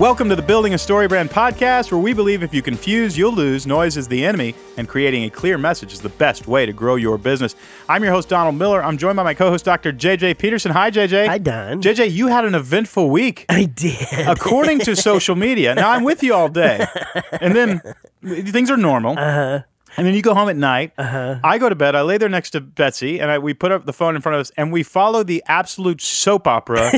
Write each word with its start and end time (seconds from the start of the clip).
Welcome 0.00 0.30
to 0.30 0.34
the 0.34 0.40
Building 0.40 0.72
a 0.72 0.76
StoryBrand 0.76 1.28
podcast, 1.28 1.92
where 1.92 2.00
we 2.00 2.14
believe 2.14 2.42
if 2.42 2.54
you 2.54 2.62
confuse, 2.62 3.18
you'll 3.18 3.34
lose. 3.34 3.66
Noise 3.66 3.98
is 3.98 4.08
the 4.08 4.24
enemy, 4.24 4.54
and 4.78 4.88
creating 4.88 5.24
a 5.24 5.30
clear 5.30 5.58
message 5.58 5.92
is 5.92 6.00
the 6.00 6.08
best 6.08 6.48
way 6.48 6.64
to 6.64 6.72
grow 6.72 6.94
your 6.94 7.18
business. 7.18 7.54
I'm 7.86 8.02
your 8.02 8.10
host, 8.10 8.30
Donald 8.30 8.54
Miller. 8.54 8.82
I'm 8.82 8.96
joined 8.96 9.16
by 9.16 9.24
my 9.24 9.34
co 9.34 9.50
host, 9.50 9.66
Dr. 9.66 9.92
JJ 9.92 10.38
Peterson. 10.38 10.72
Hi, 10.72 10.90
JJ. 10.90 11.26
Hi, 11.26 11.36
Don. 11.36 11.82
JJ, 11.82 12.12
you 12.12 12.28
had 12.28 12.46
an 12.46 12.54
eventful 12.54 13.10
week. 13.10 13.44
I 13.50 13.66
did. 13.66 14.26
According 14.26 14.78
to 14.80 14.96
social 15.10 15.36
media. 15.36 15.74
Now, 15.74 15.90
I'm 15.90 16.02
with 16.02 16.22
you 16.22 16.32
all 16.32 16.48
day. 16.48 16.86
And 17.38 17.54
then 17.54 17.82
things 18.24 18.70
are 18.70 18.78
normal. 18.78 19.18
Uh-huh. 19.18 19.64
And 19.96 20.06
then 20.06 20.14
you 20.14 20.22
go 20.22 20.34
home 20.34 20.48
at 20.48 20.56
night. 20.56 20.92
Uh-huh. 20.96 21.38
I 21.42 21.58
go 21.58 21.68
to 21.68 21.74
bed. 21.74 21.94
I 21.94 22.02
lay 22.02 22.18
there 22.18 22.28
next 22.28 22.50
to 22.50 22.60
Betsy, 22.60 23.20
and 23.20 23.30
I, 23.30 23.38
we 23.38 23.54
put 23.54 23.72
up 23.72 23.86
the 23.86 23.92
phone 23.92 24.16
in 24.16 24.22
front 24.22 24.36
of 24.36 24.40
us, 24.40 24.52
and 24.56 24.72
we 24.72 24.82
follow 24.82 25.22
the 25.22 25.42
absolute 25.46 26.00
soap 26.00 26.46
opera 26.46 26.76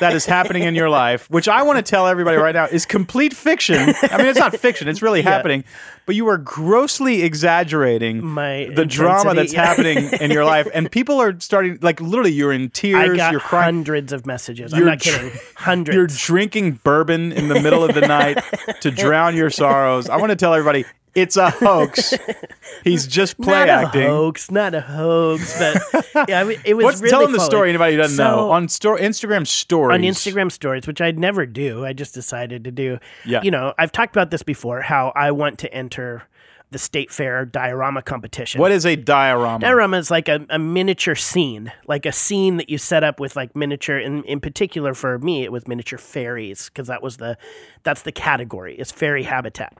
that 0.00 0.12
is 0.12 0.26
happening 0.26 0.64
in 0.64 0.74
your 0.74 0.90
life, 0.90 1.28
which 1.30 1.48
I 1.48 1.62
want 1.62 1.78
to 1.78 1.82
tell 1.82 2.06
everybody 2.06 2.36
right 2.36 2.54
now 2.54 2.66
is 2.66 2.86
complete 2.86 3.34
fiction. 3.34 3.94
I 4.02 4.18
mean, 4.18 4.26
it's 4.26 4.38
not 4.38 4.56
fiction; 4.56 4.88
it's 4.88 5.02
really 5.02 5.20
yeah. 5.20 5.30
happening. 5.30 5.64
But 6.06 6.16
you 6.16 6.28
are 6.28 6.36
grossly 6.36 7.22
exaggerating 7.22 8.22
My 8.24 8.68
the 8.74 8.84
drama 8.84 9.32
that's 9.32 9.54
yeah. 9.54 9.64
happening 9.64 10.10
in 10.20 10.30
your 10.30 10.44
life, 10.44 10.68
and 10.74 10.90
people 10.90 11.20
are 11.20 11.38
starting 11.40 11.78
like 11.80 12.00
literally. 12.00 12.32
You're 12.32 12.52
in 12.52 12.70
tears. 12.70 13.10
I 13.10 13.16
got 13.16 13.32
you're 13.32 13.40
crying. 13.40 13.64
hundreds 13.76 14.12
of 14.12 14.26
messages. 14.26 14.72
You're 14.72 14.82
I'm 14.82 14.86
not 14.86 15.00
kidding. 15.00 15.32
Hundreds. 15.56 15.94
You're 15.94 16.06
drinking 16.06 16.80
bourbon 16.84 17.32
in 17.32 17.48
the 17.48 17.60
middle 17.60 17.84
of 17.84 17.94
the 17.94 18.02
night 18.02 18.42
to 18.80 18.90
drown 18.90 19.34
your 19.34 19.50
sorrows. 19.50 20.08
I 20.08 20.16
want 20.16 20.30
to 20.30 20.36
tell 20.36 20.52
everybody 20.52 20.84
it's 21.14 21.36
a 21.36 21.50
hoax. 21.50 22.12
He's 22.84 23.06
just 23.06 23.38
play 23.40 23.52
not 23.66 23.68
acting. 23.68 24.02
a 24.02 24.06
hoax, 24.08 24.50
not 24.50 24.74
a 24.74 24.80
hoax, 24.80 25.58
but 25.58 26.28
yeah, 26.28 26.40
I 26.40 26.44
mean, 26.44 26.60
it 26.64 26.74
was 26.74 26.84
What's, 26.84 27.00
really 27.00 27.10
tell 27.10 27.22
them 27.22 27.32
the 27.32 27.40
story. 27.40 27.68
Anybody 27.70 27.94
who 27.94 28.02
doesn't 28.02 28.16
So- 28.16 28.24
know 28.24 28.50
on 28.50 28.68
sto- 28.68 28.96
Instagram 28.96 29.46
stories. 29.46 29.94
on 29.94 30.02
Instagram 30.02 30.50
stories, 30.50 30.86
which 30.86 31.00
I'd 31.00 31.18
never 31.18 31.46
do. 31.46 31.84
I 31.84 31.92
just 31.92 32.14
decided 32.14 32.64
to 32.64 32.70
do. 32.70 32.98
Yeah. 33.24 33.42
You 33.42 33.50
know, 33.50 33.74
I've 33.78 33.92
talked 33.92 34.14
about 34.14 34.30
this 34.30 34.42
before. 34.42 34.82
How 34.82 35.12
I 35.14 35.30
want 35.30 35.58
to 35.60 35.72
enter 35.72 36.24
the 36.70 36.78
state 36.78 37.12
fair 37.12 37.44
diorama 37.44 38.02
competition. 38.02 38.60
What 38.60 38.72
is 38.72 38.84
a 38.84 38.96
diorama? 38.96 39.60
Diorama 39.60 39.96
is 39.98 40.10
like 40.10 40.28
a, 40.28 40.44
a 40.50 40.58
miniature 40.58 41.14
scene, 41.14 41.70
like 41.86 42.04
a 42.04 42.10
scene 42.10 42.56
that 42.56 42.68
you 42.68 42.78
set 42.78 43.04
up 43.04 43.20
with 43.20 43.36
like 43.36 43.54
miniature. 43.54 43.98
In 43.98 44.24
in 44.24 44.40
particular, 44.40 44.92
for 44.94 45.18
me, 45.20 45.44
it 45.44 45.52
was 45.52 45.68
miniature 45.68 45.98
fairies 45.98 46.68
because 46.70 46.88
that 46.88 47.00
was 47.02 47.18
the 47.18 47.38
that's 47.84 48.02
the 48.02 48.10
category. 48.12 48.74
It's 48.76 48.90
fairy 48.90 49.22
habitat. 49.22 49.76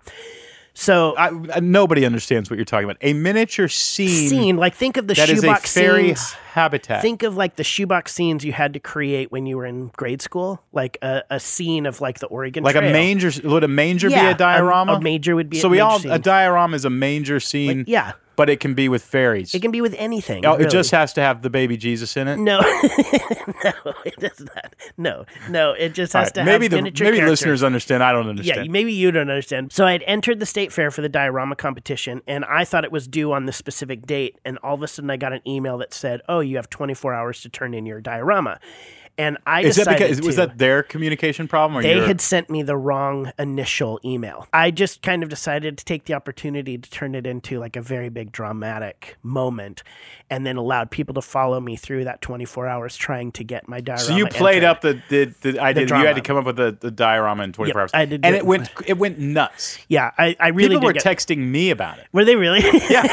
So 0.76 1.14
I, 1.16 1.28
I- 1.54 1.60
nobody 1.60 2.04
understands 2.04 2.50
what 2.50 2.56
you're 2.56 2.64
talking 2.64 2.84
about. 2.84 2.96
A 3.00 3.12
miniature 3.12 3.68
scene, 3.68 4.28
scene 4.28 4.56
like 4.56 4.74
think 4.74 4.96
of 4.96 5.06
the 5.06 5.14
that 5.14 5.28
is 5.30 5.38
a 5.38 5.42
shoebox 5.42 5.72
fairy 5.72 6.14
scenes. 6.14 6.32
habitat. 6.52 7.00
Think 7.00 7.22
of 7.22 7.36
like 7.36 7.54
the 7.56 7.62
shoebox 7.64 8.12
scenes 8.12 8.44
you 8.44 8.52
had 8.52 8.72
to 8.74 8.80
create 8.80 9.30
when 9.30 9.46
you 9.46 9.56
were 9.56 9.66
in 9.66 9.88
grade 9.96 10.20
school, 10.20 10.60
like 10.72 10.98
a, 11.00 11.22
a 11.30 11.38
scene 11.38 11.86
of 11.86 12.00
like 12.00 12.18
the 12.18 12.26
Oregon 12.26 12.64
like 12.64 12.74
a 12.74 12.80
Trail. 12.80 12.92
manger. 12.92 13.30
Would 13.44 13.62
a 13.64 13.68
manger 13.68 14.08
be 14.08 14.14
a 14.16 14.34
diorama? 14.34 14.94
A, 14.94 15.00
manger 15.00 15.36
would 15.36 15.48
be. 15.48 15.60
so 15.60 15.68
a 15.68 15.70
we 15.70 15.78
all 15.80 16.00
scene. 16.00 16.10
a 16.10 16.18
diorama 16.18 16.74
is 16.74 16.84
a 16.84 16.90
manger 16.90 17.38
scene. 17.38 17.84
yeah, 17.86 18.12
but 18.36 18.50
it 18.50 18.60
can 18.60 18.74
be 18.74 18.88
with 18.88 19.02
fairies. 19.02 19.54
it 19.54 19.62
can 19.62 19.70
be 19.70 19.80
with 19.80 19.94
anything. 19.98 20.44
Oh, 20.44 20.52
really. 20.52 20.64
It 20.64 20.70
just 20.70 20.90
has 20.90 21.12
to 21.14 21.20
have 21.20 21.42
the 21.42 21.50
baby 21.50 21.76
Jesus 21.76 22.16
in 22.16 22.28
it. 22.28 22.38
no, 22.38 22.60
no, 23.64 23.94
it 24.04 24.16
does 24.18 24.40
not. 24.40 24.74
No, 24.96 25.24
no, 25.48 25.72
it 25.72 25.94
just 25.94 26.12
has 26.12 26.26
right, 26.26 26.34
to 26.34 26.44
maybe 26.44 26.64
have 26.64 26.70
the 26.70 26.82
maybe 26.82 26.92
characters. 26.92 27.28
listeners 27.28 27.62
understand. 27.62 28.02
I 28.02 28.12
don't 28.12 28.28
understand. 28.28 28.66
Yeah, 28.66 28.72
maybe 28.72 28.92
you 28.92 29.10
don't 29.10 29.30
understand. 29.30 29.72
So 29.72 29.86
I 29.86 29.92
had 29.92 30.02
entered 30.06 30.40
the 30.40 30.46
state 30.46 30.72
fair 30.72 30.90
for 30.90 31.02
the 31.02 31.08
diorama 31.08 31.56
competition, 31.56 32.22
and 32.26 32.44
I 32.44 32.64
thought 32.64 32.84
it 32.84 32.92
was 32.92 33.06
due 33.08 33.32
on 33.32 33.46
this 33.46 33.56
specific 33.56 34.06
date. 34.06 34.38
And 34.44 34.58
all 34.58 34.74
of 34.74 34.82
a 34.82 34.88
sudden, 34.88 35.10
I 35.10 35.16
got 35.16 35.32
an 35.32 35.40
email 35.46 35.78
that 35.78 35.94
said, 35.94 36.20
"Oh, 36.28 36.40
you 36.40 36.56
have 36.56 36.70
24 36.70 37.14
hours 37.14 37.40
to 37.42 37.48
turn 37.48 37.74
in 37.74 37.86
your 37.86 38.00
diorama." 38.00 38.58
And 39.16 39.38
I 39.46 39.60
is 39.62 39.76
that 39.76 39.84
decided 39.84 40.08
because 40.16 40.26
was 40.26 40.36
that 40.36 40.58
their 40.58 40.82
communication 40.82 41.46
problem 41.46 41.78
or 41.78 41.82
they 41.82 41.94
your- 41.96 42.06
had 42.06 42.20
sent 42.20 42.50
me 42.50 42.62
the 42.62 42.76
wrong 42.76 43.30
initial 43.38 44.00
email. 44.04 44.48
I 44.52 44.70
just 44.72 45.02
kind 45.02 45.22
of 45.22 45.28
decided 45.28 45.78
to 45.78 45.84
take 45.84 46.06
the 46.06 46.14
opportunity 46.14 46.78
to 46.78 46.90
turn 46.90 47.14
it 47.14 47.24
into 47.26 47.58
like 47.60 47.76
a 47.76 47.80
very 47.80 48.08
big 48.08 48.32
dramatic 48.32 49.16
moment 49.22 49.82
and 50.30 50.44
then 50.44 50.56
allowed 50.56 50.90
people 50.90 51.14
to 51.14 51.22
follow 51.22 51.60
me 51.60 51.76
through 51.76 52.04
that 52.04 52.20
24 52.22 52.66
hours 52.66 52.96
trying 52.96 53.30
to 53.32 53.44
get 53.44 53.68
my 53.68 53.80
diorama. 53.80 54.04
So 54.04 54.16
you 54.16 54.26
played 54.26 54.64
entered. 54.64 54.66
up 54.68 54.80
the 54.80 55.02
the, 55.08 55.24
the 55.52 55.60
idea. 55.60 55.86
that 55.86 55.98
you 56.00 56.06
had 56.06 56.16
to 56.16 56.22
come 56.22 56.36
up 56.36 56.46
with 56.46 56.56
the, 56.56 56.76
the 56.80 56.90
diorama 56.90 57.44
in 57.44 57.52
24 57.52 57.68
Yep, 57.68 57.76
hours. 57.82 57.90
I 57.94 58.04
did 58.06 58.24
and 58.24 58.34
it 58.34 58.38
it. 58.38 58.46
went 58.46 58.68
it 58.86 58.98
went 58.98 59.18
nuts. 59.20 59.78
Yeah, 59.88 60.10
I, 60.18 60.34
I 60.40 60.48
really 60.48 60.74
People 60.76 60.86
were 60.86 60.92
get, 60.92 61.04
texting 61.04 61.38
me 61.38 61.70
about 61.70 61.98
it. 61.98 62.06
Were 62.12 62.24
they 62.24 62.34
really? 62.36 62.62
Yeah, 62.90 63.04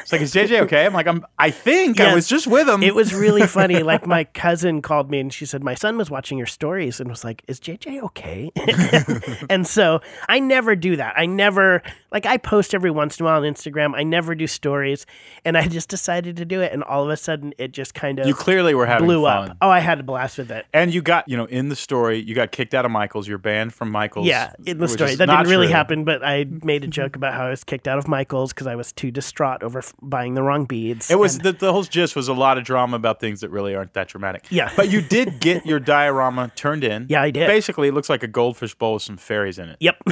it's 0.00 0.12
like 0.12 0.20
is 0.20 0.32
JJ 0.32 0.60
okay? 0.62 0.86
I'm 0.86 0.92
like 0.92 1.06
I'm. 1.08 1.24
I 1.38 1.50
think 1.50 2.00
I 2.00 2.14
was 2.14 2.28
just 2.28 2.46
with 2.46 2.68
him. 2.68 2.82
It 2.82 2.94
was 2.94 3.12
really 3.14 3.46
funny. 3.46 3.76
Like 3.86 4.06
my 4.06 4.24
cousin 4.24 4.82
called 4.82 5.10
me 5.10 5.15
and 5.20 5.32
she 5.32 5.46
said, 5.46 5.62
My 5.64 5.74
son 5.74 5.96
was 5.96 6.10
watching 6.10 6.38
your 6.38 6.46
stories 6.46 7.00
and 7.00 7.08
was 7.08 7.24
like, 7.24 7.42
Is 7.48 7.60
JJ 7.60 8.02
okay? 8.02 8.50
and 9.50 9.66
so 9.66 10.00
I 10.28 10.38
never 10.40 10.76
do 10.76 10.96
that. 10.96 11.14
I 11.16 11.26
never, 11.26 11.82
like, 12.12 12.26
I 12.26 12.36
post 12.36 12.74
every 12.74 12.90
once 12.90 13.18
in 13.18 13.24
a 13.24 13.28
while 13.28 13.38
on 13.38 13.42
Instagram. 13.44 13.94
I 13.96 14.02
never 14.02 14.34
do 14.34 14.46
stories. 14.46 15.06
And 15.44 15.56
I 15.56 15.66
just 15.68 15.88
decided 15.88 16.36
to 16.36 16.44
do 16.44 16.60
it. 16.60 16.72
And 16.72 16.82
all 16.84 17.04
of 17.04 17.10
a 17.10 17.16
sudden, 17.16 17.52
it 17.58 17.72
just 17.72 17.94
kind 17.94 18.18
of 18.18 18.26
you 18.26 18.34
clearly 18.34 18.74
were 18.74 18.86
having 18.86 19.06
blew 19.06 19.24
fun. 19.24 19.50
up. 19.50 19.56
Oh, 19.60 19.70
I 19.70 19.80
had 19.80 20.00
a 20.00 20.02
blast 20.02 20.38
with 20.38 20.50
it. 20.50 20.66
And 20.72 20.92
you 20.92 21.02
got, 21.02 21.28
you 21.28 21.36
know, 21.36 21.46
in 21.46 21.68
the 21.68 21.76
story, 21.76 22.18
you 22.22 22.34
got 22.34 22.52
kicked 22.52 22.74
out 22.74 22.84
of 22.84 22.90
Michaels. 22.90 23.28
You're 23.28 23.38
banned 23.38 23.74
from 23.74 23.90
Michaels. 23.90 24.26
Yeah, 24.26 24.52
in 24.64 24.78
the 24.78 24.88
story. 24.88 25.14
That 25.14 25.26
didn't 25.26 25.48
really 25.48 25.66
true. 25.66 25.74
happen, 25.74 26.04
but 26.04 26.24
I 26.24 26.44
made 26.62 26.84
a 26.84 26.88
joke 26.88 27.16
about 27.16 27.34
how 27.34 27.46
I 27.46 27.50
was 27.50 27.64
kicked 27.64 27.88
out 27.88 27.98
of 27.98 28.08
Michaels 28.08 28.52
because 28.52 28.66
I 28.66 28.74
was 28.74 28.92
too 28.92 29.10
distraught 29.10 29.62
over 29.62 29.78
f- 29.80 29.94
buying 30.02 30.34
the 30.34 30.42
wrong 30.42 30.64
beads. 30.64 31.10
It 31.10 31.18
was 31.18 31.36
And- 31.36 31.44
the, 31.44 31.52
the 31.52 31.72
whole 31.72 31.82
gist 31.84 32.16
was 32.16 32.28
a 32.28 32.34
lot 32.34 32.58
of 32.58 32.64
drama 32.64 32.96
about 32.96 33.20
things 33.20 33.40
that 33.40 33.50
really 33.50 33.74
aren't 33.74 33.92
that 33.94 34.08
dramatic. 34.08 34.44
Yeah. 34.50 34.72
but 34.76 34.90
you 34.90 35.00
did 35.08 35.40
get 35.40 35.66
your 35.66 35.80
diorama 35.80 36.50
turned 36.54 36.84
in. 36.84 37.06
Yeah, 37.08 37.22
I 37.22 37.30
did. 37.30 37.46
Basically, 37.46 37.88
it 37.88 37.92
looks 37.94 38.08
like 38.08 38.22
a 38.22 38.28
goldfish 38.28 38.74
bowl 38.74 38.94
with 38.94 39.02
some 39.02 39.16
fairies 39.16 39.58
in 39.58 39.68
it. 39.68 39.76
Yep. 39.80 39.96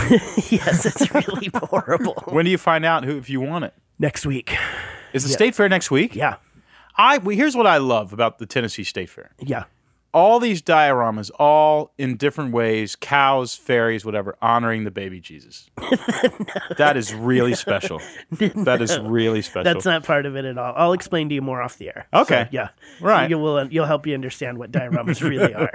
yes, 0.50 0.86
it's 0.86 1.14
really 1.14 1.50
horrible. 1.54 2.14
When 2.28 2.44
do 2.44 2.50
you 2.50 2.58
find 2.58 2.84
out 2.84 3.04
who 3.04 3.16
if 3.18 3.28
you 3.30 3.40
want 3.40 3.64
it? 3.64 3.74
Next 3.98 4.26
week. 4.26 4.54
Is 5.12 5.22
the 5.22 5.28
state 5.28 5.54
fair 5.54 5.68
next 5.68 5.90
week? 5.90 6.14
Yeah. 6.14 6.36
I 6.96 7.18
well, 7.18 7.36
here's 7.36 7.56
what 7.56 7.66
I 7.66 7.78
love 7.78 8.12
about 8.12 8.38
the 8.38 8.46
Tennessee 8.46 8.84
State 8.84 9.10
Fair. 9.10 9.30
Yeah. 9.40 9.64
All 10.14 10.38
these 10.38 10.62
dioramas, 10.62 11.30
all 11.40 11.92
in 11.98 12.16
different 12.16 12.52
ways, 12.52 12.94
cows, 12.94 13.56
fairies, 13.56 14.04
whatever, 14.04 14.36
honoring 14.40 14.84
the 14.84 14.92
baby 14.92 15.20
Jesus. 15.20 15.68
That 16.78 16.96
is 16.96 17.12
really 17.12 17.54
special. 17.54 18.00
That 18.64 18.80
is 18.80 18.98
really 18.98 19.42
special. 19.42 19.64
That's 19.64 19.84
not 19.84 20.04
part 20.04 20.24
of 20.26 20.36
it 20.36 20.44
at 20.44 20.56
all. 20.56 20.72
I'll 20.76 20.92
explain 20.92 21.28
to 21.28 21.34
you 21.34 21.42
more 21.42 21.60
off 21.60 21.76
the 21.78 21.88
air. 21.88 22.06
Okay. 22.12 22.44
So, 22.44 22.48
yeah. 22.52 22.68
Right. 23.00 23.28
You 23.28 23.38
will. 23.38 23.66
You'll 23.68 23.86
help 23.86 24.06
you 24.06 24.14
understand 24.14 24.58
what 24.58 24.70
dioramas 24.70 25.20
really 25.22 25.52
are. 25.54 25.70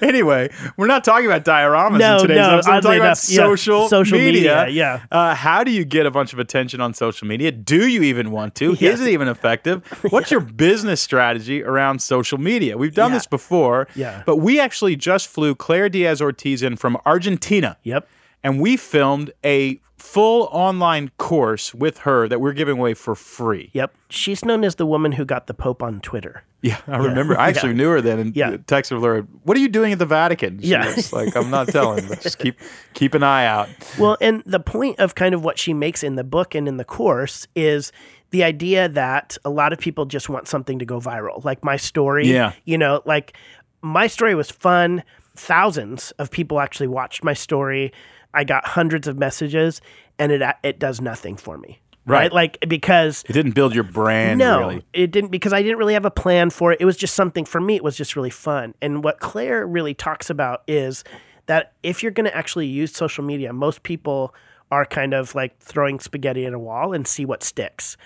anyway, 0.02 0.50
we're 0.76 0.86
not 0.86 1.04
talking 1.04 1.26
about 1.26 1.44
dioramas 1.44 1.98
No, 1.98 2.16
in 2.16 2.22
today's 2.22 2.36
no, 2.36 2.54
episode. 2.56 2.70
We're 2.70 2.80
talking 2.80 2.96
about 2.98 3.04
enough, 3.06 3.28
yeah, 3.28 3.36
social, 3.36 3.88
social 3.88 4.18
media, 4.18 4.64
media. 4.66 4.68
yeah. 4.68 5.00
Uh, 5.10 5.34
how 5.34 5.64
do 5.64 5.70
you 5.70 5.84
get 5.84 6.06
a 6.06 6.10
bunch 6.10 6.32
of 6.32 6.38
attention 6.38 6.80
on 6.80 6.94
social 6.94 7.26
media? 7.26 7.50
Do 7.52 7.86
you 7.88 8.02
even 8.02 8.30
want 8.30 8.54
to? 8.56 8.74
Yeah. 8.78 8.90
Is 8.90 9.00
it 9.00 9.08
even 9.08 9.28
effective? 9.28 9.84
What's 10.10 10.30
your 10.30 10.40
business 10.40 11.00
strategy 11.00 11.62
around 11.62 12.00
social 12.00 12.38
media? 12.38 12.43
We've 12.44 12.94
done 12.94 13.10
Yeah. 13.10 13.16
this 13.18 13.26
before, 13.26 13.88
Yeah. 13.94 14.22
but 14.26 14.36
we 14.36 14.60
actually 14.60 14.96
just 14.96 15.28
flew 15.28 15.54
Claire 15.54 15.88
Diaz 15.88 16.20
Ortiz 16.22 16.62
in 16.62 16.76
from 16.76 16.96
Argentina. 17.06 17.76
yep. 17.82 18.08
And 18.42 18.60
we 18.60 18.76
filmed 18.76 19.32
a 19.44 19.80
full 19.96 20.48
online 20.52 21.10
course 21.16 21.74
with 21.74 21.98
her 22.00 22.28
that 22.28 22.38
we're 22.40 22.52
giving 22.52 22.76
away 22.78 22.92
for 22.92 23.14
free. 23.14 23.70
Yep. 23.72 23.94
She's 24.10 24.44
known 24.44 24.62
as 24.62 24.74
the 24.74 24.84
woman 24.84 25.12
who 25.12 25.24
got 25.24 25.46
the 25.46 25.54
Pope 25.54 25.82
on 25.82 26.00
Twitter. 26.00 26.42
Yeah, 26.60 26.76
I 26.86 26.96
remember. 26.98 27.38
I 27.38 27.48
actually 27.48 27.72
knew 27.80 27.88
her 27.90 28.00
then 28.02 28.18
and 28.18 28.36
Yeah. 28.36 28.52
texted 28.56 29.02
her, 29.02 29.20
"What 29.44 29.56
are 29.56 29.60
you 29.60 29.68
doing 29.68 29.92
at 29.92 29.98
the 29.98 30.06
Vatican?" 30.06 30.60
She 30.60 30.68
Yeah. 30.68 30.94
was 30.94 31.12
like, 31.12 31.34
"I'm 31.36 31.50
not 31.50 31.68
telling, 31.68 32.06
but 32.08 32.20
just 32.22 32.38
keep 32.38 32.58
keep 32.94 33.14
an 33.14 33.22
eye 33.22 33.46
out." 33.46 33.68
Well, 33.98 34.16
and 34.20 34.42
the 34.46 34.60
point 34.60 34.98
of 34.98 35.14
kind 35.14 35.34
of 35.34 35.42
what 35.44 35.58
she 35.58 35.72
makes 35.74 36.02
in 36.02 36.16
the 36.16 36.24
book 36.24 36.54
and 36.54 36.66
in 36.68 36.76
the 36.78 36.84
course 36.84 37.46
is 37.54 37.92
the 38.34 38.42
idea 38.42 38.88
that 38.88 39.38
a 39.44 39.48
lot 39.48 39.72
of 39.72 39.78
people 39.78 40.06
just 40.06 40.28
want 40.28 40.48
something 40.48 40.80
to 40.80 40.84
go 40.84 40.98
viral. 40.98 41.44
Like 41.44 41.62
my 41.62 41.76
story. 41.76 42.26
Yeah. 42.26 42.52
You 42.64 42.76
know, 42.76 43.00
like 43.04 43.36
my 43.80 44.08
story 44.08 44.34
was 44.34 44.50
fun. 44.50 45.04
Thousands 45.36 46.10
of 46.18 46.32
people 46.32 46.58
actually 46.58 46.88
watched 46.88 47.22
my 47.22 47.32
story. 47.32 47.92
I 48.34 48.42
got 48.42 48.66
hundreds 48.66 49.06
of 49.06 49.16
messages 49.16 49.80
and 50.18 50.32
it 50.32 50.42
it 50.64 50.80
does 50.80 51.00
nothing 51.00 51.36
for 51.36 51.56
me. 51.58 51.78
Right. 52.06 52.32
Like 52.32 52.58
because 52.68 53.22
It 53.28 53.34
didn't 53.34 53.52
build 53.52 53.72
your 53.72 53.84
brand 53.84 54.40
no, 54.40 54.58
really. 54.58 54.84
it 54.92 55.12
didn't 55.12 55.30
because 55.30 55.52
I 55.52 55.62
didn't 55.62 55.78
really 55.78 55.94
have 55.94 56.04
a 56.04 56.10
plan 56.10 56.50
for 56.50 56.72
it. 56.72 56.80
It 56.80 56.86
was 56.86 56.96
just 56.96 57.14
something 57.14 57.44
for 57.44 57.60
me. 57.60 57.76
It 57.76 57.84
was 57.84 57.96
just 57.96 58.16
really 58.16 58.30
fun. 58.30 58.74
And 58.82 59.04
what 59.04 59.20
Claire 59.20 59.64
really 59.64 59.94
talks 59.94 60.28
about 60.28 60.64
is 60.66 61.04
that 61.46 61.72
if 61.84 62.02
you're 62.02 62.10
going 62.10 62.28
to 62.28 62.36
actually 62.36 62.66
use 62.66 62.92
social 62.92 63.22
media, 63.22 63.52
most 63.52 63.84
people 63.84 64.34
are 64.72 64.84
kind 64.84 65.14
of 65.14 65.36
like 65.36 65.56
throwing 65.60 66.00
spaghetti 66.00 66.46
at 66.46 66.52
a 66.52 66.58
wall 66.58 66.92
and 66.92 67.06
see 67.06 67.24
what 67.24 67.44
sticks. 67.44 67.96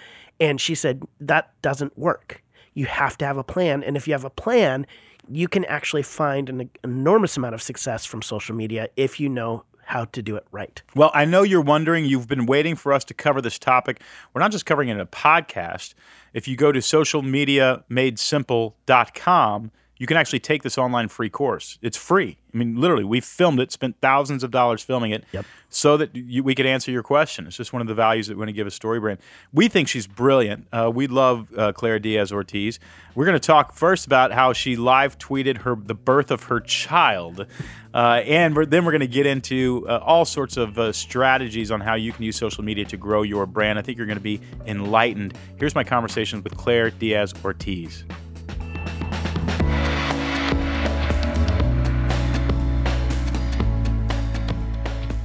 And 0.40 0.60
she 0.60 0.74
said 0.74 1.02
that 1.20 1.50
doesn't 1.62 1.98
work. 1.98 2.42
You 2.74 2.86
have 2.86 3.18
to 3.18 3.26
have 3.26 3.36
a 3.36 3.44
plan. 3.44 3.82
And 3.82 3.96
if 3.96 4.06
you 4.06 4.14
have 4.14 4.24
a 4.24 4.30
plan, 4.30 4.86
you 5.28 5.48
can 5.48 5.64
actually 5.64 6.02
find 6.02 6.48
an 6.48 6.70
enormous 6.84 7.36
amount 7.36 7.54
of 7.54 7.62
success 7.62 8.04
from 8.04 8.22
social 8.22 8.54
media 8.54 8.88
if 8.96 9.20
you 9.20 9.28
know 9.28 9.64
how 9.88 10.04
to 10.06 10.22
do 10.22 10.36
it 10.36 10.46
right. 10.52 10.80
Well, 10.94 11.10
I 11.14 11.24
know 11.24 11.42
you're 11.42 11.62
wondering, 11.62 12.04
you've 12.04 12.28
been 12.28 12.44
waiting 12.44 12.76
for 12.76 12.92
us 12.92 13.04
to 13.04 13.14
cover 13.14 13.40
this 13.40 13.58
topic. 13.58 14.02
We're 14.32 14.40
not 14.40 14.52
just 14.52 14.66
covering 14.66 14.90
it 14.90 14.92
in 14.92 15.00
a 15.00 15.06
podcast. 15.06 15.94
If 16.34 16.46
you 16.46 16.56
go 16.56 16.72
to 16.72 16.80
socialmediamadesimple.com, 16.80 19.70
you 19.98 20.06
can 20.06 20.16
actually 20.16 20.40
take 20.40 20.62
this 20.62 20.78
online 20.78 21.08
free 21.08 21.28
course. 21.30 21.78
It's 21.82 21.96
free. 21.96 22.38
I 22.54 22.56
mean, 22.56 22.80
literally, 22.80 23.04
we 23.04 23.20
filmed 23.20 23.60
it, 23.60 23.70
spent 23.72 23.96
thousands 24.00 24.42
of 24.42 24.50
dollars 24.50 24.82
filming 24.82 25.10
it, 25.10 25.24
Yep. 25.32 25.44
so 25.68 25.96
that 25.98 26.16
you, 26.16 26.42
we 26.42 26.54
could 26.54 26.64
answer 26.64 26.90
your 26.90 27.02
question. 27.02 27.46
It's 27.46 27.56
just 27.56 27.72
one 27.74 27.82
of 27.82 27.88
the 27.88 27.94
values 27.94 28.26
that 28.28 28.34
we 28.34 28.38
want 28.38 28.48
to 28.48 28.54
give 28.54 28.66
a 28.66 28.70
story 28.70 29.00
brand. 29.00 29.18
We 29.52 29.68
think 29.68 29.86
she's 29.88 30.06
brilliant. 30.06 30.66
Uh, 30.72 30.90
we 30.94 31.08
love 31.08 31.48
uh, 31.56 31.72
Claire 31.72 31.98
Diaz 31.98 32.32
Ortiz. 32.32 32.78
We're 33.14 33.26
going 33.26 33.38
to 33.38 33.46
talk 33.46 33.74
first 33.74 34.06
about 34.06 34.32
how 34.32 34.52
she 34.54 34.76
live 34.76 35.18
tweeted 35.18 35.58
her 35.58 35.74
the 35.76 35.94
birth 35.94 36.30
of 36.30 36.44
her 36.44 36.60
child, 36.60 37.46
uh, 37.92 38.22
and 38.24 38.56
we're, 38.56 38.64
then 38.66 38.84
we're 38.86 38.92
going 38.92 39.00
to 39.00 39.06
get 39.06 39.26
into 39.26 39.84
uh, 39.88 39.98
all 39.98 40.24
sorts 40.24 40.56
of 40.56 40.78
uh, 40.78 40.92
strategies 40.92 41.70
on 41.70 41.80
how 41.80 41.96
you 41.96 42.12
can 42.12 42.22
use 42.24 42.36
social 42.36 42.64
media 42.64 42.84
to 42.86 42.96
grow 42.96 43.22
your 43.22 43.44
brand. 43.44 43.78
I 43.78 43.82
think 43.82 43.98
you're 43.98 44.06
going 44.06 44.16
to 44.18 44.22
be 44.22 44.40
enlightened. 44.66 45.36
Here's 45.58 45.74
my 45.74 45.84
conversation 45.84 46.42
with 46.42 46.56
Claire 46.56 46.90
Diaz 46.90 47.34
Ortiz. 47.44 48.04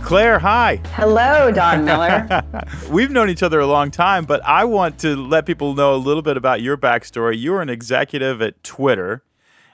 Claire, 0.04 0.38
hi. 0.38 0.82
Hello, 0.96 1.50
Don 1.50 1.86
Miller. 1.86 2.44
We've 2.92 3.10
known 3.10 3.30
each 3.30 3.42
other 3.42 3.62
a 3.62 3.66
long 3.66 3.90
time, 3.90 4.26
but 4.26 4.44
I 4.44 4.66
want 4.66 5.00
to 5.00 5.16
let 5.16 5.46
people 5.46 5.74
know 5.76 5.96
a 5.96 5.98
little 5.98 6.22
bit 6.22 6.36
about 6.36 6.62
your 6.62 6.76
backstory. 6.76 7.40
You 7.40 7.54
were 7.54 7.62
an 7.62 7.70
executive 7.70 8.42
at 8.42 8.62
Twitter, 8.66 9.24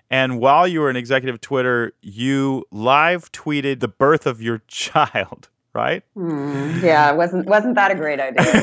and 0.07 0.39
while 0.39 0.67
you 0.67 0.81
were 0.81 0.89
an 0.91 0.95
executive 0.95 1.35
at 1.35 1.41
Twitter, 1.41 1.93
you 2.01 2.63
live 2.71 3.31
tweeted 3.31 3.79
the 3.79 3.87
birth 3.87 4.27
of 4.27 4.39
your 4.39 4.61
child, 4.67 5.49
right? 5.73 6.03
Hmm, 6.13 6.79
yeah, 6.83 7.11
wasn't 7.11 7.47
wasn't 7.47 7.73
that 7.73 7.89
a 7.91 7.95
great 7.95 8.19
idea? 8.19 8.53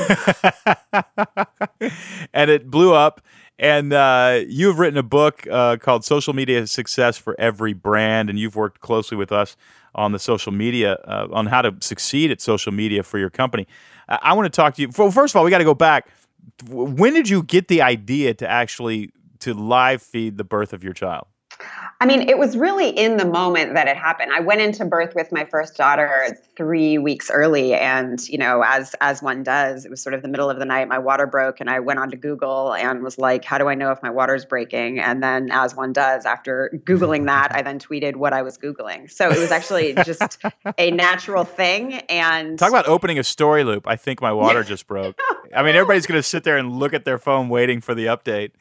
and 2.33 2.49
it 2.49 2.71
blew 2.71 2.93
up. 2.93 3.21
And 3.59 3.91
uh, 3.91 4.41
you 4.47 4.67
have 4.67 4.77
written 4.77 4.99
a 4.99 5.03
book 5.03 5.47
uh, 5.51 5.77
called 5.77 6.05
Social 6.05 6.31
Media 6.31 6.67
Success 6.67 7.17
for 7.17 7.35
Every 7.39 7.73
Brand, 7.73 8.29
and 8.29 8.37
you've 8.37 8.55
worked 8.55 8.81
closely 8.81 9.17
with 9.17 9.31
us 9.31 9.57
on 9.97 10.11
the 10.11 10.19
social 10.19 10.51
media, 10.51 10.93
uh, 11.05 11.27
on 11.31 11.47
how 11.47 11.61
to 11.61 11.75
succeed 11.81 12.31
at 12.31 12.39
social 12.39 12.71
media 12.71 13.03
for 13.03 13.17
your 13.17 13.29
company. 13.29 13.67
I, 14.07 14.19
I 14.21 14.33
want 14.33 14.45
to 14.45 14.55
talk 14.55 14.75
to 14.75 14.81
you. 14.81 14.89
Well, 14.97 15.11
first 15.11 15.33
of 15.33 15.37
all, 15.37 15.43
we 15.43 15.51
got 15.51 15.57
to 15.57 15.63
go 15.63 15.73
back. 15.73 16.09
When 16.69 17.13
did 17.13 17.27
you 17.27 17.43
get 17.43 17.67
the 17.67 17.81
idea 17.81 18.33
to 18.35 18.47
actually 18.47 19.11
to 19.39 19.53
live 19.53 20.01
feed 20.01 20.37
the 20.37 20.43
birth 20.43 20.73
of 20.73 20.83
your 20.83 20.93
child? 20.93 21.27
I 21.99 22.05
mean, 22.05 22.29
it 22.29 22.37
was 22.37 22.55
really 22.55 22.89
in 22.89 23.17
the 23.17 23.25
moment 23.25 23.73
that 23.73 23.87
it 23.87 23.97
happened. 23.97 24.31
I 24.31 24.39
went 24.39 24.61
into 24.61 24.85
birth 24.85 25.15
with 25.15 25.31
my 25.31 25.45
first 25.45 25.75
daughter 25.75 26.37
three 26.55 26.99
weeks 26.99 27.31
early, 27.31 27.73
and 27.73 28.19
you 28.29 28.37
know, 28.37 28.63
as 28.63 28.95
as 29.01 29.23
one 29.23 29.41
does, 29.41 29.83
it 29.83 29.89
was 29.89 30.01
sort 30.01 30.13
of 30.13 30.21
the 30.21 30.27
middle 30.27 30.47
of 30.47 30.59
the 30.59 30.65
night. 30.65 30.87
My 30.87 30.99
water 30.99 31.25
broke, 31.25 31.59
and 31.59 31.69
I 31.71 31.79
went 31.79 31.99
onto 31.99 32.15
Google 32.15 32.73
and 32.73 33.01
was 33.01 33.17
like, 33.17 33.43
"How 33.43 33.57
do 33.57 33.67
I 33.67 33.73
know 33.73 33.91
if 33.91 34.03
my 34.03 34.11
water's 34.11 34.45
breaking?" 34.45 34.99
And 34.99 35.23
then, 35.23 35.49
as 35.51 35.75
one 35.75 35.91
does, 35.91 36.25
after 36.25 36.71
googling 36.85 37.25
that, 37.27 37.55
I 37.55 37.63
then 37.63 37.79
tweeted 37.79 38.15
what 38.15 38.31
I 38.31 38.43
was 38.43 38.59
googling. 38.59 39.09
So 39.09 39.29
it 39.31 39.39
was 39.39 39.51
actually 39.51 39.95
just 39.95 40.37
a 40.77 40.91
natural 40.91 41.45
thing. 41.45 41.93
And 42.09 42.59
talk 42.59 42.69
about 42.69 42.87
opening 42.87 43.17
a 43.17 43.23
story 43.23 43.63
loop. 43.63 43.87
I 43.87 43.95
think 43.95 44.21
my 44.21 44.31
water 44.31 44.63
just 44.67 44.85
broke. 44.85 45.19
I 45.55 45.63
mean, 45.63 45.75
everybody's 45.75 46.05
going 46.05 46.19
to 46.19 46.23
sit 46.23 46.43
there 46.43 46.57
and 46.57 46.73
look 46.73 46.93
at 46.93 47.05
their 47.05 47.17
phone 47.17 47.49
waiting 47.49 47.81
for 47.81 47.95
the 47.95 48.05
update. 48.05 48.51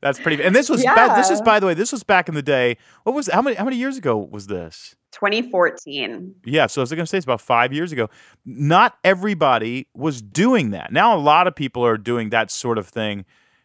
That's 0.00 0.20
pretty. 0.20 0.42
And 0.42 0.54
this 0.54 0.68
was 0.68 0.82
Yeah. 0.82 1.16
this 1.16 1.30
is 1.30 1.42
by 1.42 1.58
the 1.60 1.66
way, 1.66 1.74
this 1.74 1.92
was 1.92 2.02
back 2.02 2.28
in 2.28 2.34
the 2.34 2.42
day. 2.42 2.76
What 3.02 3.14
was 3.14 3.28
how 3.28 3.42
many 3.42 3.56
how 3.56 3.64
many 3.64 3.76
years 3.76 3.96
ago 3.96 4.16
was 4.16 4.46
this? 4.46 4.94
2014. 5.12 6.34
Yeah, 6.44 6.66
so 6.66 6.80
I 6.80 6.82
was 6.82 6.90
going 6.90 7.00
to 7.00 7.06
say 7.06 7.16
it's 7.16 7.24
about 7.24 7.40
five 7.40 7.72
years 7.72 7.92
ago. 7.92 8.08
Not 8.44 8.98
everybody 9.04 9.88
was 9.94 10.20
doing 10.22 10.70
that. 10.70 10.92
Now 10.92 11.16
a 11.16 11.18
lot 11.18 11.46
of 11.46 11.54
people 11.54 11.84
are 11.84 11.96
doing 11.96 12.30
that 12.30 12.50
sort 12.50 12.78
of 12.78 12.86
thing. 12.86 13.24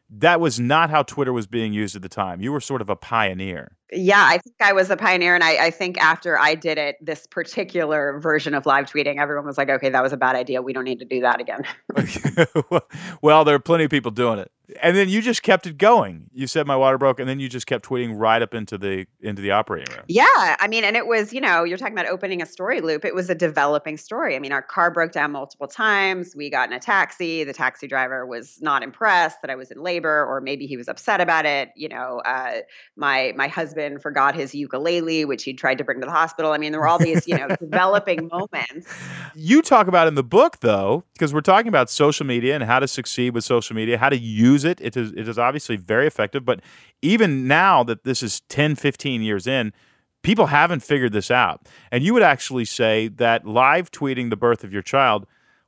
That 0.09 0.39
was 0.39 0.59
not 0.59 0.89
how 0.89 1.03
Twitter 1.03 1.33
was 1.33 1.47
being 1.47 1.73
used 1.73 1.95
at 1.95 2.01
the 2.01 2.09
time. 2.09 2.41
You 2.41 2.51
were 2.51 2.61
sort 2.61 2.81
of 2.81 2.89
a 2.89 2.95
pioneer. 2.95 3.75
Yeah, 3.91 4.23
I 4.23 4.37
think 4.37 4.55
I 4.61 4.71
was 4.73 4.89
a 4.89 4.97
pioneer. 4.97 5.33
And 5.33 5.43
I, 5.43 5.65
I 5.65 5.69
think 5.71 5.97
after 5.99 6.37
I 6.39 6.55
did 6.55 6.77
it, 6.77 6.97
this 7.01 7.25
particular 7.27 8.19
version 8.19 8.53
of 8.53 8.65
live 8.65 8.85
tweeting, 8.85 9.19
everyone 9.19 9.45
was 9.45 9.57
like, 9.57 9.69
okay, 9.69 9.89
that 9.89 10.03
was 10.03 10.13
a 10.13 10.17
bad 10.17 10.35
idea. 10.35 10.61
We 10.61 10.71
don't 10.73 10.83
need 10.83 10.99
to 10.99 11.05
do 11.05 11.21
that 11.21 11.41
again. 11.41 11.63
well, 13.21 13.43
there 13.43 13.55
are 13.55 13.59
plenty 13.59 13.85
of 13.85 13.91
people 13.91 14.11
doing 14.11 14.39
it. 14.39 14.51
And 14.81 14.95
then 14.95 15.09
you 15.09 15.21
just 15.21 15.43
kept 15.43 15.67
it 15.67 15.77
going. 15.77 16.29
You 16.33 16.47
said 16.47 16.67
my 16.67 16.75
water 16.75 16.97
broke, 16.97 17.19
and 17.19 17.27
then 17.27 17.39
you 17.39 17.49
just 17.49 17.67
kept 17.67 17.85
tweeting 17.85 18.17
right 18.17 18.41
up 18.41 18.53
into 18.53 18.77
the 18.77 19.05
into 19.21 19.41
the 19.41 19.51
operating 19.51 19.93
room. 19.95 20.05
yeah. 20.07 20.55
I 20.59 20.67
mean, 20.67 20.83
and 20.83 20.95
it 20.95 21.07
was, 21.07 21.33
you 21.33 21.41
know, 21.41 21.63
you're 21.63 21.77
talking 21.77 21.93
about 21.93 22.07
opening 22.07 22.41
a 22.41 22.45
story 22.45 22.81
loop. 22.81 23.05
It 23.05 23.15
was 23.15 23.29
a 23.29 23.35
developing 23.35 23.97
story. 23.97 24.35
I 24.35 24.39
mean, 24.39 24.51
our 24.51 24.61
car 24.61 24.91
broke 24.91 25.11
down 25.11 25.31
multiple 25.31 25.67
times. 25.67 26.35
We 26.35 26.49
got 26.49 26.69
in 26.69 26.73
a 26.73 26.79
taxi. 26.79 27.43
The 27.43 27.53
taxi 27.53 27.87
driver 27.87 28.25
was 28.25 28.59
not 28.61 28.83
impressed 28.83 29.41
that 29.41 29.49
I 29.49 29.55
was 29.55 29.71
in 29.71 29.81
labor, 29.81 30.25
or 30.25 30.41
maybe 30.41 30.65
he 30.65 30.77
was 30.77 30.87
upset 30.87 31.21
about 31.21 31.45
it. 31.45 31.69
You 31.75 31.89
know, 31.89 32.21
uh, 32.25 32.61
my 32.95 33.33
my 33.35 33.47
husband 33.47 34.01
forgot 34.01 34.35
his 34.35 34.55
ukulele, 34.55 35.25
which 35.25 35.43
he 35.43 35.53
tried 35.53 35.77
to 35.77 35.83
bring 35.83 35.99
to 36.01 36.05
the 36.05 36.11
hospital. 36.11 36.51
I 36.51 36.57
mean, 36.57 36.71
there 36.71 36.81
were 36.81 36.87
all 36.87 36.99
these, 36.99 37.27
you 37.27 37.37
know, 37.37 37.47
developing 37.59 38.27
moments. 38.27 38.93
You 39.35 39.61
talk 39.61 39.87
about 39.87 40.07
in 40.07 40.15
the 40.15 40.23
book, 40.23 40.59
though, 40.59 41.03
because 41.13 41.33
we're 41.33 41.41
talking 41.41 41.67
about 41.67 41.89
social 41.89 42.25
media 42.25 42.55
and 42.55 42.63
how 42.63 42.79
to 42.79 42.87
succeed 42.87 43.33
with 43.33 43.43
social 43.43 43.75
media, 43.75 43.97
how 43.97 44.09
to 44.09 44.17
use 44.17 44.62
it. 44.65 44.79
It 44.81 44.97
is, 44.97 45.11
it 45.11 45.27
is 45.27 45.39
obviously 45.39 45.75
very 45.75 46.07
effective. 46.07 46.45
But 46.45 46.61
even 47.01 47.47
now 47.47 47.83
that 47.83 48.03
this 48.03 48.23
is 48.23 48.41
10, 48.49 48.75
15 48.75 49.21
years 49.21 49.47
in, 49.47 49.73
people 50.21 50.47
haven't 50.47 50.81
figured 50.81 51.13
this 51.13 51.29
out. 51.29 51.67
And 51.91 52.03
you 52.03 52.13
would 52.13 52.23
actually 52.23 52.65
say 52.65 53.07
that 53.09 53.45
live 53.45 53.91
tweeting 53.91 54.29
the 54.29 54.37
birth 54.37 54.63
of 54.63 54.73
your 54.73 54.81
child 54.81 55.25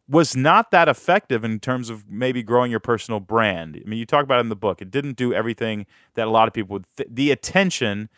was 0.07 0.35
not 0.35 0.71
that 0.71 0.87
effective 0.87 1.43
in 1.43 1.59
terms 1.59 1.89
of 1.89 2.09
maybe 2.09 2.43
growing 2.43 2.69
your 2.69 2.79
personal 2.79 3.19
brand. 3.19 3.81
I 3.83 3.89
mean, 3.89 3.97
you 3.97 4.05
talk 4.05 4.23
about 4.23 4.37
it 4.37 4.41
in 4.41 4.49
the 4.49 4.55
book. 4.55 4.81
It 4.81 4.91
didn't 4.91 5.17
do 5.17 5.33
everything 5.33 5.85
that 6.13 6.27
a 6.27 6.29
lot 6.29 6.47
of 6.47 6.53
people 6.53 6.73
would. 6.73 6.85
Th- 6.95 7.09
the 7.11 7.31
attention 7.31 8.09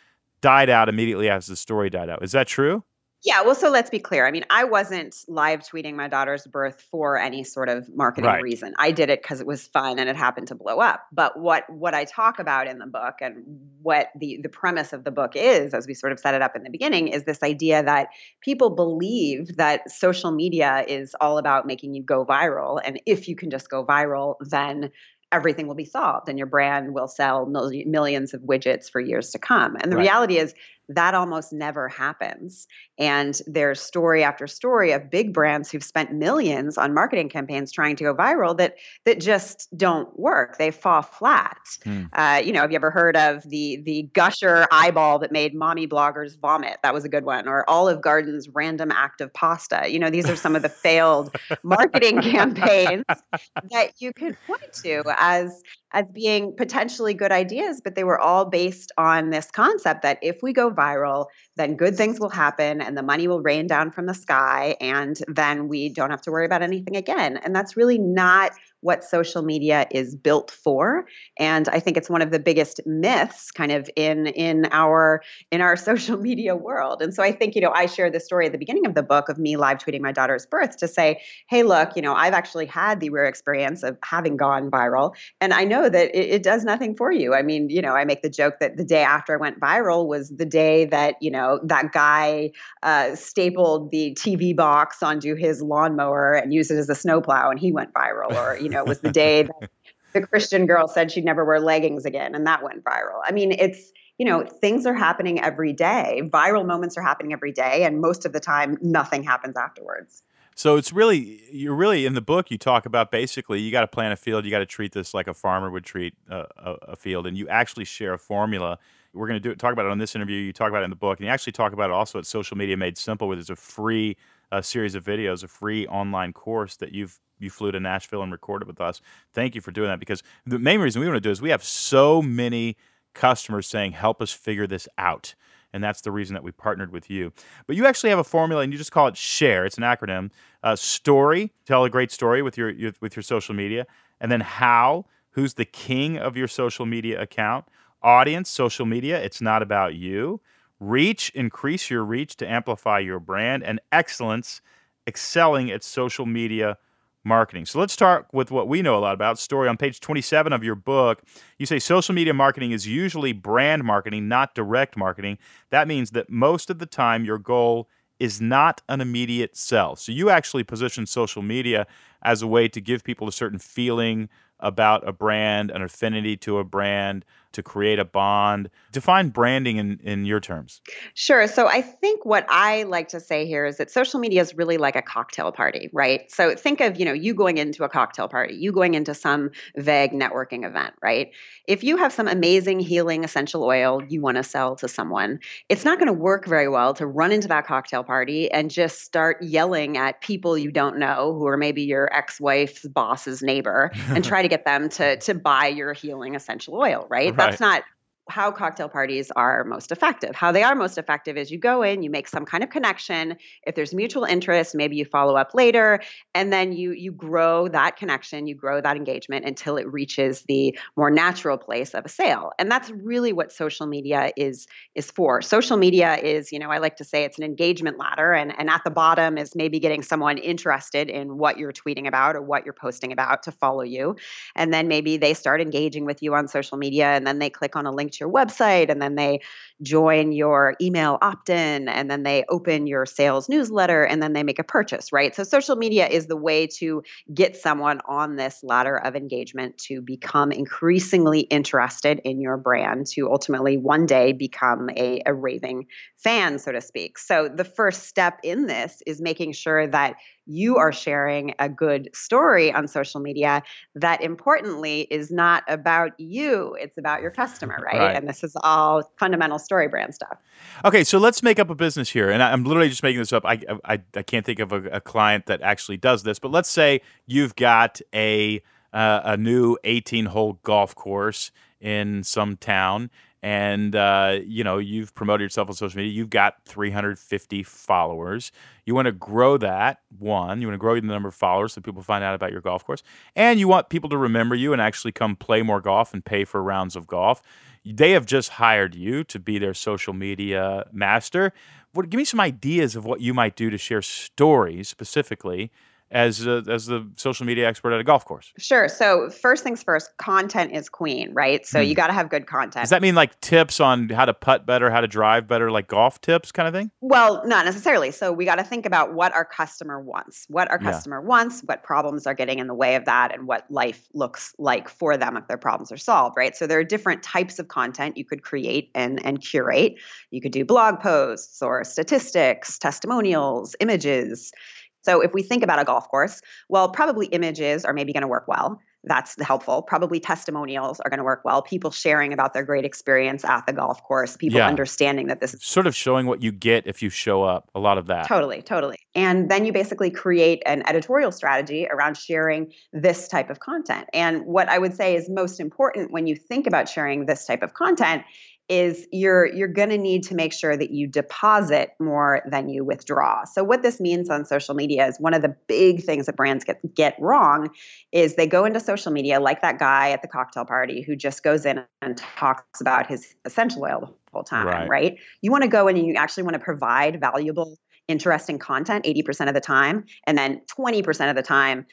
died 0.41 0.69
out 0.69 0.89
immediately 0.89 1.29
as 1.29 1.47
the 1.47 1.55
story 1.55 1.89
died 1.89 2.09
out. 2.09 2.23
Is 2.23 2.33
that 2.33 2.47
true? 2.47 2.83
Yeah, 3.23 3.41
well, 3.41 3.55
so 3.55 3.69
let's 3.71 3.89
be 3.89 3.99
clear. 3.99 4.27
I 4.27 4.31
mean, 4.31 4.45
I 4.51 4.63
wasn't 4.63 5.15
live 5.27 5.61
tweeting 5.61 5.95
my 5.95 6.07
daughter's 6.07 6.45
birth 6.45 6.85
for 6.91 7.17
any 7.17 7.43
sort 7.43 7.67
of 7.67 7.89
marketing 7.95 8.29
Right. 8.29 8.41
reason. 8.43 8.73
I 8.77 8.91
did 8.91 9.09
it 9.09 9.23
because 9.23 9.41
it 9.41 9.47
was 9.47 9.67
fun 9.67 9.97
and 9.97 10.07
it 10.07 10.15
happened 10.15 10.47
to 10.49 10.55
blow 10.55 10.77
up. 10.79 11.03
But 11.11 11.39
what 11.39 11.67
what 11.67 11.95
I 11.95 12.05
talk 12.05 12.37
about 12.37 12.67
in 12.67 12.77
the 12.77 12.85
book 12.85 13.15
and 13.19 13.43
what 13.81 14.09
the 14.19 14.39
the 14.43 14.49
premise 14.49 14.93
of 14.93 15.03
the 15.03 15.11
book 15.11 15.31
is, 15.35 15.73
as 15.73 15.87
we 15.87 15.95
sort 15.95 16.13
of 16.13 16.19
set 16.19 16.35
it 16.35 16.43
up 16.43 16.55
in 16.55 16.61
the 16.61 16.69
beginning, 16.69 17.07
is 17.07 17.23
this 17.23 17.41
idea 17.41 17.81
that 17.83 18.09
people 18.41 18.69
believe 18.69 19.57
that 19.57 19.89
social 19.89 20.31
media 20.31 20.85
is 20.87 21.15
all 21.19 21.39
about 21.39 21.65
making 21.65 21.95
you 21.95 22.03
go 22.03 22.23
viral, 22.23 22.79
and 22.85 23.01
if 23.07 23.27
you 23.27 23.35
can 23.35 23.49
just 23.49 23.67
go 23.69 23.83
viral, 23.83 24.35
then 24.41 24.91
everything 25.33 25.67
will 25.67 25.75
be 25.75 25.83
solved 25.83 26.29
and 26.29 26.37
your 26.37 26.47
brand 26.47 26.93
will 26.93 27.07
sell 27.07 27.45
mil- 27.47 27.69
millions 27.85 28.33
of 28.33 28.39
widgets 28.43 28.89
for 28.89 29.01
years 29.01 29.29
to 29.31 29.37
come. 29.37 29.75
And 29.81 29.91
the 29.91 29.97
Right. 29.97 30.03
reality 30.03 30.37
is 30.37 30.53
that 30.89 31.13
almost 31.13 31.51
never 31.51 31.87
happens. 31.87 32.67
And 32.97 33.39
there's 33.45 33.81
story 33.81 34.23
after 34.23 34.47
story 34.47 34.91
of 34.91 35.09
big 35.09 35.33
brands 35.33 35.69
who've 35.69 35.83
spent 35.83 36.13
millions 36.13 36.77
on 36.77 36.93
marketing 36.93 37.29
campaigns 37.29 37.71
trying 37.71 37.95
to 37.97 38.03
go 38.05 38.15
viral 38.15 38.57
that 38.57 38.75
that 39.05 39.19
just 39.19 39.67
don't 39.77 40.17
work. 40.17 40.57
They 40.57 40.71
fall 40.71 41.01
flat. 41.01 41.57
Hmm. 41.83 42.03
Uh, 42.13 42.41
you 42.43 42.53
know, 42.53 42.61
have 42.61 42.71
you 42.71 42.77
ever 42.77 42.91
heard 42.91 43.17
of 43.17 43.43
the 43.43 43.81
the 43.85 44.09
gusher 44.13 44.67
eyeball 44.71 45.19
that 45.19 45.31
made 45.31 45.53
mommy 45.53 45.87
bloggers 45.87 46.39
vomit? 46.39 46.77
That 46.83 46.93
was 46.93 47.03
a 47.03 47.09
good 47.09 47.25
one. 47.25 47.47
Or 47.47 47.69
Olive 47.69 48.01
Garden's 48.01 48.49
random 48.49 48.91
act 48.91 49.21
of 49.21 49.33
pasta. 49.33 49.89
You 49.89 49.99
know, 49.99 50.09
these 50.09 50.29
are 50.29 50.35
some 50.35 50.55
of 50.55 50.61
the 50.61 50.69
failed 50.69 51.35
marketing 51.63 52.21
campaigns 52.21 53.05
that 53.07 53.91
you 53.99 54.13
could 54.13 54.37
point 54.47 54.73
to 54.83 55.03
as 55.17 55.61
as 55.93 56.05
being 56.13 56.53
potentially 56.55 57.13
good 57.13 57.31
ideas, 57.31 57.81
but 57.83 57.95
they 57.95 58.03
were 58.03 58.19
all 58.19 58.45
based 58.45 58.91
on 58.97 59.29
this 59.29 59.49
concept 59.51 60.01
that 60.01 60.19
if 60.21 60.37
we 60.43 60.53
go 60.53 60.69
viral, 60.69 61.27
then 61.55 61.75
good 61.75 61.95
things 61.95 62.19
will 62.19 62.29
happen 62.29 62.81
and 62.81 62.97
the 62.97 63.03
money 63.03 63.27
will 63.27 63.41
rain 63.41 63.67
down 63.67 63.91
from 63.91 64.05
the 64.05 64.13
sky, 64.13 64.75
and 64.81 65.19
then 65.27 65.67
we 65.67 65.89
don't 65.89 66.11
have 66.11 66.21
to 66.21 66.31
worry 66.31 66.45
about 66.45 66.61
anything 66.61 66.95
again. 66.95 67.37
And 67.37 67.55
that's 67.55 67.77
really 67.77 67.97
not 67.97 68.51
what 68.81 69.03
social 69.03 69.41
media 69.41 69.87
is 69.91 70.15
built 70.15 70.51
for. 70.51 71.05
And 71.39 71.67
I 71.69 71.79
think 71.79 71.97
it's 71.97 72.09
one 72.09 72.21
of 72.21 72.31
the 72.31 72.39
biggest 72.39 72.79
myths 72.85 73.51
kind 73.51 73.71
of 73.71 73.89
in 73.95 74.27
in 74.27 74.67
our 74.71 75.21
in 75.51 75.61
our 75.61 75.75
social 75.87 76.17
media 76.17 76.55
world. 76.55 77.01
And 77.01 77.13
so 77.13 77.23
I 77.23 77.31
think, 77.31 77.55
you 77.55 77.61
know, 77.61 77.71
I 77.71 77.85
share 77.85 78.09
the 78.09 78.19
story 78.19 78.45
at 78.45 78.51
the 78.51 78.57
beginning 78.57 78.85
of 78.85 78.95
the 78.95 79.03
book 79.03 79.29
of 79.29 79.37
me 79.37 79.57
live 79.57 79.77
tweeting 79.77 80.01
my 80.01 80.11
daughter's 80.11 80.45
birth 80.45 80.77
to 80.77 80.87
say, 80.87 81.21
hey, 81.49 81.63
look, 81.63 81.95
you 81.95 82.01
know, 82.01 82.13
I've 82.13 82.33
actually 82.33 82.65
had 82.65 82.99
the 82.99 83.09
rare 83.09 83.25
experience 83.25 83.83
of 83.83 83.97
having 84.03 84.37
gone 84.37 84.69
viral. 84.69 85.15
And 85.41 85.53
I 85.53 85.63
know 85.63 85.89
that 85.89 86.15
it, 86.15 86.29
it 86.29 86.43
does 86.43 86.63
nothing 86.63 86.95
for 86.95 87.11
you. 87.11 87.33
I 87.33 87.41
mean, 87.41 87.69
you 87.69 87.81
know, 87.81 87.93
I 87.93 88.05
make 88.05 88.21
the 88.21 88.29
joke 88.29 88.55
that 88.59 88.77
the 88.77 88.85
day 88.85 89.01
after 89.01 89.33
I 89.33 89.37
went 89.37 89.59
viral 89.59 90.07
was 90.07 90.29
the 90.29 90.45
day 90.45 90.85
that, 90.85 91.15
you 91.21 91.31
know, 91.31 91.59
that 91.63 91.91
guy 91.91 92.51
uh, 92.83 93.15
stapled 93.15 93.91
the 93.91 94.13
TV 94.13 94.55
box 94.55 95.01
onto 95.01 95.35
his 95.35 95.61
lawnmower 95.61 96.33
and 96.33 96.53
used 96.53 96.71
it 96.71 96.77
as 96.77 96.89
a 96.89 96.95
snowplow 96.95 97.49
and 97.49 97.59
he 97.59 97.71
went 97.71 97.93
viral. 97.93 98.31
Or, 98.35 98.57
you 98.66 98.66
know, 98.69 98.79
it 98.79 98.87
was 98.87 98.99
the 99.01 99.11
day 99.11 99.43
that 99.43 99.69
the 100.13 100.21
Christian 100.21 100.65
girl 100.65 100.87
said 100.87 101.11
she'd 101.11 101.25
never 101.25 101.45
wear 101.45 101.59
leggings 101.59 102.05
again 102.05 102.35
and 102.35 102.45
that 102.47 102.63
went 102.63 102.83
viral. 102.83 103.21
I 103.23 103.31
mean, 103.31 103.51
it's, 103.51 103.91
you 104.17 104.25
know, 104.25 104.43
things 104.43 104.85
are 104.85 104.93
happening 104.93 105.39
every 105.41 105.73
day. 105.73 106.21
Viral 106.25 106.65
moments 106.65 106.97
are 106.97 107.03
happening 107.03 107.33
every 107.33 107.51
day. 107.51 107.83
And 107.83 108.01
most 108.01 108.25
of 108.25 108.33
the 108.33 108.39
time, 108.39 108.77
nothing 108.81 109.23
happens 109.23 109.55
afterwards. 109.57 110.23
So 110.57 110.75
it's 110.75 110.91
really 110.91 111.39
you're 111.51 111.75
really 111.75 112.07
in 112.07 112.15
the 112.15 112.21
book. 112.21 112.49
You 112.49 112.57
talk 112.57 112.87
about 112.87 113.11
basically 113.11 113.59
you 113.59 113.71
got 113.71 113.81
to 113.81 113.87
plant 113.87 114.11
a 114.11 114.15
field. 114.15 114.43
You 114.43 114.49
got 114.49 114.57
to 114.57 114.65
treat 114.65 114.91
this 114.91 115.13
like 115.13 115.27
a 115.27 115.33
farmer 115.35 115.69
would 115.69 115.85
treat 115.85 116.15
a, 116.27 116.47
a, 116.57 116.71
a 116.71 116.95
field, 116.95 117.27
and 117.27 117.37
you 117.37 117.47
actually 117.47 117.85
share 117.85 118.13
a 118.13 118.17
formula 118.17 118.79
We're 119.13 119.27
going 119.27 119.39
to 119.39 119.39
do 119.39 119.51
it, 119.51 119.59
talk 119.59 119.71
about 119.71 119.85
it 119.85 119.91
on 119.91 119.99
this 119.99 120.15
interview. 120.15 120.35
You 120.37 120.53
talk 120.53 120.69
about 120.69 120.81
it 120.81 120.85
in 120.85 120.89
the 120.89 120.95
book, 120.95 121.19
and 121.19 121.27
you 121.27 121.31
actually 121.31 121.53
talk 121.53 121.73
about 121.73 121.91
it 121.91 121.93
also 121.93 122.17
at 122.17 122.25
Social 122.25 122.57
Media 122.57 122.75
Made 122.75 122.97
Simple, 122.97 123.27
where 123.27 123.37
is 123.37 123.51
a 123.51 123.55
free 123.55 124.17
uh, 124.51 124.61
series 124.61 124.95
of 124.95 125.03
videos, 125.03 125.43
a 125.43 125.47
free 125.47 125.87
online 125.87 126.33
course 126.33 126.75
that 126.77 126.93
you've 126.93 127.19
you 127.39 127.51
flew 127.51 127.71
to 127.71 127.79
Nashville 127.79 128.23
and 128.23 128.31
recorded 128.31 128.67
with 128.67 128.81
us. 128.81 128.99
Thank 129.31 129.53
you 129.53 129.61
for 129.61 129.69
doing 129.69 129.89
that 129.89 129.99
because 129.99 130.23
the 130.47 130.57
main 130.57 130.79
reason 130.79 131.01
we 131.01 131.07
want 131.07 131.17
to 131.17 131.21
do 131.21 131.29
is 131.29 131.39
we 131.39 131.51
have 131.51 131.63
so 131.63 132.21
many 132.21 132.77
customers 133.13 133.67
saying, 133.67 133.91
"Help 133.91 134.21
us 134.21 134.31
figure 134.31 134.67
this 134.67 134.87
out." 134.97 135.35
and 135.73 135.83
that's 135.83 136.01
the 136.01 136.11
reason 136.11 136.33
that 136.33 136.43
we 136.43 136.51
partnered 136.51 136.91
with 136.91 137.09
you. 137.09 137.31
But 137.65 137.75
you 137.75 137.85
actually 137.85 138.09
have 138.09 138.19
a 138.19 138.23
formula, 138.23 138.63
and 138.63 138.71
you 138.71 138.77
just 138.77 138.91
call 138.91 139.07
it 139.07 139.17
Share. 139.17 139.65
It's 139.65 139.77
an 139.77 139.83
acronym. 139.83 140.31
Uh, 140.63 140.75
story, 140.75 141.51
tell 141.65 141.83
a 141.83 141.89
great 141.89 142.11
story 142.11 142.41
with 142.41 142.57
your, 142.57 142.69
your 142.69 142.93
with 143.01 143.15
your 143.15 143.23
social 143.23 143.53
media, 143.53 143.85
and 144.19 144.31
then 144.31 144.41
How, 144.41 145.05
who's 145.31 145.53
the 145.53 145.65
king 145.65 146.17
of 146.17 146.35
your 146.35 146.47
social 146.47 146.85
media 146.85 147.21
account. 147.21 147.65
Audience, 148.01 148.49
social 148.49 148.85
media. 148.85 149.21
It's 149.21 149.41
not 149.41 149.61
about 149.61 149.95
you. 149.95 150.39
Reach, 150.79 151.31
increase 151.33 151.89
your 151.89 152.03
reach 152.03 152.35
to 152.37 152.49
amplify 152.49 152.99
your 152.99 153.19
brand, 153.19 153.63
and 153.63 153.79
excellence, 153.91 154.61
excelling 155.07 155.71
at 155.71 155.83
social 155.83 156.25
media 156.25 156.77
marketing. 157.23 157.65
So 157.65 157.79
let's 157.79 157.93
start 157.93 158.27
with 158.31 158.51
what 158.51 158.67
we 158.67 158.81
know 158.81 158.97
a 158.97 159.01
lot 159.01 159.13
about. 159.13 159.37
Story 159.39 159.67
on 159.67 159.77
page 159.77 159.99
27 159.99 160.53
of 160.53 160.63
your 160.63 160.75
book, 160.75 161.21
you 161.57 161.65
say 161.65 161.79
social 161.79 162.15
media 162.15 162.33
marketing 162.33 162.71
is 162.71 162.87
usually 162.87 163.33
brand 163.33 163.83
marketing, 163.83 164.27
not 164.27 164.55
direct 164.55 164.95
marketing. 164.95 165.37
That 165.69 165.87
means 165.87 166.11
that 166.11 166.29
most 166.29 166.69
of 166.69 166.79
the 166.79 166.85
time 166.85 167.25
your 167.25 167.37
goal 167.37 167.89
is 168.19 168.41
not 168.41 168.81
an 168.89 169.01
immediate 169.01 169.55
sell. 169.55 169.95
So 169.95 170.11
you 170.11 170.29
actually 170.29 170.63
position 170.63 171.05
social 171.05 171.41
media 171.41 171.85
as 172.23 172.41
a 172.41 172.47
way 172.47 172.67
to 172.69 172.81
give 172.81 173.03
people 173.03 173.27
a 173.27 173.31
certain 173.31 173.59
feeling 173.59 174.29
about 174.59 175.07
a 175.07 175.13
brand, 175.13 175.69
an 175.69 175.83
affinity 175.83 176.35
to 176.37 176.57
a 176.57 176.63
brand, 176.63 177.23
to 177.53 177.63
create 177.63 177.99
a 177.99 178.05
bond. 178.05 178.69
Define 178.91 179.29
branding 179.29 179.77
in, 179.77 179.99
in 180.03 180.25
your 180.25 180.39
terms. 180.39 180.81
Sure. 181.13 181.47
So 181.47 181.67
I 181.67 181.81
think 181.81 182.25
what 182.25 182.45
I 182.49 182.83
like 182.83 183.09
to 183.09 183.19
say 183.19 183.45
here 183.45 183.65
is 183.65 183.77
that 183.77 183.91
social 183.91 184.19
media 184.19 184.41
is 184.41 184.55
really 184.55 184.77
like 184.77 184.95
a 184.95 185.01
cocktail 185.01 185.51
party, 185.51 185.89
right? 185.93 186.31
So 186.31 186.55
think 186.55 186.81
of, 186.81 186.99
you 186.99 187.05
know, 187.05 187.13
you 187.13 187.33
going 187.33 187.57
into 187.57 187.83
a 187.83 187.89
cocktail 187.89 188.27
party, 188.27 188.55
you 188.55 188.71
going 188.71 188.93
into 188.93 189.13
some 189.13 189.51
vague 189.75 190.11
networking 190.11 190.65
event, 190.65 190.93
right? 191.01 191.31
If 191.67 191.83
you 191.83 191.97
have 191.97 192.13
some 192.13 192.27
amazing 192.27 192.79
healing 192.79 193.23
essential 193.23 193.63
oil 193.63 194.01
you 194.07 194.21
want 194.21 194.37
to 194.37 194.43
sell 194.43 194.75
to 194.77 194.87
someone, 194.87 195.39
it's 195.69 195.85
not 195.85 195.99
going 195.99 196.07
to 196.07 196.13
work 196.13 196.45
very 196.45 196.67
well 196.67 196.93
to 196.95 197.05
run 197.05 197.31
into 197.31 197.47
that 197.49 197.65
cocktail 197.65 198.03
party 198.03 198.51
and 198.51 198.69
just 198.71 199.01
start 199.01 199.41
yelling 199.41 199.97
at 199.97 200.21
people 200.21 200.57
you 200.57 200.71
don't 200.71 200.97
know 200.97 201.33
who 201.33 201.47
are 201.47 201.57
maybe 201.57 201.83
your 201.83 202.13
ex-wife's 202.13 202.87
boss's 202.87 203.41
neighbor 203.41 203.91
and 204.09 204.23
try 204.23 204.41
to 204.41 204.47
get 204.47 204.65
them 204.65 204.89
to 204.89 205.17
to 205.17 205.33
buy 205.33 205.67
your 205.67 205.93
healing 205.93 206.35
essential 206.35 206.75
oil, 206.75 207.05
right? 207.09 207.36
Right. 207.37 207.51
that's 207.51 207.61
not 207.61 207.83
how 208.29 208.51
cocktail 208.51 208.89
parties 208.89 209.31
are 209.35 209.63
most 209.63 209.91
effective. 209.91 210.35
How 210.35 210.51
they 210.51 210.63
are 210.63 210.75
most 210.75 210.97
effective 210.97 211.37
is 211.37 211.51
you 211.51 211.57
go 211.57 211.81
in, 211.81 212.03
you 212.03 212.09
make 212.09 212.27
some 212.27 212.45
kind 212.45 212.63
of 212.63 212.69
connection. 212.69 213.37
If 213.65 213.75
there's 213.75 213.93
mutual 213.93 214.23
interest, 214.23 214.75
maybe 214.75 214.95
you 214.95 215.05
follow 215.05 215.35
up 215.35 215.53
later, 215.53 216.01
and 216.35 216.51
then 216.51 216.73
you 216.73 216.91
you 216.91 217.11
grow 217.11 217.67
that 217.69 217.95
connection, 217.95 218.47
you 218.47 218.55
grow 218.55 218.81
that 218.81 218.97
engagement 218.97 219.45
until 219.45 219.77
it 219.77 219.91
reaches 219.91 220.43
the 220.47 220.77
more 220.95 221.09
natural 221.09 221.57
place 221.57 221.93
of 221.93 222.05
a 222.05 222.09
sale. 222.09 222.51
And 222.59 222.69
that's 222.69 222.89
really 222.89 223.33
what 223.33 223.51
social 223.51 223.87
media 223.87 224.31
is 224.35 224.67
is 224.95 225.09
for. 225.11 225.41
Social 225.41 225.77
media 225.77 226.17
is, 226.17 226.51
you 226.51 226.59
know, 226.59 226.69
I 226.69 226.79
like 226.79 226.97
to 226.97 227.03
say 227.03 227.23
it's 227.23 227.37
an 227.37 227.43
engagement 227.43 227.97
ladder, 227.97 228.33
and 228.33 228.53
and 228.59 228.69
at 228.69 228.81
the 228.83 228.91
bottom 228.91 229.37
is 229.37 229.55
maybe 229.55 229.79
getting 229.79 230.03
someone 230.03 230.37
interested 230.37 231.09
in 231.09 231.37
what 231.37 231.57
you're 231.57 231.73
tweeting 231.73 232.07
about 232.07 232.35
or 232.35 232.41
what 232.41 232.65
you're 232.65 232.73
posting 232.73 233.11
about 233.11 233.43
to 233.43 233.51
follow 233.51 233.83
you, 233.83 234.15
and 234.55 234.73
then 234.73 234.87
maybe 234.87 235.17
they 235.17 235.33
start 235.33 235.61
engaging 235.61 236.05
with 236.05 236.21
you 236.21 236.35
on 236.35 236.47
social 236.47 236.77
media, 236.77 237.07
and 237.07 237.25
then 237.25 237.39
they 237.39 237.49
click 237.49 237.75
on 237.75 237.85
a 237.85 237.91
link 237.91 238.11
your 238.19 238.31
website 238.31 238.89
and 238.89 239.01
then 239.01 239.15
they 239.15 239.39
join 239.81 240.31
your 240.31 240.75
email 240.81 241.17
opt 241.21 241.49
in 241.49 241.87
and 241.87 242.09
then 242.09 242.23
they 242.23 242.43
open 242.49 242.87
your 242.87 243.05
sales 243.05 243.47
newsletter 243.47 244.03
and 244.03 244.21
then 244.21 244.33
they 244.33 244.43
make 244.43 244.59
a 244.59 244.63
purchase, 244.63 245.11
right? 245.11 245.35
So 245.35 245.43
social 245.43 245.75
media 245.75 246.07
is 246.07 246.27
the 246.27 246.37
way 246.37 246.67
to 246.77 247.03
get 247.33 247.55
someone 247.55 248.01
on 248.07 248.35
this 248.35 248.59
ladder 248.63 248.97
of 248.97 249.15
engagement 249.15 249.77
to 249.79 250.01
become 250.01 250.51
increasingly 250.51 251.41
interested 251.41 252.21
in 252.23 252.41
your 252.41 252.57
brand 252.57 253.07
to 253.07 253.29
ultimately 253.29 253.77
one 253.77 254.05
day 254.05 254.33
become 254.33 254.89
a, 254.95 255.21
a 255.25 255.33
raving 255.33 255.85
fan, 256.17 256.59
so 256.59 256.71
to 256.71 256.81
speak. 256.81 257.17
So 257.17 257.49
the 257.53 257.63
first 257.63 258.07
step 258.07 258.39
in 258.43 258.65
this 258.65 259.01
is 259.05 259.21
making 259.21 259.53
sure 259.53 259.87
that 259.87 260.15
you 260.47 260.77
are 260.77 260.91
sharing 260.91 261.53
a 261.59 261.69
good 261.69 262.09
story 262.13 262.71
on 262.71 262.87
social 262.87 263.19
media 263.19 263.61
that 263.95 264.21
importantly 264.21 265.01
is 265.11 265.29
not 265.31 265.63
about 265.67 266.17
you 266.17 266.75
it's 266.79 266.97
about 266.97 267.21
your 267.21 267.31
customer 267.31 267.77
right, 267.85 267.99
right. 267.99 268.15
and 268.15 268.27
this 268.27 268.43
is 268.43 268.55
all 268.63 269.03
fundamental 269.17 269.59
story 269.59 269.87
brand 269.87 270.15
stuff. 270.15 270.37
Okay 270.85 271.03
so 271.03 271.17
let's 271.17 271.43
make 271.43 271.59
up 271.59 271.69
a 271.69 271.75
business 271.75 272.09
here 272.09 272.29
and 272.29 272.41
i'm 272.41 272.63
literally 272.63 272.89
just 272.89 273.03
making 273.03 273.19
this 273.19 273.33
up. 273.33 273.45
I 273.45 273.59
i, 273.85 273.99
I 274.15 274.23
can't 274.23 274.45
think 274.45 274.59
of 274.59 274.71
a, 274.71 274.83
a 274.85 275.01
client 275.01 275.45
that 275.47 275.61
actually 275.61 275.97
does 275.97 276.23
this 276.23 276.39
but 276.39 276.51
let's 276.51 276.69
say 276.69 277.01
you've 277.25 277.55
got 277.55 278.01
a 278.13 278.61
uh, 278.93 279.21
a 279.23 279.37
new 279.37 279.77
18 279.83 280.25
hole 280.25 280.59
golf 280.63 280.95
course 280.95 281.51
in 281.79 282.23
some 282.23 282.57
town 282.57 283.09
and 283.43 283.95
uh, 283.95 284.39
you 284.45 284.63
know 284.63 284.77
you've 284.77 285.13
promoted 285.15 285.45
yourself 285.45 285.69
on 285.69 285.75
social 285.75 285.97
media. 285.97 286.11
You've 286.11 286.29
got 286.29 286.63
350 286.65 287.63
followers. 287.63 288.51
You 288.85 288.95
want 288.95 289.05
to 289.05 289.11
grow 289.11 289.57
that 289.57 289.99
one 290.17 290.61
you 290.61 290.67
want 290.67 290.75
to 290.75 290.79
grow 290.79 290.95
the 290.95 291.01
number 291.01 291.29
of 291.29 291.35
followers 291.35 291.73
so 291.73 291.81
people 291.81 292.01
find 292.01 292.23
out 292.23 292.35
about 292.35 292.51
your 292.51 292.61
golf 292.61 292.85
course. 292.85 293.03
And 293.35 293.59
you 293.59 293.67
want 293.67 293.89
people 293.89 294.09
to 294.09 294.17
remember 294.17 294.55
you 294.55 294.73
and 294.73 294.81
actually 294.81 295.11
come 295.11 295.35
play 295.35 295.61
more 295.61 295.81
golf 295.81 296.13
and 296.13 296.23
pay 296.23 296.45
for 296.45 296.61
rounds 296.63 296.95
of 296.95 297.07
golf. 297.07 297.41
They 297.85 298.11
have 298.11 298.25
just 298.25 298.49
hired 298.49 298.95
you 298.95 299.23
to 299.25 299.39
be 299.39 299.59
their 299.59 299.73
social 299.73 300.13
media 300.13 300.85
master. 300.91 301.53
What, 301.93 302.09
give 302.09 302.17
me 302.17 302.25
some 302.25 302.39
ideas 302.39 302.95
of 302.95 303.05
what 303.05 303.21
you 303.21 303.33
might 303.33 303.55
do 303.55 303.69
to 303.69 303.77
share 303.77 304.01
stories 304.01 304.89
specifically 304.89 305.71
as 306.11 306.45
a, 306.45 306.63
as 306.69 306.85
the 306.85 307.09
social 307.15 307.45
media 307.45 307.67
expert 307.67 307.91
at 307.93 307.99
a 307.99 308.03
golf 308.03 308.25
course? 308.25 308.53
Sure. 308.57 308.87
So 308.87 309.29
first 309.29 309.63
things 309.63 309.83
first, 309.83 310.15
content 310.17 310.71
is 310.71 310.89
queen, 310.89 311.33
right? 311.33 311.65
So 311.65 311.81
hmm. 311.81 311.87
you 311.87 311.95
got 311.95 312.07
to 312.07 312.13
have 312.13 312.29
good 312.29 312.47
content. 312.47 312.83
Does 312.83 312.89
that 312.91 313.01
mean 313.01 313.15
like 313.15 313.39
tips 313.41 313.79
on 313.79 314.09
how 314.09 314.25
to 314.25 314.33
putt 314.33 314.65
better, 314.65 314.89
how 314.89 315.01
to 315.01 315.07
drive 315.07 315.47
better, 315.47 315.71
like 315.71 315.87
golf 315.87 316.21
tips 316.21 316.51
kind 316.51 316.67
of 316.67 316.73
thing? 316.73 316.91
Well, 317.01 317.45
not 317.45 317.65
necessarily. 317.65 318.11
So 318.11 318.31
we 318.31 318.45
got 318.45 318.55
to 318.55 318.63
think 318.63 318.85
about 318.85 319.13
what 319.13 319.33
our 319.33 319.45
customer 319.45 319.99
wants, 319.99 320.45
what 320.49 320.69
our 320.71 320.79
customer 320.79 321.21
yeah. 321.21 321.27
wants, 321.27 321.61
what 321.61 321.83
problems 321.83 322.25
are 322.25 322.33
getting 322.33 322.59
in 322.59 322.67
the 322.67 322.73
way 322.73 322.95
of 322.95 323.05
that, 323.05 323.33
and 323.33 323.47
what 323.47 323.69
life 323.69 324.07
looks 324.13 324.53
like 324.57 324.89
for 324.89 325.17
them 325.17 325.37
if 325.37 325.47
their 325.47 325.57
problems 325.57 325.91
are 325.91 325.97
solved, 325.97 326.35
right? 326.37 326.55
So 326.55 326.67
there 326.67 326.79
are 326.79 326.83
different 326.83 327.23
types 327.23 327.59
of 327.59 327.67
content 327.67 328.17
you 328.17 328.25
could 328.25 328.43
create 328.43 328.89
and 328.95 329.23
and 329.25 329.41
curate. 329.41 329.95
You 330.31 330.41
could 330.41 330.51
do 330.51 330.63
blog 330.63 330.99
posts 330.99 331.61
or 331.61 331.83
statistics, 331.83 332.77
testimonials, 332.77 333.75
images 333.79 334.51
so 335.01 335.21
if 335.21 335.33
we 335.33 335.41
think 335.41 335.63
about 335.63 335.79
a 335.79 335.85
golf 335.85 336.09
course, 336.09 336.41
well, 336.69 336.89
probably 336.89 337.27
images 337.27 337.85
are 337.85 337.93
maybe 337.93 338.13
going 338.13 338.21
to 338.21 338.27
work 338.27 338.47
well. 338.47 338.79
That's 339.03 339.41
helpful. 339.41 339.81
Probably 339.83 340.19
testimonials 340.19 340.99
are 340.99 341.09
going 341.09 341.19
to 341.19 341.23
work 341.23 341.45
well. 341.45 341.61
People 341.61 341.91
sharing 341.91 342.33
about 342.33 342.53
their 342.53 342.63
great 342.63 342.83
experience 342.83 343.45
at 343.45 343.65
the 343.65 343.71
golf 343.71 344.03
course. 344.03 344.35
People 344.35 344.57
yeah. 344.57 344.67
understanding 344.67 345.27
that 345.27 345.39
this 345.39 345.53
is 345.53 345.63
sort 345.63 345.87
of 345.87 345.95
showing 345.95 346.25
what 346.25 346.41
you 346.41 346.51
get 346.51 346.85
if 346.87 347.01
you 347.01 347.09
show 347.09 347.43
up. 347.43 347.69
A 347.73 347.79
lot 347.79 347.97
of 347.97 348.07
that. 348.07 348.27
Totally, 348.27 348.61
totally. 348.61 348.97
And 349.15 349.49
then 349.49 349.65
you 349.65 349.71
basically 349.71 350.11
create 350.11 350.61
an 350.65 350.83
editorial 350.87 351.31
strategy 351.31 351.87
around 351.89 352.17
sharing 352.17 352.73
this 352.91 353.27
type 353.27 353.49
of 353.49 353.59
content. 353.59 354.07
And 354.13 354.45
what 354.45 354.67
I 354.67 354.77
would 354.77 354.95
say 354.95 355.15
is 355.15 355.29
most 355.29 355.59
important 355.59 356.11
when 356.11 356.27
you 356.27 356.35
think 356.35 356.67
about 356.67 356.89
sharing 356.89 357.27
this 357.27 357.45
type 357.45 357.63
of 357.63 357.73
content 357.73 358.23
is 358.69 359.07
you're 359.11 359.45
you're 359.45 359.67
going 359.67 359.89
to 359.89 359.97
need 359.97 360.23
to 360.23 360.35
make 360.35 360.51
sure 360.51 360.75
that 360.75 360.91
you 360.91 361.07
deposit 361.07 361.91
more 361.99 362.41
than 362.49 362.67
you 362.67 362.83
withdraw. 362.83 363.45
So 363.45 363.63
what 363.63 363.81
this 363.81 363.99
means 363.99 364.29
on 364.29 364.45
social 364.45 364.75
media 364.75 365.07
is 365.07 365.17
one 365.19 365.33
of 365.33 365.41
the 365.41 365.55
big 365.67 366.03
things 366.03 366.25
that 366.25 366.35
brands 366.35 366.65
get 366.65 366.81
get 366.93 367.15
wrong 367.19 367.69
is 368.11 368.35
they 368.35 368.47
go 368.47 368.65
into 368.65 368.79
social 368.79 369.11
media 369.11 369.39
like 369.39 369.61
that 369.61 369.79
guy 369.79 370.11
at 370.11 370.21
the 370.21 370.27
cocktail 370.27 370.65
party 370.65 371.01
who 371.01 371.15
just 371.15 371.43
goes 371.43 371.65
in 371.65 371.83
and 372.01 372.17
talks 372.17 372.81
about 372.81 373.07
his 373.07 373.35
essential 373.45 373.83
oil 373.83 373.99
the 374.01 374.31
whole 374.33 374.43
time, 374.43 374.67
right? 374.67 374.89
right? 374.89 375.17
You 375.41 375.51
want 375.51 375.63
to 375.63 375.69
go 375.69 375.87
in 375.87 375.95
and 375.95 376.05
you 376.05 376.15
actually 376.15 376.43
want 376.43 376.55
to 376.55 376.59
provide 376.59 377.19
valuable 377.21 377.77
interesting 378.07 378.57
content 378.57 379.05
80% 379.05 379.47
of 379.47 379.53
the 379.53 379.61
time 379.61 380.05
and 380.25 380.37
then 380.37 380.61
20% 380.77 381.29
of 381.29 381.35
the 381.35 381.41
time 381.41 381.85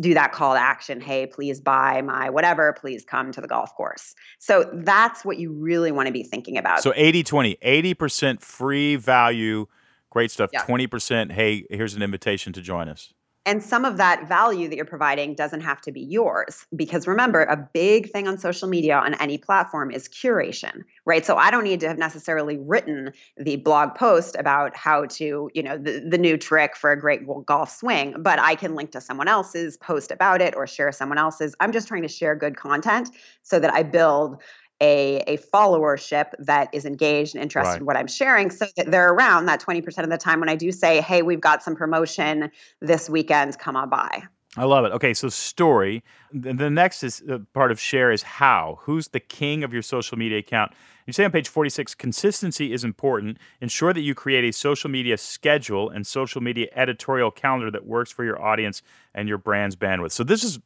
do 0.00 0.14
that 0.14 0.32
call 0.32 0.54
to 0.54 0.60
action. 0.60 1.00
Hey 1.00 1.26
please 1.26 1.60
buy 1.60 2.02
my 2.02 2.30
whatever 2.30 2.74
please 2.78 3.04
come 3.04 3.32
to 3.32 3.40
the 3.40 3.48
golf 3.48 3.74
course. 3.74 4.14
So 4.38 4.68
that's 4.72 5.24
what 5.24 5.38
you 5.38 5.52
really 5.52 5.92
want 5.92 6.06
to 6.06 6.12
be 6.12 6.22
thinking 6.22 6.58
about. 6.58 6.82
So 6.82 6.92
80 6.94 7.22
20 7.22 7.56
80% 7.64 8.40
free 8.40 8.96
value 8.96 9.66
great 10.10 10.30
stuff 10.30 10.50
yeah. 10.52 10.64
20% 10.64 11.32
hey 11.32 11.66
here's 11.70 11.94
an 11.94 12.02
invitation 12.02 12.52
to 12.54 12.62
join 12.62 12.88
us 12.88 13.12
and 13.46 13.62
some 13.62 13.84
of 13.84 13.96
that 13.96 14.28
value 14.28 14.68
that 14.68 14.74
you're 14.74 14.84
providing 14.84 15.34
doesn't 15.34 15.60
have 15.60 15.80
to 15.82 15.92
be 15.92 16.00
yours. 16.00 16.66
Because 16.74 17.06
remember, 17.06 17.44
a 17.44 17.56
big 17.56 18.10
thing 18.10 18.26
on 18.26 18.38
social 18.38 18.68
media 18.68 18.96
on 18.96 19.14
any 19.14 19.38
platform 19.38 19.92
is 19.92 20.08
curation, 20.08 20.82
right? 21.04 21.24
So 21.24 21.36
I 21.36 21.52
don't 21.52 21.62
need 21.62 21.78
to 21.80 21.88
have 21.88 21.96
necessarily 21.96 22.58
written 22.58 23.12
the 23.36 23.56
blog 23.56 23.94
post 23.94 24.34
about 24.36 24.76
how 24.76 25.06
to, 25.06 25.48
you 25.54 25.62
know, 25.62 25.78
the, 25.78 26.00
the 26.00 26.18
new 26.18 26.36
trick 26.36 26.76
for 26.76 26.90
a 26.90 27.00
great 27.00 27.20
golf 27.46 27.70
swing, 27.70 28.16
but 28.18 28.40
I 28.40 28.56
can 28.56 28.74
link 28.74 28.90
to 28.92 29.00
someone 29.00 29.28
else's 29.28 29.76
post 29.76 30.10
about 30.10 30.42
it 30.42 30.56
or 30.56 30.66
share 30.66 30.90
someone 30.90 31.18
else's. 31.18 31.54
I'm 31.60 31.70
just 31.70 31.86
trying 31.86 32.02
to 32.02 32.08
share 32.08 32.34
good 32.34 32.56
content 32.56 33.10
so 33.44 33.60
that 33.60 33.72
I 33.72 33.84
build 33.84 34.42
a, 34.80 35.22
a 35.26 35.38
followership 35.38 36.32
that 36.38 36.68
is 36.72 36.84
engaged 36.84 37.34
and 37.34 37.42
interested 37.42 37.70
Right. 37.70 37.80
in 37.80 37.86
what 37.86 37.96
I'm 37.96 38.06
sharing 38.06 38.50
so 38.50 38.66
that 38.76 38.90
they're 38.90 39.12
around 39.12 39.46
that 39.46 39.60
20% 39.60 39.98
of 39.98 40.10
the 40.10 40.18
time 40.18 40.40
when 40.40 40.48
I 40.48 40.56
do 40.56 40.70
say, 40.70 41.00
hey, 41.00 41.22
we've 41.22 41.40
got 41.40 41.62
some 41.62 41.74
promotion 41.74 42.50
this 42.80 43.08
weekend, 43.08 43.58
come 43.58 43.76
on 43.76 43.88
by. 43.88 44.24
I 44.58 44.64
love 44.64 44.86
it. 44.86 44.92
Okay, 44.92 45.12
so 45.12 45.28
story. 45.28 46.02
The, 46.32 46.70
next 46.70 47.02
is 47.02 47.22
uh, 47.30 47.38
part 47.52 47.70
of 47.70 47.78
share 47.78 48.10
is 48.10 48.22
how. 48.22 48.78
Who's 48.82 49.08
the 49.08 49.20
king 49.20 49.62
of 49.62 49.72
your 49.72 49.82
social 49.82 50.16
media 50.16 50.38
account? 50.38 50.72
You 51.06 51.12
say 51.12 51.24
on 51.24 51.30
page 51.30 51.48
46 51.48 51.94
consistency 51.94 52.72
is 52.72 52.82
important. 52.82 53.38
Ensure 53.60 53.92
that 53.92 54.00
you 54.00 54.14
create 54.14 54.44
a 54.44 54.52
social 54.52 54.88
media 54.88 55.18
schedule 55.18 55.90
and 55.90 56.06
social 56.06 56.40
media 56.40 56.68
editorial 56.74 57.30
calendar 57.30 57.70
that 57.70 57.86
works 57.86 58.10
for 58.10 58.24
your 58.24 58.40
audience 58.42 58.82
and 59.14 59.28
your 59.28 59.38
brand's 59.38 59.76
bandwidth. 59.76 60.12
So 60.12 60.24
this 60.24 60.42
is 60.42 60.58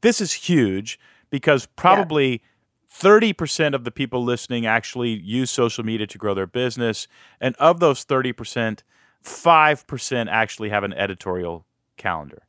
this 0.00 0.20
is 0.20 0.32
huge 0.32 0.98
because 1.30 1.66
probably 1.66 2.42
30% 2.90 3.74
of 3.74 3.84
the 3.84 3.90
people 3.90 4.24
listening 4.24 4.66
actually 4.66 5.10
use 5.10 5.50
social 5.50 5.84
media 5.84 6.06
to 6.06 6.18
grow 6.18 6.34
their 6.34 6.46
business 6.46 7.06
and 7.40 7.54
of 7.56 7.80
those 7.80 8.04
30%, 8.04 8.82
5% 9.22 10.28
actually 10.30 10.68
have 10.70 10.84
an 10.84 10.92
editorial 10.94 11.66
calendar. 11.96 12.42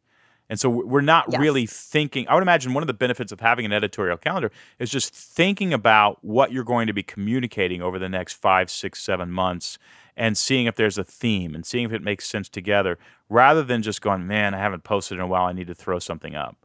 And 0.50 0.60
so 0.60 0.68
we're 0.70 1.02
not 1.02 1.26
Yes. 1.30 1.40
really 1.40 1.68
thinking. 1.68 2.28
I 2.28 2.34
would 2.34 2.42
imagine 2.42 2.74
one 2.74 2.82
of 2.82 2.88
the 2.88 2.94
benefits 2.94 3.32
of 3.32 3.40
having 3.40 3.66
an 3.66 3.74
editorial 3.74 4.18
calendar 4.18 4.52
is 4.80 4.90
just 4.90 5.14
thinking 5.14 5.74
about 5.74 6.24
what 6.24 6.52
you're 6.52 6.64
going 6.64 6.88
to 6.88 6.94
be 6.94 7.04
communicating 7.04 7.82
over 7.84 8.00
the 8.00 8.10
next 8.10 8.34
five, 8.34 8.72
six, 8.72 9.00
seven 9.02 9.32
months 9.32 9.78
and 10.18 10.36
seeing 10.38 10.66
if 10.66 10.76
there's 10.76 10.98
a 10.98 11.04
theme 11.04 11.54
and 11.54 11.66
seeing 11.66 11.86
if 11.86 11.94
it 11.94 12.02
makes 12.02 12.28
sense 12.28 12.50
together 12.50 12.98
rather 13.30 13.62
than 13.64 13.84
just 13.84 14.02
going, 14.02 14.26
man, 14.26 14.56
I 14.56 14.58
haven't 14.58 14.84
posted 14.84 15.18
in 15.20 15.24
a 15.24 15.28
while. 15.28 15.46
I 15.46 15.54
need 15.54 15.68
to 15.68 15.76
throw 15.76 16.00
something 16.00 16.34
up. 16.36 16.58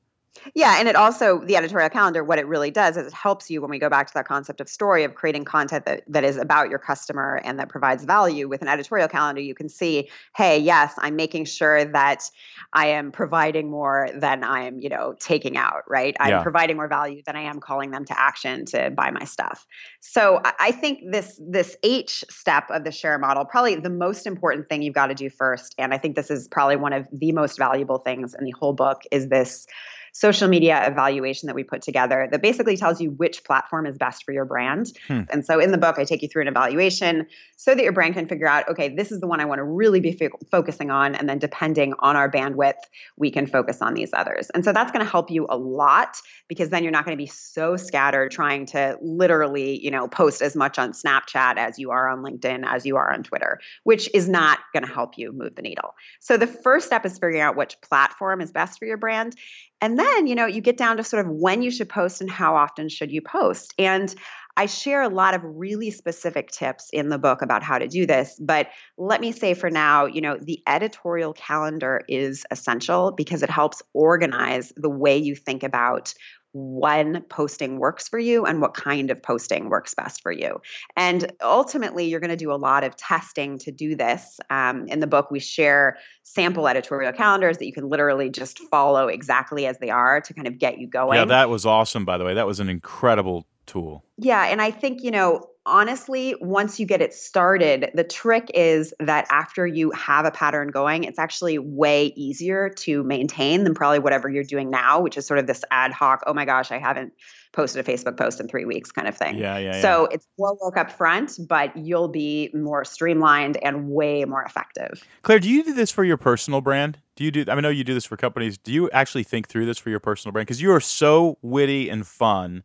Yeah, 0.54 0.78
and 0.78 0.88
it 0.88 0.96
also 0.96 1.38
the 1.44 1.56
editorial 1.56 1.88
calendar. 1.90 2.24
What 2.24 2.38
it 2.38 2.46
really 2.46 2.70
does 2.70 2.96
is 2.96 3.06
it 3.06 3.12
helps 3.12 3.50
you 3.50 3.60
when 3.60 3.70
we 3.70 3.78
go 3.78 3.88
back 3.88 4.08
to 4.08 4.14
that 4.14 4.26
concept 4.26 4.60
of 4.60 4.68
story 4.68 5.04
of 5.04 5.14
creating 5.14 5.44
content 5.44 5.86
that 5.86 6.02
that 6.08 6.24
is 6.24 6.36
about 6.36 6.70
your 6.70 6.78
customer 6.78 7.40
and 7.44 7.58
that 7.58 7.68
provides 7.68 8.04
value. 8.04 8.48
With 8.48 8.60
an 8.60 8.68
editorial 8.68 9.08
calendar, 9.08 9.40
you 9.40 9.54
can 9.54 9.68
see, 9.68 10.10
hey, 10.36 10.58
yes, 10.58 10.94
I'm 10.98 11.16
making 11.16 11.44
sure 11.44 11.84
that 11.84 12.28
I 12.72 12.86
am 12.86 13.12
providing 13.12 13.70
more 13.70 14.08
than 14.12 14.42
I 14.42 14.64
am, 14.64 14.80
you 14.80 14.88
know, 14.88 15.14
taking 15.20 15.56
out. 15.56 15.82
Right, 15.88 16.16
I'm 16.18 16.30
Yeah. 16.30 16.42
providing 16.42 16.76
more 16.76 16.88
value 16.88 17.22
than 17.24 17.36
I 17.36 17.42
am 17.42 17.60
calling 17.60 17.92
them 17.92 18.04
to 18.06 18.20
action 18.20 18.64
to 18.66 18.90
buy 18.90 19.10
my 19.12 19.24
stuff. 19.24 19.66
So 20.00 20.40
I, 20.44 20.52
I 20.60 20.72
think 20.72 21.12
this 21.12 21.40
this 21.40 21.76
H 21.84 22.24
step 22.28 22.68
of 22.70 22.82
the 22.84 22.92
share 22.92 23.18
model, 23.18 23.44
probably 23.44 23.76
the 23.76 23.88
most 23.88 24.26
important 24.26 24.68
thing 24.68 24.82
you've 24.82 24.94
got 24.94 25.06
to 25.06 25.14
do 25.14 25.30
first, 25.30 25.74
and 25.78 25.94
I 25.94 25.98
think 25.98 26.16
this 26.16 26.30
is 26.30 26.48
probably 26.48 26.76
one 26.76 26.92
of 26.92 27.06
the 27.12 27.30
most 27.32 27.56
valuable 27.56 27.98
things 27.98 28.34
in 28.34 28.44
the 28.44 28.50
whole 28.52 28.72
book, 28.72 29.02
is 29.12 29.28
this 29.28 29.66
social 30.14 30.46
media 30.46 30.80
evaluation 30.86 31.48
that 31.48 31.56
we 31.56 31.64
put 31.64 31.82
together 31.82 32.28
that 32.30 32.40
basically 32.40 32.76
tells 32.76 33.00
you 33.00 33.10
which 33.10 33.42
platform 33.42 33.84
is 33.84 33.98
best 33.98 34.24
for 34.24 34.32
your 34.32 34.44
brand. 34.44 34.92
Hmm. 35.08 35.22
And 35.28 35.44
so 35.44 35.58
in 35.58 35.72
the 35.72 35.78
book, 35.78 35.98
I 35.98 36.04
take 36.04 36.22
you 36.22 36.28
through 36.28 36.42
an 36.42 36.48
evaluation 36.48 37.26
so 37.56 37.74
that 37.74 37.82
your 37.82 37.92
brand 37.92 38.14
can 38.14 38.28
figure 38.28 38.46
out, 38.46 38.68
okay, 38.68 38.94
this 38.94 39.10
is 39.10 39.20
the 39.20 39.26
one 39.26 39.40
I 39.40 39.44
want 39.44 39.58
to 39.58 39.64
really 39.64 39.98
be 39.98 40.12
fo- 40.12 40.38
focusing 40.52 40.92
on. 40.92 41.16
And 41.16 41.28
then 41.28 41.40
depending 41.40 41.94
on 41.98 42.14
our 42.14 42.30
bandwidth, 42.30 42.78
we 43.16 43.32
can 43.32 43.48
focus 43.48 43.82
on 43.82 43.94
these 43.94 44.10
others. 44.12 44.50
And 44.54 44.64
so 44.64 44.72
that's 44.72 44.92
going 44.92 45.04
to 45.04 45.10
help 45.10 45.32
you 45.32 45.48
a 45.50 45.58
lot 45.58 46.16
because 46.46 46.68
then 46.68 46.84
you're 46.84 46.92
not 46.92 47.04
going 47.04 47.16
to 47.16 47.22
be 47.22 47.26
so 47.26 47.76
scattered 47.76 48.30
trying 48.30 48.66
to 48.66 48.96
literally, 49.02 49.82
you 49.82 49.90
know, 49.90 50.06
post 50.06 50.42
as 50.42 50.54
much 50.54 50.78
on 50.78 50.92
Snapchat 50.92 51.56
as 51.56 51.76
you 51.76 51.90
are 51.90 52.08
on 52.08 52.22
LinkedIn, 52.22 52.64
as 52.64 52.86
you 52.86 52.96
are 52.96 53.12
on 53.12 53.24
Twitter, 53.24 53.58
which 53.82 54.08
is 54.14 54.28
not 54.28 54.60
going 54.72 54.86
to 54.86 54.92
help 54.92 55.18
you 55.18 55.32
move 55.32 55.56
the 55.56 55.62
needle. 55.62 55.96
So 56.20 56.36
the 56.36 56.46
first 56.46 56.86
step 56.86 57.04
is 57.04 57.14
figuring 57.14 57.40
out 57.40 57.56
which 57.56 57.80
platform 57.80 58.40
is 58.40 58.52
best 58.52 58.78
for 58.78 58.84
your 58.84 58.96
brand. 58.96 59.34
And 59.80 59.98
then, 59.98 60.26
you 60.26 60.34
know, 60.34 60.46
you 60.46 60.60
get 60.60 60.76
down 60.76 60.96
to 60.96 61.04
sort 61.04 61.26
of 61.26 61.32
when 61.32 61.62
you 61.62 61.70
should 61.70 61.88
post 61.88 62.20
and 62.20 62.30
how 62.30 62.56
often 62.56 62.88
should 62.88 63.12
you 63.12 63.20
post. 63.20 63.74
And 63.78 64.14
I 64.56 64.66
share 64.66 65.02
a 65.02 65.08
lot 65.08 65.34
of 65.34 65.42
really 65.44 65.90
specific 65.90 66.50
tips 66.50 66.88
in 66.92 67.08
the 67.08 67.18
book 67.18 67.42
about 67.42 67.62
how 67.62 67.78
to 67.78 67.88
do 67.88 68.06
this. 68.06 68.38
But 68.40 68.68
let 68.96 69.20
me 69.20 69.32
say 69.32 69.54
for 69.54 69.68
now, 69.68 70.06
you 70.06 70.20
know, 70.20 70.38
the 70.40 70.62
editorial 70.66 71.32
calendar 71.32 72.02
is 72.08 72.44
essential 72.50 73.12
because 73.12 73.42
it 73.42 73.50
helps 73.50 73.82
organize 73.92 74.72
the 74.76 74.90
way 74.90 75.18
you 75.18 75.34
think 75.34 75.64
about 75.64 76.14
when 76.54 77.20
posting 77.22 77.78
works 77.78 78.08
for 78.08 78.18
you 78.18 78.46
and 78.46 78.60
what 78.60 78.74
kind 78.74 79.10
of 79.10 79.20
posting 79.20 79.68
works 79.68 79.92
best 79.92 80.22
for 80.22 80.30
you. 80.30 80.60
And 80.96 81.30
ultimately, 81.42 82.06
you're 82.06 82.20
going 82.20 82.30
to 82.30 82.36
do 82.36 82.52
a 82.52 82.54
lot 82.54 82.84
of 82.84 82.96
testing 82.96 83.58
to 83.58 83.72
do 83.72 83.96
this. 83.96 84.38
Um, 84.50 84.86
in 84.86 85.00
the 85.00 85.06
book, 85.08 85.30
we 85.30 85.40
share 85.40 85.98
sample 86.22 86.68
editorial 86.68 87.12
calendars 87.12 87.58
that 87.58 87.66
you 87.66 87.72
can 87.72 87.88
literally 87.88 88.30
just 88.30 88.60
follow 88.70 89.08
exactly 89.08 89.66
as 89.66 89.78
they 89.78 89.90
are 89.90 90.20
to 90.20 90.32
kind 90.32 90.46
of 90.46 90.58
get 90.58 90.78
you 90.78 90.86
going. 90.86 91.18
Yeah, 91.18 91.24
that 91.24 91.50
was 91.50 91.66
awesome, 91.66 92.04
by 92.04 92.18
the 92.18 92.24
way. 92.24 92.34
That 92.34 92.46
was 92.46 92.60
an 92.60 92.68
incredible 92.68 93.46
tool. 93.66 94.04
Yeah, 94.16 94.44
and 94.44 94.62
I 94.62 94.70
think, 94.70 95.02
you 95.02 95.10
know, 95.10 95.48
honestly, 95.66 96.34
once 96.40 96.78
you 96.78 96.86
get 96.86 97.00
it 97.00 97.14
started, 97.14 97.90
the 97.94 98.04
trick 98.04 98.50
is 98.54 98.92
that 99.00 99.26
after 99.30 99.66
you 99.66 99.90
have 99.92 100.26
a 100.26 100.30
pattern 100.30 100.68
going, 100.68 101.04
it's 101.04 101.18
actually 101.18 101.58
way 101.58 102.06
easier 102.16 102.68
to 102.68 103.02
maintain 103.02 103.64
than 103.64 103.74
probably 103.74 103.98
whatever 103.98 104.28
you're 104.28 104.44
doing 104.44 104.70
now, 104.70 105.00
which 105.00 105.16
is 105.16 105.26
sort 105.26 105.38
of 105.38 105.46
this 105.46 105.64
ad 105.70 105.92
hoc, 105.92 106.22
oh 106.26 106.34
my 106.34 106.44
gosh, 106.44 106.70
I 106.70 106.78
haven't 106.78 107.12
posted 107.52 107.86
a 107.86 107.90
Facebook 107.90 108.16
post 108.18 108.40
in 108.40 108.48
three 108.48 108.64
weeks 108.64 108.90
kind 108.90 109.08
of 109.08 109.16
thing. 109.16 109.38
Yeah, 109.38 109.56
yeah, 109.58 109.76
yeah. 109.76 109.80
So 109.80 110.06
it's 110.06 110.26
more 110.38 110.56
work 110.60 110.76
up 110.76 110.90
front, 110.90 111.38
but 111.48 111.74
you'll 111.76 112.08
be 112.08 112.50
more 112.52 112.84
streamlined 112.84 113.56
and 113.62 113.88
way 113.88 114.24
more 114.24 114.42
effective. 114.42 115.02
Claire, 115.22 115.40
do 115.40 115.48
you 115.48 115.64
do 115.64 115.72
this 115.72 115.90
for 115.90 116.04
your 116.04 116.16
personal 116.16 116.60
brand? 116.60 116.98
Do 117.16 117.24
you 117.24 117.30
do? 117.30 117.44
I 117.48 117.58
know 117.60 117.68
you 117.68 117.84
do 117.84 117.94
this 117.94 118.04
for 118.04 118.16
companies. 118.16 118.58
Do 118.58 118.72
you 118.72 118.90
actually 118.90 119.22
think 119.22 119.48
through 119.48 119.66
this 119.66 119.78
for 119.78 119.88
your 119.88 120.00
personal 120.00 120.32
brand? 120.32 120.46
Because 120.46 120.60
you 120.60 120.72
are 120.72 120.80
so 120.80 121.38
witty 121.42 121.88
and 121.88 122.06
fun 122.06 122.64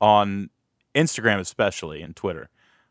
on 0.00 0.50
Instagram, 0.94 1.38
especially 1.38 2.02
and 2.02 2.14
Twitter. 2.14 2.48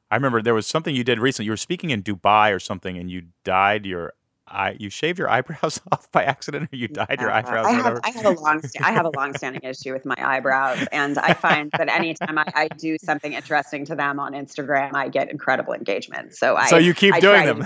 I 0.10 0.16
remember 0.16 0.42
there 0.42 0.54
was 0.54 0.68
something 0.68 0.96
you 0.96 1.04
did 1.04 1.20
recently. 1.20 1.46
You 1.46 1.52
were 1.52 1.58
speaking 1.58 1.90
in 1.90 2.04
Dubai 2.04 2.54
or 2.54 2.60
something, 2.60 2.98
and 2.98 3.10
you 3.10 3.24
dyed 3.44 3.86
your 3.86 4.14
eye. 4.54 4.76
You 4.80 4.90
shaved 4.90 5.18
your 5.20 5.30
eyebrows 5.30 5.80
off 5.92 6.12
by 6.12 6.24
accident, 6.24 6.70
or 6.72 6.76
you 6.76 6.88
dyed 6.88 7.18
your 7.20 7.32
Uh, 7.32 7.38
eyebrows. 7.38 7.66
I 7.66 7.72
have. 7.72 8.00
I 8.04 8.10
have 8.12 8.26
a 8.26 8.30
long 8.40 8.62
I 8.82 8.92
have 8.92 9.06
a 9.06 9.12
long 9.16 9.36
standing 9.36 9.62
issue 9.64 9.94
with 9.94 10.06
my 10.06 10.16
eyebrows, 10.18 10.86
and 10.92 11.18
I 11.18 11.34
find 11.34 11.72
that 11.78 11.90
anytime 11.90 12.38
I, 12.38 12.46
I 12.56 12.68
do 12.70 12.98
something 13.04 13.34
interesting 13.34 13.86
to 13.86 13.96
them 13.96 14.20
on 14.20 14.34
Instagram, 14.34 14.92
I 14.94 15.08
get 15.10 15.30
incredible 15.32 15.74
engagement. 15.74 16.36
So 16.36 16.56
I 16.56 16.68
so 16.68 16.78
you 16.78 16.94
keep 16.94 17.14
I 17.16 17.20
doing 17.20 17.46
them. 17.46 17.66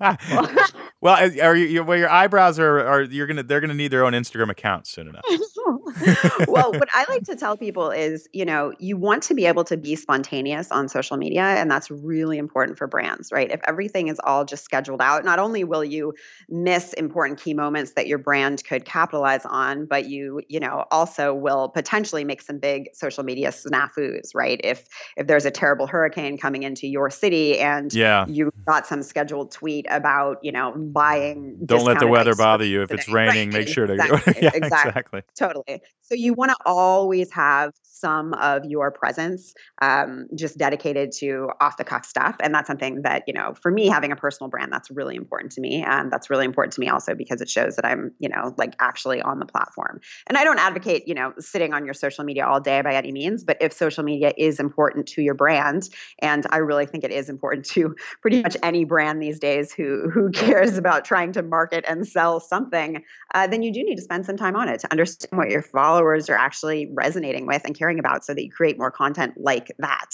well, 1.00 1.16
are 1.42 1.56
you? 1.56 1.66
you- 1.66 1.84
Well, 1.84 1.98
your 1.98 2.10
eyebrows 2.10 2.58
are. 2.58 2.80
Are 2.86 3.02
you're 3.02 3.26
gonna? 3.26 3.42
They're 3.42 3.60
gonna 3.60 3.74
need 3.74 3.88
their 3.90 4.04
own 4.04 4.12
Instagram 4.12 4.50
account 4.50 4.86
soon 4.86 5.08
enough. 5.08 5.24
well, 6.48 6.72
what 6.72 6.88
I 6.92 7.04
like 7.08 7.24
to 7.24 7.36
tell 7.36 7.56
people 7.56 7.90
is, 7.90 8.28
you 8.32 8.44
know, 8.44 8.72
you 8.78 8.96
want 8.96 9.22
to 9.24 9.34
be 9.34 9.46
able 9.46 9.64
to 9.64 9.76
be 9.76 9.96
spontaneous 9.96 10.70
on 10.70 10.88
social 10.88 11.16
media, 11.16 11.42
and 11.42 11.70
that's 11.70 11.90
really 11.90 12.38
important 12.38 12.78
for 12.78 12.86
brands, 12.86 13.30
right? 13.32 13.50
If 13.50 13.60
everything 13.66 14.08
is 14.08 14.20
all 14.22 14.44
just 14.44 14.64
scheduled 14.64 15.00
out, 15.00 15.24
not 15.24 15.38
only 15.38 15.64
will 15.64 15.84
you 15.84 16.14
miss 16.48 16.92
important 16.94 17.40
key 17.40 17.54
moments 17.54 17.92
that 17.92 18.06
your 18.06 18.18
brand 18.18 18.62
could 18.64 18.84
capitalize 18.84 19.44
on, 19.44 19.86
but 19.86 20.08
you, 20.08 20.40
you 20.48 20.60
know, 20.60 20.84
also 20.90 21.34
will 21.34 21.68
potentially 21.68 22.24
make 22.24 22.42
some 22.42 22.58
big 22.58 22.88
social 22.94 23.24
media 23.24 23.50
snafus, 23.50 24.30
right? 24.34 24.60
If 24.62 24.86
if 25.16 25.26
there's 25.26 25.44
a 25.44 25.50
terrible 25.50 25.86
hurricane 25.86 26.38
coming 26.38 26.62
into 26.62 26.86
your 26.86 27.10
city 27.10 27.58
and 27.58 27.92
Yeah. 27.92 28.26
you 28.26 28.50
got 28.66 28.86
some 28.86 29.02
scheduled 29.02 29.50
tweet 29.52 29.86
about, 29.88 30.38
you 30.42 30.52
know, 30.52 30.72
buying. 30.72 31.58
Don't 31.64 31.84
let 31.84 31.98
the 31.98 32.06
weather 32.06 32.34
bother 32.34 32.64
you. 32.64 32.82
If 32.82 32.90
it's 32.92 33.04
today. 33.06 33.14
Right, 33.14 33.28
raining, 33.28 33.50
make 33.50 33.68
sure 33.68 33.86
to. 33.86 33.92
exactly, 33.94 34.34
yeah, 34.42 34.50
exactly. 34.54 34.88
exactly. 34.88 35.22
Totally. 35.36 35.82
So 36.02 36.14
you 36.14 36.34
want 36.34 36.50
to 36.50 36.56
always 36.64 37.32
have 37.32 37.72
some 38.02 38.34
of 38.34 38.64
your 38.64 38.90
presence 38.90 39.54
um, 39.80 40.26
just 40.34 40.58
dedicated 40.58 41.12
to 41.12 41.48
off 41.60 41.76
the 41.76 41.84
cuff 41.84 42.04
stuff. 42.04 42.36
And 42.42 42.52
that's 42.52 42.66
something 42.66 43.02
that, 43.02 43.22
you 43.26 43.32
know, 43.32 43.54
for 43.54 43.70
me, 43.70 43.86
having 43.86 44.10
a 44.12 44.16
personal 44.16 44.50
brand, 44.50 44.72
that's 44.72 44.90
really 44.90 45.14
important 45.14 45.52
to 45.52 45.60
me. 45.60 45.82
And 46.02 46.12
that's 46.12 46.28
really 46.30 46.44
important 46.44 46.72
to 46.74 46.80
me 46.80 46.88
also 46.88 47.14
because 47.14 47.40
it 47.40 47.48
shows 47.48 47.76
that 47.76 47.84
I'm, 47.84 48.12
you 48.18 48.28
know, 48.28 48.54
like 48.58 48.74
actually 48.80 49.22
on 49.22 49.38
the 49.38 49.46
platform. 49.46 50.00
And 50.26 50.36
I 50.36 50.44
don't 50.44 50.58
advocate, 50.58 51.06
you 51.06 51.14
know, 51.14 51.32
sitting 51.38 51.72
on 51.72 51.84
your 51.84 51.94
social 51.94 52.24
media 52.24 52.46
all 52.46 52.60
day 52.60 52.82
by 52.82 52.94
any 52.94 53.12
means, 53.12 53.44
but 53.44 53.56
if 53.60 53.72
social 53.72 54.02
media 54.02 54.32
is 54.36 54.58
important 54.58 55.06
to 55.08 55.22
your 55.22 55.34
brand, 55.34 55.88
and 56.18 56.46
I 56.50 56.58
really 56.58 56.86
think 56.86 57.04
it 57.04 57.12
is 57.12 57.28
important 57.28 57.66
to 57.66 57.94
pretty 58.20 58.42
much 58.42 58.56
any 58.62 58.84
brand 58.84 59.22
these 59.22 59.38
days 59.38 59.72
who 59.72 60.10
who 60.10 60.30
cares 60.32 60.76
about 60.76 61.04
trying 61.04 61.32
to 61.32 61.42
market 61.42 61.84
and 61.88 62.06
sell 62.06 62.40
something, 62.40 63.02
uh, 63.34 63.46
then 63.46 63.62
you 63.62 63.72
do 63.72 63.82
need 63.82 63.96
to 63.96 64.02
spend 64.02 64.26
some 64.26 64.36
time 64.36 64.56
on 64.56 64.68
it 64.68 64.80
to 64.80 64.90
understand 64.90 65.38
what 65.38 65.50
your 65.50 65.62
followers 65.62 66.28
are 66.28 66.36
actually 66.36 66.90
resonating 66.92 67.46
with 67.46 67.62
and 67.64 67.78
caring 67.78 67.98
about 67.98 68.24
so 68.24 68.34
that 68.34 68.42
you 68.42 68.50
create 68.50 68.78
more 68.78 68.90
content 68.90 69.34
like 69.36 69.72
that. 69.78 70.10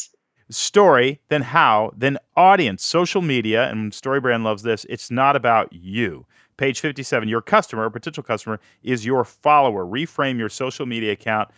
Story, 0.51 1.21
then 1.29 1.43
how, 1.43 1.93
then 1.97 2.19
audience, 2.37 2.85
social 2.85 3.23
media, 3.23 3.69
and 3.71 3.93
StoryBrand 3.93 4.45
loves 4.45 4.63
this. 4.63 4.87
It's 4.89 5.11
not 5.11 5.37
about 5.37 5.73
you. 5.73 6.27
Page 6.57 6.81
57, 6.81 7.29
your 7.29 7.41
customer, 7.41 7.85
or 7.85 7.91
potential 7.91 8.23
customer, 8.23 8.59
is 8.83 9.07
your 9.07 9.25
follower. 9.25 9.85
Reframe 9.85 10.39
your 10.39 10.49
social 10.49 10.87
media 10.87 11.13
account 11.13 11.51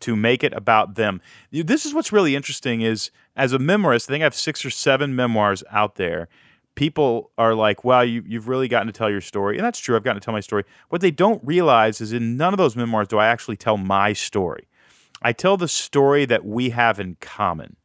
to 0.00 0.16
make 0.16 0.42
it 0.44 0.52
about 0.52 0.94
them. 0.94 1.20
This 1.50 1.84
is 1.86 1.94
what's 1.94 2.12
really 2.12 2.36
interesting 2.36 2.82
is 2.82 3.10
as 3.36 3.52
a 3.52 3.58
memoirist, 3.58 4.08
I 4.08 4.12
think 4.12 4.22
I 4.22 4.24
have 4.24 4.34
six 4.34 4.64
or 4.64 4.70
seven 4.70 5.14
memoirs 5.14 5.62
out 5.70 5.96
there. 5.96 6.28
People 6.74 7.30
are 7.36 7.54
like, 7.54 7.82
wow, 7.82 8.02
you, 8.02 8.22
you've 8.26 8.48
really 8.48 8.68
gotten 8.68 8.86
to 8.86 8.92
tell 8.92 9.10
your 9.10 9.20
story. 9.20 9.56
And 9.56 9.64
that's 9.64 9.80
true. 9.80 9.96
I've 9.96 10.04
gotten 10.04 10.20
to 10.20 10.24
tell 10.24 10.34
my 10.34 10.40
story. 10.40 10.64
What 10.90 11.00
they 11.00 11.10
don't 11.10 11.42
realize 11.44 12.00
is 12.00 12.12
in 12.12 12.36
none 12.36 12.54
of 12.54 12.58
those 12.58 12.76
memoirs 12.76 13.08
do 13.08 13.18
I 13.18 13.26
actually 13.26 13.56
tell 13.56 13.76
my 13.76 14.12
story. 14.12 14.68
I 15.20 15.32
tell 15.32 15.56
the 15.56 15.66
story 15.66 16.24
that 16.26 16.44
we 16.44 16.70
have 16.70 17.00
in 17.00 17.16
common. 17.20 17.76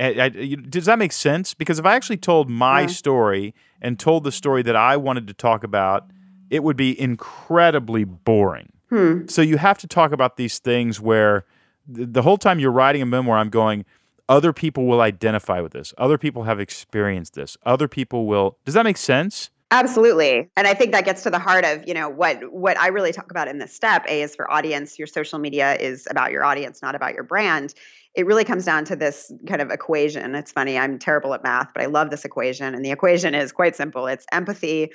I, 0.00 0.24
I, 0.24 0.28
does 0.28 0.86
that 0.86 0.98
make 0.98 1.12
sense? 1.12 1.54
Because 1.54 1.78
if 1.78 1.84
I 1.84 1.94
actually 1.94 2.16
told 2.16 2.48
my 2.48 2.82
yeah. 2.82 2.86
story 2.86 3.54
and 3.82 3.98
told 3.98 4.24
the 4.24 4.32
story 4.32 4.62
that 4.62 4.76
I 4.76 4.96
wanted 4.96 5.26
to 5.26 5.34
talk 5.34 5.62
about, 5.62 6.10
it 6.48 6.62
would 6.62 6.76
be 6.76 6.98
incredibly 6.98 8.04
boring. 8.04 8.72
Hmm. 8.88 9.26
So 9.28 9.42
you 9.42 9.58
have 9.58 9.78
to 9.78 9.86
talk 9.86 10.12
about 10.12 10.36
these 10.36 10.58
things 10.58 11.00
where 11.00 11.44
the, 11.86 12.06
the 12.06 12.22
whole 12.22 12.38
time 12.38 12.58
you're 12.58 12.72
writing 12.72 13.02
a 13.02 13.06
memoir, 13.06 13.36
I'm 13.36 13.50
going, 13.50 13.84
other 14.28 14.52
people 14.52 14.86
will 14.86 15.00
identify 15.00 15.60
with 15.60 15.72
this. 15.72 15.92
Other 15.98 16.18
people 16.18 16.44
have 16.44 16.60
experienced 16.60 17.34
this. 17.34 17.56
Other 17.64 17.88
people 17.88 18.26
will. 18.26 18.56
Does 18.64 18.74
that 18.74 18.84
make 18.84 18.96
sense? 18.96 19.50
Absolutely. 19.72 20.50
And 20.56 20.66
I 20.66 20.74
think 20.74 20.92
that 20.92 21.04
gets 21.04 21.22
to 21.22 21.30
the 21.30 21.38
heart 21.38 21.64
of, 21.64 21.86
you 21.86 21.94
know, 21.94 22.08
what 22.08 22.52
what 22.52 22.76
I 22.78 22.88
really 22.88 23.12
talk 23.12 23.30
about 23.30 23.46
in 23.46 23.58
this 23.58 23.72
step. 23.72 24.04
A 24.08 24.22
is 24.22 24.34
for 24.34 24.50
audience. 24.50 24.98
Your 24.98 25.06
social 25.06 25.38
media 25.38 25.76
is 25.76 26.08
about 26.10 26.32
your 26.32 26.42
audience, 26.42 26.82
not 26.82 26.96
about 26.96 27.14
your 27.14 27.22
brand 27.22 27.74
it 28.14 28.26
really 28.26 28.44
comes 28.44 28.64
down 28.64 28.84
to 28.86 28.96
this 28.96 29.30
kind 29.46 29.62
of 29.62 29.70
equation. 29.70 30.34
It's 30.34 30.50
funny, 30.50 30.76
I'm 30.76 30.98
terrible 30.98 31.32
at 31.32 31.44
math, 31.44 31.68
but 31.72 31.82
I 31.82 31.86
love 31.86 32.10
this 32.10 32.24
equation. 32.24 32.74
And 32.74 32.84
the 32.84 32.90
equation 32.90 33.34
is 33.34 33.52
quite 33.52 33.76
simple 33.76 34.06
it's 34.08 34.26
empathy 34.32 34.90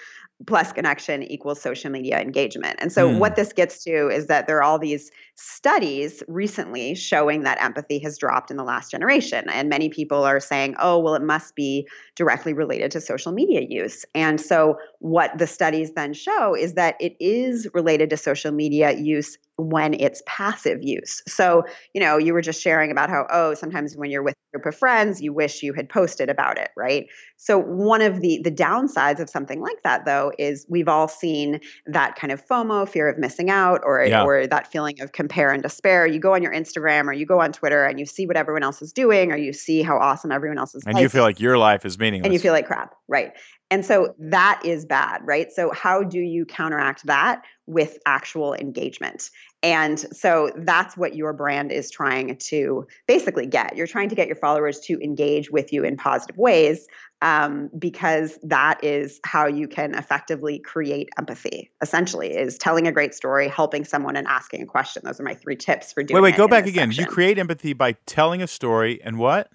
plus 0.45 0.73
connection 0.73 1.23
equals 1.23 1.62
social 1.62 1.89
media 1.89 2.19
engagement. 2.19 2.75
And 2.80 2.91
so, 2.91 3.10
mm. 3.10 3.19
what 3.19 3.38
this 3.38 3.54
gets 3.54 3.84
to 3.86 4.10
is 4.10 4.28
that 4.28 4.47
there 4.47 4.58
are 4.58 4.63
all 4.63 4.78
these 4.78 5.12
studies 5.36 6.21
recently 6.28 6.93
showing 6.93 7.43
that 7.43 7.62
empathy 7.62 7.99
has 7.99 8.17
dropped 8.17 8.51
in 8.51 8.58
the 8.58 8.63
last 8.63 8.91
generation. 8.91 9.49
And 9.49 9.69
many 9.69 9.88
people 9.88 10.23
are 10.23 10.41
saying, 10.41 10.75
oh, 10.80 10.99
well, 10.99 11.15
it 11.15 11.21
must 11.21 11.56
be 11.56 11.88
directly 12.15 12.54
related 12.54 12.91
to 12.91 13.01
social 13.01 13.32
media 13.32 13.62
use. 13.67 14.04
And 14.13 14.41
so, 14.41 14.75
what 14.99 15.38
the 15.38 15.47
studies 15.47 15.93
then 15.93 16.13
show 16.13 16.54
is 16.54 16.73
that 16.73 16.95
it 16.99 17.15
is 17.21 17.67
related 17.73 18.10
to 18.10 18.17
social 18.17 18.51
media 18.51 18.91
use 18.91 19.38
when 19.58 19.94
it's 19.94 20.22
passive 20.26 20.80
use. 20.82 21.22
So, 21.28 21.63
you 21.94 22.02
know, 22.02 22.18
you 22.18 22.34
were 22.34 22.41
just 22.41 22.62
sharing 22.62 22.91
about 22.91 23.10
how, 23.10 23.26
oh, 23.30 23.54
sometimes 23.54 23.96
when 23.96 24.10
you're 24.12 24.24
with 24.24 24.36
group 24.56 24.74
of 24.74 24.78
friends, 24.78 25.22
you 25.22 25.34
wish 25.34 25.62
you 25.62 25.74
had 25.74 25.89
posted 25.89 26.30
about 26.30 26.58
it, 26.58 26.70
right? 26.78 27.08
So, 27.38 27.60
one 27.60 28.02
of 28.02 28.22
the 28.22 28.41
the 28.44 28.52
downsides 28.52 29.20
of 29.20 29.30
something 29.30 29.62
like 29.62 29.84
that, 29.84 30.06
though, 30.06 30.32
is 30.39 30.65
we've 30.70 30.88
all 30.88 31.08
seen 31.08 31.60
that 31.86 32.15
kind 32.15 32.32
of 32.32 32.46
FOMO, 32.46 32.88
fear 32.88 33.10
of 33.10 33.18
missing 33.18 33.50
out, 33.50 33.82
or 33.84 34.04
yeah. 34.06 34.24
or 34.24 34.48
that 34.48 34.72
feeling 34.72 35.02
of 35.02 35.12
compare 35.12 35.52
and 35.52 35.62
despair. 35.62 36.08
You 36.08 36.20
go 36.20 36.34
on 36.34 36.41
your 36.41 36.54
Instagram 36.54 37.08
or 37.08 37.13
you 37.13 37.26
go 37.26 37.41
on 37.41 37.52
Twitter 37.52 37.86
and 37.86 38.00
you 38.00 38.06
see 38.06 38.26
what 38.26 38.38
everyone 38.38 38.63
else 38.63 38.82
is 38.82 38.94
doing, 38.94 39.32
or 39.32 39.38
you 39.38 39.54
see 39.54 39.82
how 39.82 39.98
awesome 39.98 40.32
everyone 40.32 40.58
else 40.58 40.76
is, 40.76 40.84
and 40.86 40.98
you 40.98 41.10
feel 41.10 41.24
like 41.24 41.39
your 41.39 41.58
life 41.58 41.86
is 41.86 42.00
meaningless, 42.00 42.26
and 42.26 42.34
you 42.34 42.39
feel 42.39 42.54
like 42.54 42.68
crap, 42.68 42.96
right? 43.08 43.34
And 43.72 43.84
so 43.84 44.13
that 44.20 44.62
is 44.63 44.86
bad, 44.86 45.22
right? 45.26 45.52
So, 45.52 45.72
how 45.72 46.04
do 46.04 46.20
you 46.20 46.46
counteract 46.46 47.06
that 47.08 47.41
with 47.65 47.98
actual 48.06 48.54
engagement? 48.54 49.30
And 49.65 49.99
so 50.15 50.51
that's 50.58 50.95
what 50.95 51.15
your 51.15 51.34
brand 51.34 51.71
is 51.71 51.89
trying 51.89 52.38
to 52.38 52.86
basically 53.08 53.47
get. 53.47 53.75
You're 53.75 53.88
trying 53.88 54.10
to 54.10 54.15
get 54.15 54.28
your 54.28 54.36
followers 54.36 54.80
to 54.82 55.04
engage 55.04 55.49
with 55.49 55.73
you 55.73 55.84
in 55.84 55.97
positive 55.97 56.38
ways 56.38 56.86
um, 57.23 57.71
because 57.80 58.38
that 58.43 58.84
is 58.84 59.19
how 59.23 59.47
you 59.47 59.67
can 59.67 59.95
effectively 59.95 60.60
create 60.60 61.10
empathy, 61.17 61.71
essentially, 61.82 62.36
is 62.36 62.60
telling 62.60 62.86
a 62.86 62.91
great 62.91 63.15
story, 63.15 63.47
helping 63.47 63.86
someone, 63.86 64.15
and 64.15 64.28
asking 64.28 64.62
a 64.62 64.67
question. 64.67 65.01
Those 65.04 65.19
are 65.19 65.23
my 65.23 65.34
three 65.34 65.56
tips 65.56 65.93
for 65.93 66.04
doing 66.04 66.21
Wait, 66.21 66.34
wait, 66.34 66.38
go 66.38 66.47
back 66.47 66.67
again. 66.67 66.89
Section. 66.89 67.06
You 67.06 67.10
create 67.10 67.39
empathy 67.39 67.73
by 67.73 67.93
telling 68.06 68.43
a 68.43 68.47
story 68.47 69.01
and 69.04 69.17
what? 69.17 69.49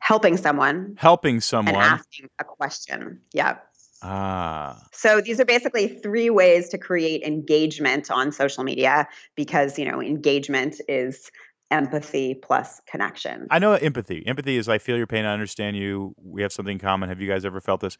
helping 0.00 0.36
someone 0.36 0.94
helping 0.98 1.40
someone 1.40 1.74
and 1.74 1.82
asking 1.82 2.28
a 2.38 2.44
question 2.44 3.20
yeah 3.32 3.56
ah. 4.02 4.80
So 4.92 5.20
these 5.20 5.40
are 5.40 5.44
basically 5.44 5.88
three 5.88 6.30
ways 6.30 6.68
to 6.70 6.78
create 6.78 7.22
engagement 7.22 8.10
on 8.10 8.32
social 8.32 8.64
media 8.64 9.08
because 9.34 9.78
you 9.78 9.90
know 9.90 10.00
engagement 10.00 10.80
is 10.88 11.30
empathy 11.70 12.34
plus 12.34 12.80
connection. 12.86 13.46
I 13.50 13.58
know 13.58 13.72
empathy. 13.72 14.24
Empathy 14.26 14.56
is 14.56 14.68
i 14.68 14.78
feel 14.78 14.96
your 14.96 15.06
pain 15.06 15.24
i 15.24 15.32
understand 15.32 15.76
you 15.76 16.14
we 16.22 16.42
have 16.42 16.52
something 16.52 16.74
in 16.74 16.78
common 16.78 17.08
have 17.08 17.20
you 17.20 17.28
guys 17.28 17.44
ever 17.44 17.60
felt 17.60 17.80
this? 17.80 17.98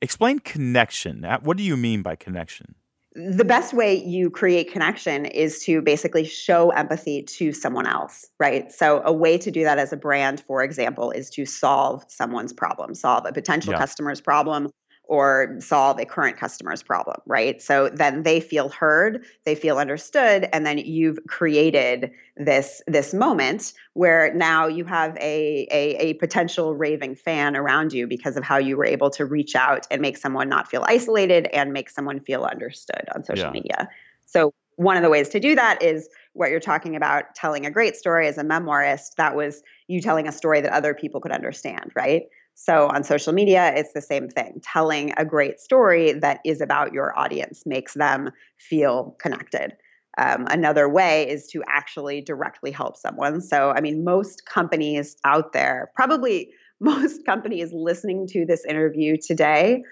Explain 0.00 0.38
connection. 0.38 1.24
What 1.42 1.56
do 1.56 1.64
you 1.64 1.76
mean 1.76 2.02
by 2.02 2.14
connection? 2.14 2.76
The 3.14 3.44
best 3.44 3.74
way 3.74 3.94
you 3.94 4.30
create 4.30 4.70
connection 4.70 5.24
is 5.26 5.64
to 5.64 5.82
basically 5.82 6.24
show 6.24 6.70
empathy 6.70 7.22
to 7.22 7.52
someone 7.52 7.86
else, 7.86 8.26
right? 8.38 8.70
So, 8.70 9.02
a 9.04 9.12
way 9.12 9.36
to 9.38 9.50
do 9.50 9.64
that 9.64 9.78
as 9.78 9.92
a 9.92 9.96
brand, 9.96 10.40
for 10.46 10.62
example, 10.62 11.10
is 11.10 11.30
to 11.30 11.44
solve 11.44 12.04
someone's 12.06 12.52
problem, 12.52 12.94
solve 12.94 13.24
a 13.26 13.32
potential 13.32 13.72
yeah. 13.72 13.78
customer's 13.78 14.20
problem, 14.20 14.70
or 15.08 15.56
solve 15.58 15.98
a 15.98 16.04
current 16.04 16.36
customer's 16.36 16.82
problem, 16.82 17.16
right? 17.26 17.60
So 17.62 17.88
then 17.88 18.24
they 18.24 18.40
feel 18.40 18.68
heard, 18.68 19.24
they 19.44 19.54
feel 19.54 19.78
understood, 19.78 20.48
and 20.52 20.66
then 20.66 20.76
you've 20.76 21.18
created 21.26 22.10
this 22.36 22.82
this 22.86 23.14
moment 23.14 23.72
where 23.94 24.32
now 24.34 24.66
you 24.66 24.84
have 24.84 25.16
a, 25.16 25.66
a, 25.70 25.96
a 25.96 26.14
potential 26.14 26.74
raving 26.74 27.16
fan 27.16 27.56
around 27.56 27.92
you 27.92 28.06
because 28.06 28.36
of 28.36 28.44
how 28.44 28.58
you 28.58 28.76
were 28.76 28.84
able 28.84 29.08
to 29.10 29.24
reach 29.24 29.56
out 29.56 29.86
and 29.90 30.02
make 30.02 30.18
someone 30.18 30.48
not 30.48 30.68
feel 30.68 30.84
isolated 30.86 31.46
and 31.54 31.72
make 31.72 31.88
someone 31.88 32.20
feel 32.20 32.44
understood 32.44 33.08
on 33.14 33.24
social 33.24 33.46
yeah. 33.46 33.50
media. 33.50 33.88
So 34.26 34.52
one 34.76 34.96
of 34.96 35.02
the 35.02 35.10
ways 35.10 35.30
to 35.30 35.40
do 35.40 35.54
that 35.54 35.82
is 35.82 36.08
what 36.34 36.50
you're 36.50 36.60
talking 36.60 36.94
about 36.94 37.34
telling 37.34 37.64
a 37.66 37.70
great 37.70 37.96
story 37.96 38.28
as 38.28 38.38
a 38.38 38.44
memoirist 38.44 39.14
that 39.16 39.34
was 39.34 39.62
you 39.88 40.02
telling 40.02 40.28
a 40.28 40.32
story 40.32 40.60
that 40.60 40.72
other 40.72 40.94
people 40.94 41.20
could 41.20 41.32
understand 41.32 41.90
right 41.96 42.24
so 42.60 42.88
on 42.88 43.04
social 43.04 43.32
media, 43.32 43.72
it's 43.76 43.92
the 43.92 44.02
same 44.02 44.28
thing. 44.28 44.60
Telling 44.64 45.12
a 45.16 45.24
great 45.24 45.60
story 45.60 46.12
that 46.12 46.40
is 46.44 46.60
about 46.60 46.92
your 46.92 47.16
audience 47.16 47.62
makes 47.64 47.94
them 47.94 48.32
feel 48.58 49.16
connected. 49.20 49.76
Um, 50.18 50.48
another 50.50 50.88
way 50.88 51.28
is 51.28 51.46
to 51.52 51.62
actually 51.68 52.20
directly 52.20 52.72
help 52.72 52.96
someone. 52.96 53.40
So, 53.40 53.70
I 53.70 53.80
mean, 53.80 54.02
most 54.02 54.44
companies 54.46 55.16
out 55.24 55.52
there, 55.52 55.92
probably 55.94 56.50
most 56.80 57.24
companies 57.24 57.70
listening 57.72 58.26
to 58.28 58.44
this 58.44 58.64
interview 58.64 59.16
today, 59.16 59.84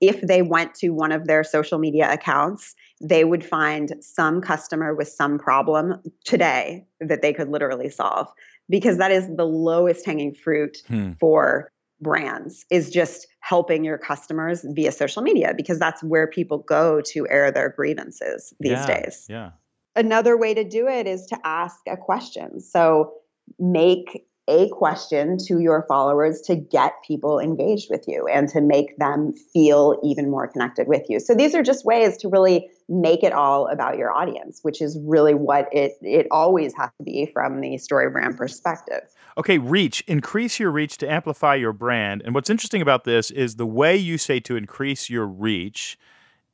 if 0.00 0.20
they 0.20 0.42
went 0.42 0.74
to 0.76 0.90
one 0.90 1.10
of 1.10 1.26
their 1.26 1.42
social 1.42 1.78
media 1.78 2.12
accounts, 2.12 2.76
they 3.02 3.24
would 3.24 3.44
find 3.44 3.92
some 4.00 4.40
customer 4.40 4.94
with 4.94 5.08
some 5.08 5.36
problem 5.36 6.00
today 6.24 6.84
that 7.00 7.22
they 7.22 7.32
could 7.32 7.48
literally 7.48 7.90
solve 7.90 8.28
because 8.70 8.98
that 8.98 9.10
is 9.10 9.28
the 9.36 9.44
lowest 9.44 10.06
hanging 10.06 10.32
fruit 10.32 10.78
hmm. 10.86 11.12
for 11.18 11.70
brands 12.04 12.64
is 12.70 12.90
just 12.90 13.26
helping 13.40 13.82
your 13.82 13.98
customers 13.98 14.64
via 14.70 14.92
social 14.92 15.22
media 15.22 15.52
because 15.56 15.80
that's 15.80 16.02
where 16.04 16.28
people 16.28 16.58
go 16.58 17.00
to 17.00 17.26
air 17.28 17.50
their 17.50 17.70
grievances 17.70 18.54
these 18.60 18.72
yeah, 18.72 18.86
days. 18.86 19.26
Yeah. 19.28 19.50
Another 19.96 20.36
way 20.36 20.54
to 20.54 20.62
do 20.62 20.86
it 20.86 21.08
is 21.08 21.26
to 21.26 21.38
ask 21.44 21.78
a 21.88 21.96
question. 21.96 22.60
So 22.60 23.14
make 23.58 24.26
a 24.48 24.68
question 24.68 25.38
to 25.38 25.58
your 25.58 25.84
followers 25.88 26.42
to 26.42 26.54
get 26.54 26.92
people 27.06 27.38
engaged 27.38 27.88
with 27.90 28.04
you 28.06 28.26
and 28.26 28.48
to 28.50 28.60
make 28.60 28.96
them 28.98 29.32
feel 29.52 29.98
even 30.04 30.30
more 30.30 30.46
connected 30.46 30.86
with 30.86 31.08
you. 31.08 31.18
So 31.18 31.34
these 31.34 31.54
are 31.54 31.62
just 31.62 31.84
ways 31.84 32.18
to 32.18 32.28
really 32.28 32.68
make 32.88 33.22
it 33.22 33.32
all 33.32 33.66
about 33.68 33.96
your 33.96 34.12
audience, 34.12 34.60
which 34.62 34.82
is 34.82 34.98
really 35.02 35.34
what 35.34 35.68
it 35.72 35.92
it 36.02 36.26
always 36.30 36.74
has 36.76 36.90
to 36.98 37.04
be 37.04 37.30
from 37.32 37.60
the 37.60 37.78
story 37.78 38.10
brand 38.10 38.36
perspective. 38.36 39.02
Okay, 39.36 39.58
reach. 39.58 40.02
Increase 40.06 40.60
your 40.60 40.70
reach 40.70 40.98
to 40.98 41.10
amplify 41.10 41.54
your 41.54 41.72
brand. 41.72 42.22
And 42.24 42.34
what's 42.34 42.50
interesting 42.50 42.82
about 42.82 43.04
this 43.04 43.30
is 43.30 43.56
the 43.56 43.66
way 43.66 43.96
you 43.96 44.18
say 44.18 44.38
to 44.40 44.56
increase 44.56 45.10
your 45.10 45.26
reach 45.26 45.98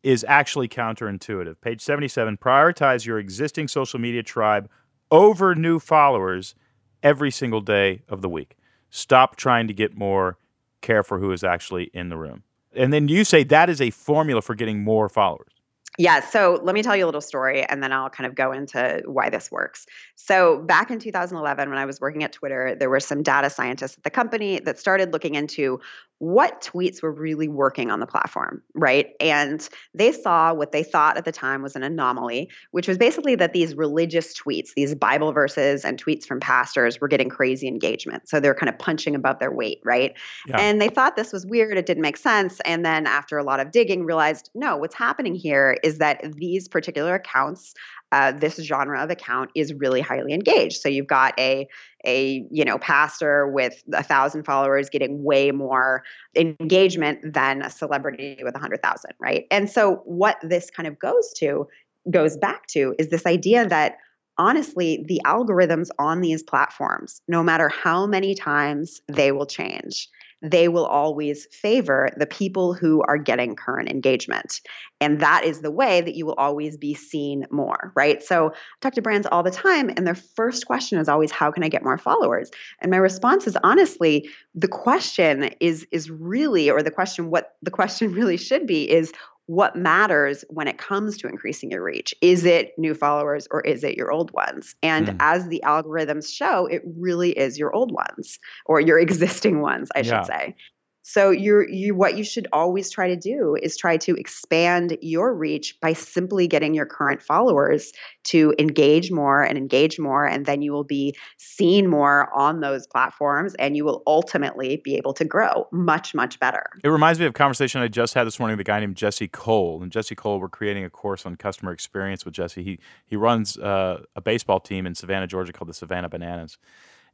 is 0.03 0.25
actually 0.27 0.69
counterintuitive. 0.69 1.61
Page 1.61 1.81
77 1.81 2.39
prioritize 2.39 3.05
your 3.05 3.19
existing 3.19 3.69
social 3.69 3.99
media 3.99 4.23
tribe 4.23 4.71
over 5.11 5.55
new 5.55 5.79
followers 5.79 6.55
every 7.03 7.31
single 7.31 7.61
day 7.61 8.03
of 8.09 8.23
the 8.23 8.29
week. 8.29 8.57
Stop 8.91 9.37
trying 9.37 9.67
to 9.67 9.75
get 9.75 9.97
more, 9.97 10.39
care 10.81 11.03
for 11.03 11.19
who 11.19 11.33
is 11.33 11.45
actually 11.45 11.91
in 11.93 12.09
the 12.09 12.17
room. 12.17 12.43
And 12.73 12.93
then 12.93 13.09
you 13.09 13.25
say 13.25 13.43
that 13.45 13.69
is 13.69 13.81
a 13.81 13.91
formula 13.91 14.43
for 14.43 14.55
getting 14.55 14.83
more 14.83 15.09
followers. 15.09 15.60
Yeah, 16.01 16.21
so 16.21 16.59
let 16.63 16.75
me 16.75 16.83
tell 16.83 16.97
you 16.97 17.05
a 17.05 17.09
little 17.09 17.21
story 17.21 17.63
and 17.63 17.83
then 17.83 17.93
I'll 17.93 18.09
kind 18.09 18.27
of 18.27 18.35
go 18.35 18.53
into 18.53 19.03
why 19.05 19.29
this 19.29 19.51
works. 19.53 19.85
So, 20.17 20.63
back 20.63 20.91
in 20.91 20.99
2011, 20.99 21.69
when 21.69 21.79
I 21.79 21.85
was 21.85 22.01
working 22.01 22.25
at 22.25 22.33
Twitter, 22.33 22.75
there 22.75 22.89
were 22.89 23.01
some 23.01 23.23
data 23.23 23.51
scientists 23.51 23.99
at 23.99 24.05
the 24.05 24.11
company 24.11 24.61
that 24.61 24.79
started 24.79 25.13
looking 25.13 25.35
into 25.35 25.79
what 26.21 26.61
tweets 26.61 27.03
were 27.03 27.13
really 27.13 27.49
working 27.49 27.91
on 27.91 27.99
the 27.99 28.07
platform, 28.07 28.63
right? 28.75 29.15
And 29.21 29.67
they 29.95 30.13
saw 30.13 30.53
what 30.53 30.71
they 30.71 30.83
thought 30.83 31.17
at 31.17 31.25
the 31.25 31.33
time 31.33 31.63
was 31.63 31.75
an 31.75 31.83
anomaly, 31.83 32.51
which 32.73 32.87
was 32.87 32.99
basically 32.99 33.35
that 33.37 33.55
these 33.55 33.75
religious 33.75 34.39
tweets, 34.39 34.75
these 34.77 34.95
Bible 34.95 35.33
verses 35.33 35.83
and 35.83 36.03
tweets 36.03 36.27
from 36.27 36.39
pastors 36.39 37.01
were 37.01 37.09
getting 37.09 37.31
crazy 37.31 37.67
engagement. 37.67 38.29
So 38.29 38.39
they're 38.39 38.55
kind 38.55 38.69
of 38.69 38.79
punching 38.79 39.15
above 39.15 39.39
their 39.39 39.51
weight, 39.51 39.81
right? 39.83 40.15
Yeah. 40.47 40.59
And 40.59 40.79
they 40.79 40.91
thought 40.91 41.17
this 41.17 41.33
was 41.33 41.47
weird, 41.47 41.79
it 41.79 41.87
didn't 41.87 42.03
make 42.03 42.19
sense. 42.19 42.61
And 42.67 42.85
then 42.85 43.07
after 43.07 43.39
a 43.39 43.43
lot 43.43 43.59
of 43.59 43.71
digging, 43.71 44.05
realized 44.05 44.51
no, 44.55 44.77
what's 44.77 44.95
happening 44.95 45.35
here 45.35 45.79
is 45.83 45.97
that 45.99 46.21
these 46.37 46.69
particular 46.69 47.15
accounts 47.15 47.73
uh, 48.13 48.33
this 48.33 48.57
genre 48.57 49.03
of 49.03 49.11
account 49.11 49.51
is 49.55 49.73
really 49.75 50.01
highly 50.01 50.33
engaged. 50.33 50.81
So 50.81 50.89
you've 50.89 51.07
got 51.07 51.39
a 51.39 51.69
a 52.05 52.45
you 52.51 52.65
know 52.65 52.79
pastor 52.79 53.49
with 53.49 53.83
a 53.93 54.03
thousand 54.03 54.45
followers 54.45 54.89
getting 54.89 55.23
way 55.23 55.51
more 55.51 56.03
engagement 56.35 57.35
than 57.35 57.63
a 57.63 57.71
celebrity 57.71 58.39
with 58.43 58.55
a 58.57 58.59
hundred 58.59 58.83
thousand, 58.83 59.13
right? 59.21 59.47
And 59.51 59.71
so 59.71 60.03
what 60.05 60.37
this 60.43 60.71
kind 60.71 60.87
of 60.87 60.99
goes 60.99 61.33
to 61.39 61.67
goes 62.11 62.37
back 62.37 62.67
to 62.69 62.95
is 62.99 63.09
this 63.09 63.27
idea 63.27 63.67
that 63.69 63.97
honestly, 64.39 65.05
the 65.07 65.21
algorithms 65.27 65.89
on 65.99 66.23
these 66.23 66.43
platforms, 66.43 67.21
no 67.29 67.43
matter 67.43 67.69
how 67.69 68.07
many 68.07 68.35
times 68.35 69.03
they 69.07 69.33
will 69.33 69.45
change, 69.45 70.09
they 70.43 70.69
will 70.69 70.87
always 70.87 71.47
favor 71.47 72.11
the 72.17 72.27
people 72.27 72.73
who 72.73 73.03
are 73.03 73.19
getting 73.19 73.55
current 73.55 73.89
engagement. 73.89 74.61
And 75.01 75.21
that 75.21 75.45
is 75.45 75.61
the 75.61 75.71
way 75.71 76.01
that 76.01 76.15
you 76.15 76.27
will 76.27 76.35
always 76.35 76.77
be 76.77 76.95
seen 76.95 77.47
more, 77.51 77.93
right? 77.95 78.23
So 78.23 78.49
I 78.49 78.53
talk 78.81 78.95
to 78.95 79.03
brands 79.03 79.27
all 79.31 79.43
the 79.43 79.51
time, 79.51 79.91
and 79.91 80.07
their 80.07 80.15
first 80.15 80.67
question 80.67 80.99
is 80.99 81.09
always, 81.09 81.31
How 81.31 81.51
can 81.51 81.63
I 81.63 81.69
get 81.69 81.85
more 81.85 81.99
followers? 81.99 82.51
And 82.81 82.91
my 82.91 82.97
response 82.97 83.47
is 83.47 83.57
honestly, 83.63 84.29
the 84.55 84.69
question 84.69 85.51
is 85.61 85.87
is 85.91 86.11
really, 86.11 86.71
or 86.71 86.83
the 86.83 86.91
question, 86.91 87.31
what 87.31 87.57
the 87.63 87.71
question 87.71 88.13
really 88.21 88.37
should 88.37 88.67
be 88.67 88.91
is 88.91 89.13
what 89.51 89.75
matters 89.75 90.45
when 90.49 90.69
it 90.69 90.79
comes 90.79 91.17
to 91.17 91.27
increasing 91.27 91.73
your 91.73 91.83
reach. 91.83 92.15
Is 92.21 92.45
it 92.45 92.73
new 92.79 92.95
followers 92.95 93.49
or 93.51 93.63
is 93.63 93.83
it 93.83 93.97
your 93.97 94.13
old 94.13 94.31
ones? 94.31 94.77
And 94.81 95.09
mm. 95.09 95.17
as 95.19 95.49
the 95.49 95.61
algorithms 95.67 96.33
show, 96.33 96.67
it 96.67 96.83
really 96.85 97.33
is 97.33 97.59
your 97.59 97.75
old 97.75 97.91
ones 97.91 98.39
or 98.67 98.81
your 98.81 98.97
existing 99.07 99.61
ones, 99.61 99.89
I 99.97 100.01
yeah. 100.01 100.05
should 100.05 100.27
say. 100.27 100.57
So 101.03 101.31
you're 101.31 101.69
you 101.69 101.95
what 101.95 102.19
you 102.19 102.25
should 102.25 102.47
always 102.53 102.91
try 102.91 103.09
to 103.09 103.17
do 103.17 103.57
is 103.63 103.77
try 103.77 103.97
to 103.99 104.15
expand 104.17 104.99
your 105.01 105.35
reach 105.35 105.81
by 105.81 105.95
simply 105.95 106.47
getting 106.47 106.75
your 106.75 106.87
current 106.87 107.23
followers 107.23 107.93
to 108.25 108.55
engage 108.59 109.11
more 109.11 109.43
and 109.43 109.57
engage 109.57 109.99
more 109.99 110.27
and 110.27 110.45
then 110.47 110.63
you 110.63 110.73
will 110.73 110.85
be 110.85 111.17
seen 111.39 111.89
more 111.89 112.33
on 112.35 112.61
those 112.61 112.87
platforms 112.87 113.55
and 113.55 113.77
you 113.77 113.85
will 113.85 114.03
ultimately 114.07 114.81
be 114.85 114.95
able 114.97 115.15
to 115.15 115.25
grow 115.25 115.67
much 115.73 116.15
much 116.15 116.39
better. 116.39 116.65
It 116.85 116.89
reminds 116.89 117.19
me 117.19 117.27
of 117.27 117.31
a 117.31 117.33
conversation 117.35 117.81
I 117.81 117.89
just 117.89 118.15
had 118.15 118.27
this 118.27 118.39
morning 118.39 118.57
with 118.57 118.67
a 118.67 118.71
guy 118.71 118.81
named 118.81 118.97
Jesse 118.97 119.29
Cole 119.29 119.83
and 119.83 119.91
Jesse 119.91 120.15
Cole 120.15 120.39
we're 120.39 120.49
creating 120.49 120.85
a 120.85 120.91
course 120.91 121.25
on 121.25 121.37
customer 121.37 121.73
experience 121.73 122.25
with 122.25 122.35
Jesse. 122.35 122.63
He 122.63 122.79
he 123.07 123.17
runs 123.17 123.57
uh, 123.59 124.03
a 124.17 124.21
baseball 124.21 124.61
team 124.61 124.87
in 124.87 124.95
Savannah, 124.95 125.27
Georgia 125.27 125.53
called 125.53 125.69
the 125.69 125.75
Savannah 125.75 126.09
Bananas 126.09 126.59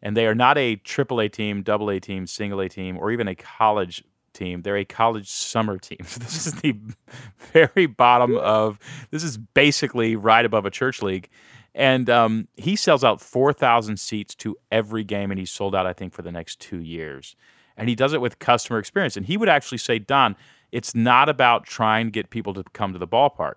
and 0.07 0.16
they 0.16 0.29
are 0.29 0.37
not 0.37 0.57
a 0.57 0.77
triple 0.77 1.21
A 1.21 1.29
team, 1.29 1.64
double 1.64 1.90
A 1.90 1.99
team, 1.99 2.29
single 2.29 2.61
A 2.61 2.69
team, 2.69 2.97
or 2.97 3.11
even 3.11 3.27
a 3.27 3.35
college 3.35 4.05
team. 4.33 4.62
They're 4.62 4.77
a 4.77 4.85
college 4.85 5.29
summer 5.29 5.79
team. 5.79 5.99
So 6.05 6.21
this 6.21 6.47
is 6.47 6.53
the 6.61 6.79
very 7.53 7.87
bottom 7.87 8.37
of 8.37 8.79
this 9.11 9.25
is 9.25 9.37
basically 9.37 10.14
right 10.14 10.45
above 10.45 10.64
a 10.64 10.71
church 10.71 11.03
league. 11.03 11.29
And 11.75 12.09
um, 12.09 12.47
he 12.55 12.77
sells 12.77 13.03
out 13.03 13.21
4,000 13.21 13.99
seats 13.99 14.37
to 14.37 14.57
every 14.71 15.03
game, 15.03 15.33
and 15.33 15.40
he's 15.40 15.51
sold 15.51 15.75
out, 15.75 15.88
I 15.88 15.92
think, 15.92 16.12
for 16.12 16.23
the 16.23 16.31
next 16.31 16.61
two 16.61 16.81
years. 16.81 17.35
And 17.77 17.88
he 17.88 17.97
does 17.97 18.12
it 18.12 18.21
with 18.21 18.38
customer 18.38 18.79
experience. 18.79 19.16
And 19.16 19.27
he 19.27 19.37
would 19.37 19.49
actually 19.49 19.79
say, 19.79 19.99
Don, 19.99 20.37
it's 20.71 20.95
not 20.95 21.29
about 21.29 21.66
trying 21.66 22.07
to 22.07 22.11
get 22.12 22.31
people 22.31 22.55
to 22.55 22.62
come 22.62 22.92
to 22.92 22.99
the 23.01 23.09
ballpark. 23.09 23.55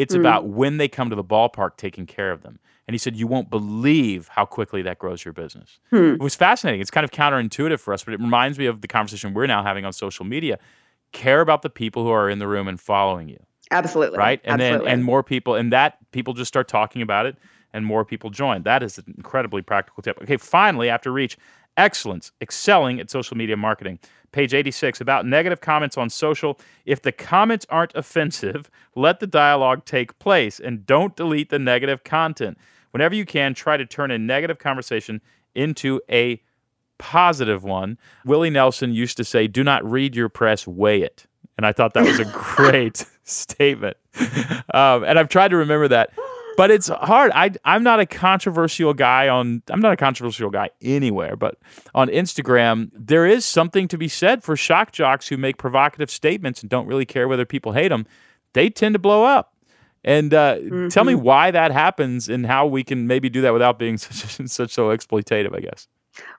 It's 0.00 0.14
mm-hmm. 0.14 0.22
about 0.22 0.46
when 0.46 0.78
they 0.78 0.88
come 0.88 1.10
to 1.10 1.16
the 1.16 1.22
ballpark, 1.22 1.76
taking 1.76 2.06
care 2.06 2.32
of 2.32 2.40
them. 2.40 2.58
And 2.86 2.94
he 2.94 2.98
said, 2.98 3.16
You 3.16 3.26
won't 3.26 3.50
believe 3.50 4.28
how 4.28 4.46
quickly 4.46 4.80
that 4.80 4.98
grows 4.98 5.26
your 5.26 5.34
business. 5.34 5.78
Hmm. 5.90 6.14
It 6.14 6.20
was 6.20 6.34
fascinating. 6.34 6.80
It's 6.80 6.90
kind 6.90 7.04
of 7.04 7.10
counterintuitive 7.10 7.80
for 7.80 7.92
us, 7.92 8.02
but 8.02 8.14
it 8.14 8.20
reminds 8.20 8.58
me 8.58 8.64
of 8.64 8.80
the 8.80 8.88
conversation 8.88 9.34
we're 9.34 9.46
now 9.46 9.62
having 9.62 9.84
on 9.84 9.92
social 9.92 10.24
media. 10.24 10.58
Care 11.12 11.42
about 11.42 11.60
the 11.60 11.68
people 11.68 12.02
who 12.02 12.08
are 12.08 12.30
in 12.30 12.38
the 12.38 12.48
room 12.48 12.66
and 12.66 12.80
following 12.80 13.28
you. 13.28 13.38
Absolutely. 13.70 14.18
Right? 14.18 14.40
And 14.42 14.62
Absolutely. 14.62 14.86
then 14.86 14.94
and 14.94 15.04
more 15.04 15.22
people 15.22 15.54
and 15.54 15.70
that 15.72 15.98
people 16.12 16.32
just 16.32 16.48
start 16.48 16.66
talking 16.66 17.02
about 17.02 17.26
it 17.26 17.36
and 17.74 17.84
more 17.84 18.06
people 18.06 18.30
join. 18.30 18.62
That 18.62 18.82
is 18.82 18.96
an 18.96 19.12
incredibly 19.18 19.60
practical 19.60 20.02
tip. 20.02 20.18
Okay, 20.22 20.38
finally, 20.38 20.88
after 20.88 21.12
reach, 21.12 21.36
excellence, 21.76 22.32
excelling 22.40 23.00
at 23.00 23.10
social 23.10 23.36
media 23.36 23.56
marketing 23.56 23.98
page 24.32 24.54
86, 24.54 25.00
about 25.00 25.26
negative 25.26 25.60
comments 25.60 25.98
on 25.98 26.10
social. 26.10 26.58
If 26.84 27.02
the 27.02 27.12
comments 27.12 27.66
aren't 27.68 27.94
offensive, 27.94 28.70
let 28.94 29.20
the 29.20 29.26
dialogue 29.26 29.84
take 29.84 30.18
place 30.18 30.60
and 30.60 30.86
don't 30.86 31.16
delete 31.16 31.50
the 31.50 31.58
negative 31.58 32.04
content. 32.04 32.58
Whenever 32.92 33.14
you 33.14 33.24
can, 33.24 33.54
try 33.54 33.76
to 33.76 33.86
turn 33.86 34.10
a 34.10 34.18
negative 34.18 34.58
conversation 34.58 35.20
into 35.54 36.00
a 36.10 36.40
positive 36.98 37.64
one. 37.64 37.98
Willie 38.24 38.50
Nelson 38.50 38.92
used 38.92 39.16
to 39.16 39.24
say, 39.24 39.46
Do 39.46 39.64
not 39.64 39.84
read 39.88 40.14
your 40.14 40.28
press, 40.28 40.66
weigh 40.66 41.02
it. 41.02 41.26
And 41.56 41.66
I 41.66 41.72
thought 41.72 41.94
that 41.94 42.04
was 42.04 42.20
a 42.20 42.24
great 42.32 43.04
statement. 43.24 43.96
Um, 44.72 45.04
and 45.04 45.18
I've 45.18 45.28
tried 45.28 45.48
to 45.48 45.56
remember 45.56 45.88
that 45.88 46.10
but 46.56 46.70
it's 46.70 46.88
hard. 46.88 47.32
I 47.34 47.52
I'm 47.64 47.82
not 47.82 48.00
a 48.00 48.06
controversial 48.06 48.94
guy 48.94 49.28
on 49.28 49.62
I'm 49.68 49.80
not 49.80 49.92
a 49.92 49.96
controversial 49.96 50.50
guy 50.50 50.70
anywhere, 50.82 51.36
but 51.36 51.58
on 51.94 52.08
Instagram 52.08 52.90
there 52.94 53.26
is 53.26 53.44
something 53.44 53.88
to 53.88 53.98
be 53.98 54.08
said 54.08 54.42
for 54.42 54.56
shock 54.56 54.92
jocks 54.92 55.28
who 55.28 55.36
make 55.36 55.56
provocative 55.58 56.10
statements 56.10 56.60
and 56.60 56.70
don't 56.70 56.86
really 56.86 57.06
care 57.06 57.28
whether 57.28 57.44
people 57.44 57.72
hate 57.72 57.88
them. 57.88 58.06
They 58.52 58.70
tend 58.70 58.94
to 58.94 58.98
blow 58.98 59.24
up. 59.24 59.54
And 60.02 60.32
uh, 60.32 60.56
mm-hmm. 60.56 60.88
tell 60.88 61.04
me 61.04 61.12
mm-hmm. 61.12 61.22
why 61.22 61.50
that 61.50 61.72
happens 61.72 62.30
and 62.30 62.46
how 62.46 62.66
we 62.66 62.82
can 62.82 63.06
maybe 63.06 63.28
do 63.28 63.42
that 63.42 63.52
without 63.52 63.78
being 63.78 63.98
such 63.98 64.48
such 64.48 64.70
so 64.70 64.88
exploitative. 64.88 65.54
I 65.54 65.60
guess. 65.60 65.88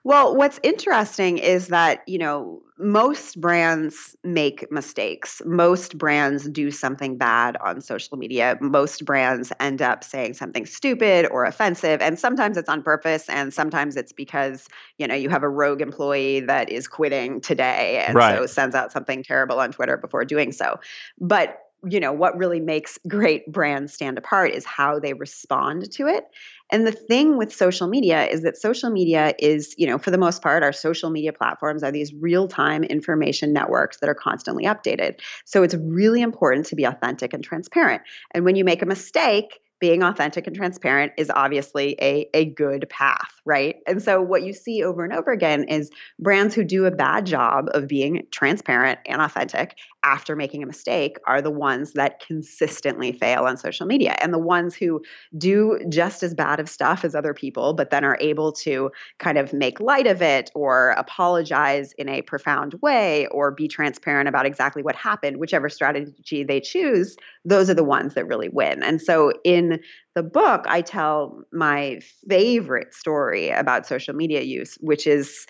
Well, 0.03 0.35
what's 0.35 0.59
interesting 0.63 1.37
is 1.37 1.67
that, 1.67 2.01
you 2.07 2.17
know, 2.17 2.61
most 2.77 3.39
brands 3.39 4.15
make 4.23 4.71
mistakes. 4.71 5.41
Most 5.45 5.97
brands 5.97 6.49
do 6.49 6.71
something 6.71 7.17
bad 7.17 7.55
on 7.57 7.81
social 7.81 8.17
media. 8.17 8.57
Most 8.59 9.05
brands 9.05 9.53
end 9.59 9.81
up 9.81 10.03
saying 10.03 10.33
something 10.33 10.65
stupid 10.65 11.27
or 11.29 11.45
offensive. 11.45 12.01
And 12.01 12.17
sometimes 12.17 12.57
it's 12.57 12.69
on 12.69 12.81
purpose. 12.81 13.29
And 13.29 13.53
sometimes 13.53 13.95
it's 13.95 14.11
because, 14.11 14.67
you 14.97 15.07
know, 15.07 15.15
you 15.15 15.29
have 15.29 15.43
a 15.43 15.49
rogue 15.49 15.81
employee 15.81 16.39
that 16.41 16.69
is 16.69 16.87
quitting 16.87 17.39
today 17.39 18.03
and 18.07 18.15
right. 18.15 18.37
so 18.37 18.45
sends 18.47 18.75
out 18.75 18.91
something 18.91 19.23
terrible 19.23 19.59
on 19.59 19.71
Twitter 19.71 19.97
before 19.97 20.25
doing 20.25 20.51
so. 20.51 20.79
But 21.19 21.59
you 21.89 21.99
know 21.99 22.11
what 22.11 22.37
really 22.37 22.59
makes 22.59 22.99
great 23.07 23.51
brands 23.51 23.93
stand 23.93 24.17
apart 24.17 24.51
is 24.51 24.65
how 24.65 24.99
they 24.99 25.13
respond 25.13 25.91
to 25.91 26.07
it 26.07 26.25
and 26.71 26.87
the 26.87 26.91
thing 26.91 27.37
with 27.37 27.53
social 27.53 27.87
media 27.87 28.25
is 28.25 28.43
that 28.43 28.57
social 28.57 28.89
media 28.89 29.33
is, 29.39 29.75
you 29.77 29.85
know, 29.85 29.97
for 29.97 30.09
the 30.09 30.17
most 30.17 30.41
part, 30.41 30.63
our 30.63 30.71
social 30.71 31.09
media 31.09 31.33
platforms 31.33 31.83
are 31.83 31.91
these 31.91 32.13
real 32.13 32.47
time 32.47 32.83
information 32.83 33.51
networks 33.51 33.97
that 33.97 34.09
are 34.09 34.15
constantly 34.15 34.63
updated. 34.63 35.19
So 35.43 35.63
it's 35.63 35.75
really 35.75 36.21
important 36.21 36.65
to 36.67 36.75
be 36.75 36.85
authentic 36.85 37.33
and 37.33 37.43
transparent. 37.43 38.03
And 38.31 38.45
when 38.45 38.55
you 38.55 38.63
make 38.63 38.81
a 38.81 38.85
mistake, 38.85 39.59
being 39.81 40.03
authentic 40.03 40.45
and 40.45 40.55
transparent 40.55 41.11
is 41.17 41.31
obviously 41.35 41.97
a, 41.99 42.29
a 42.35 42.45
good 42.45 42.87
path, 42.89 43.33
right? 43.45 43.77
And 43.87 44.01
so 44.01 44.21
what 44.21 44.43
you 44.43 44.53
see 44.53 44.83
over 44.83 45.03
and 45.03 45.11
over 45.11 45.31
again 45.31 45.63
is 45.63 45.89
brands 46.19 46.53
who 46.53 46.63
do 46.63 46.85
a 46.85 46.91
bad 46.91 47.25
job 47.25 47.67
of 47.73 47.87
being 47.87 48.25
transparent 48.31 48.99
and 49.07 49.21
authentic 49.21 49.75
after 50.03 50.35
making 50.35 50.63
a 50.63 50.67
mistake 50.67 51.17
are 51.25 51.41
the 51.41 51.51
ones 51.51 51.93
that 51.93 52.19
consistently 52.19 53.11
fail 53.11 53.45
on 53.45 53.57
social 53.57 53.85
media. 53.85 54.15
And 54.21 54.33
the 54.33 54.39
ones 54.39 54.75
who 54.75 55.01
do 55.37 55.79
just 55.89 56.23
as 56.23 56.33
bad 56.33 56.59
of 56.59 56.69
stuff 56.69 57.03
as 57.03 57.15
other 57.15 57.33
people, 57.33 57.73
but 57.73 57.89
then 57.89 58.05
are 58.05 58.17
able 58.19 58.51
to 58.53 58.91
kind 59.17 59.37
of 59.37 59.53
make 59.53 59.79
light 59.79 60.07
of 60.07 60.21
it 60.21 60.51
or 60.53 60.91
apologize 60.91 61.93
in 61.93 62.07
a 62.07 62.21
profound 62.21 62.75
way 62.81 63.27
or 63.27 63.51
be 63.51 63.67
transparent 63.67 64.29
about 64.29 64.45
exactly 64.45 64.83
what 64.83 64.95
happened, 64.95 65.37
whichever 65.37 65.69
strategy 65.69 66.43
they 66.43 66.59
choose, 66.59 67.15
those 67.45 67.69
are 67.69 67.75
the 67.75 67.83
ones 67.83 68.13
that 68.13 68.27
really 68.27 68.49
win. 68.49 68.83
And 68.83 69.01
so 69.01 69.33
in 69.43 69.70
the 70.15 70.23
book, 70.23 70.65
I 70.67 70.81
tell 70.81 71.43
my 71.51 71.99
favorite 72.27 72.93
story 72.93 73.49
about 73.49 73.85
social 73.85 74.13
media 74.13 74.41
use, 74.41 74.75
which 74.81 75.07
is 75.07 75.47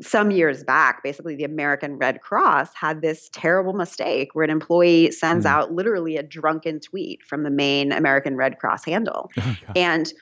some 0.00 0.30
years 0.30 0.62
back, 0.62 1.02
basically, 1.02 1.34
the 1.34 1.44
American 1.44 1.96
Red 1.96 2.20
Cross 2.20 2.70
had 2.74 3.02
this 3.02 3.28
terrible 3.32 3.72
mistake 3.72 4.28
where 4.34 4.44
an 4.44 4.50
employee 4.50 5.10
sends 5.10 5.44
mm. 5.44 5.50
out 5.50 5.72
literally 5.72 6.16
a 6.16 6.22
drunken 6.22 6.80
tweet 6.80 7.24
from 7.24 7.42
the 7.42 7.50
main 7.50 7.92
American 7.92 8.36
Red 8.36 8.58
Cross 8.58 8.84
handle. 8.84 9.30
Oh, 9.40 9.56
and 9.74 10.12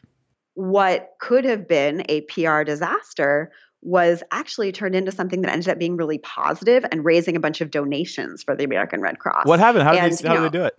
what 0.54 1.14
could 1.20 1.44
have 1.44 1.68
been 1.68 2.02
a 2.08 2.22
PR 2.22 2.62
disaster 2.62 3.50
was 3.82 4.22
actually 4.32 4.72
turned 4.72 4.94
into 4.94 5.12
something 5.12 5.42
that 5.42 5.52
ended 5.52 5.68
up 5.68 5.78
being 5.78 5.96
really 5.96 6.18
positive 6.18 6.84
and 6.90 7.04
raising 7.04 7.36
a 7.36 7.40
bunch 7.40 7.60
of 7.60 7.70
donations 7.70 8.42
for 8.42 8.56
the 8.56 8.64
American 8.64 9.00
Red 9.00 9.18
Cross. 9.18 9.46
What 9.46 9.60
happened? 9.60 9.84
How, 9.84 9.92
did, 9.92 10.12
they, 10.12 10.28
how 10.28 10.34
know, 10.34 10.42
did 10.42 10.52
they 10.52 10.58
do 10.58 10.64
it? 10.64 10.78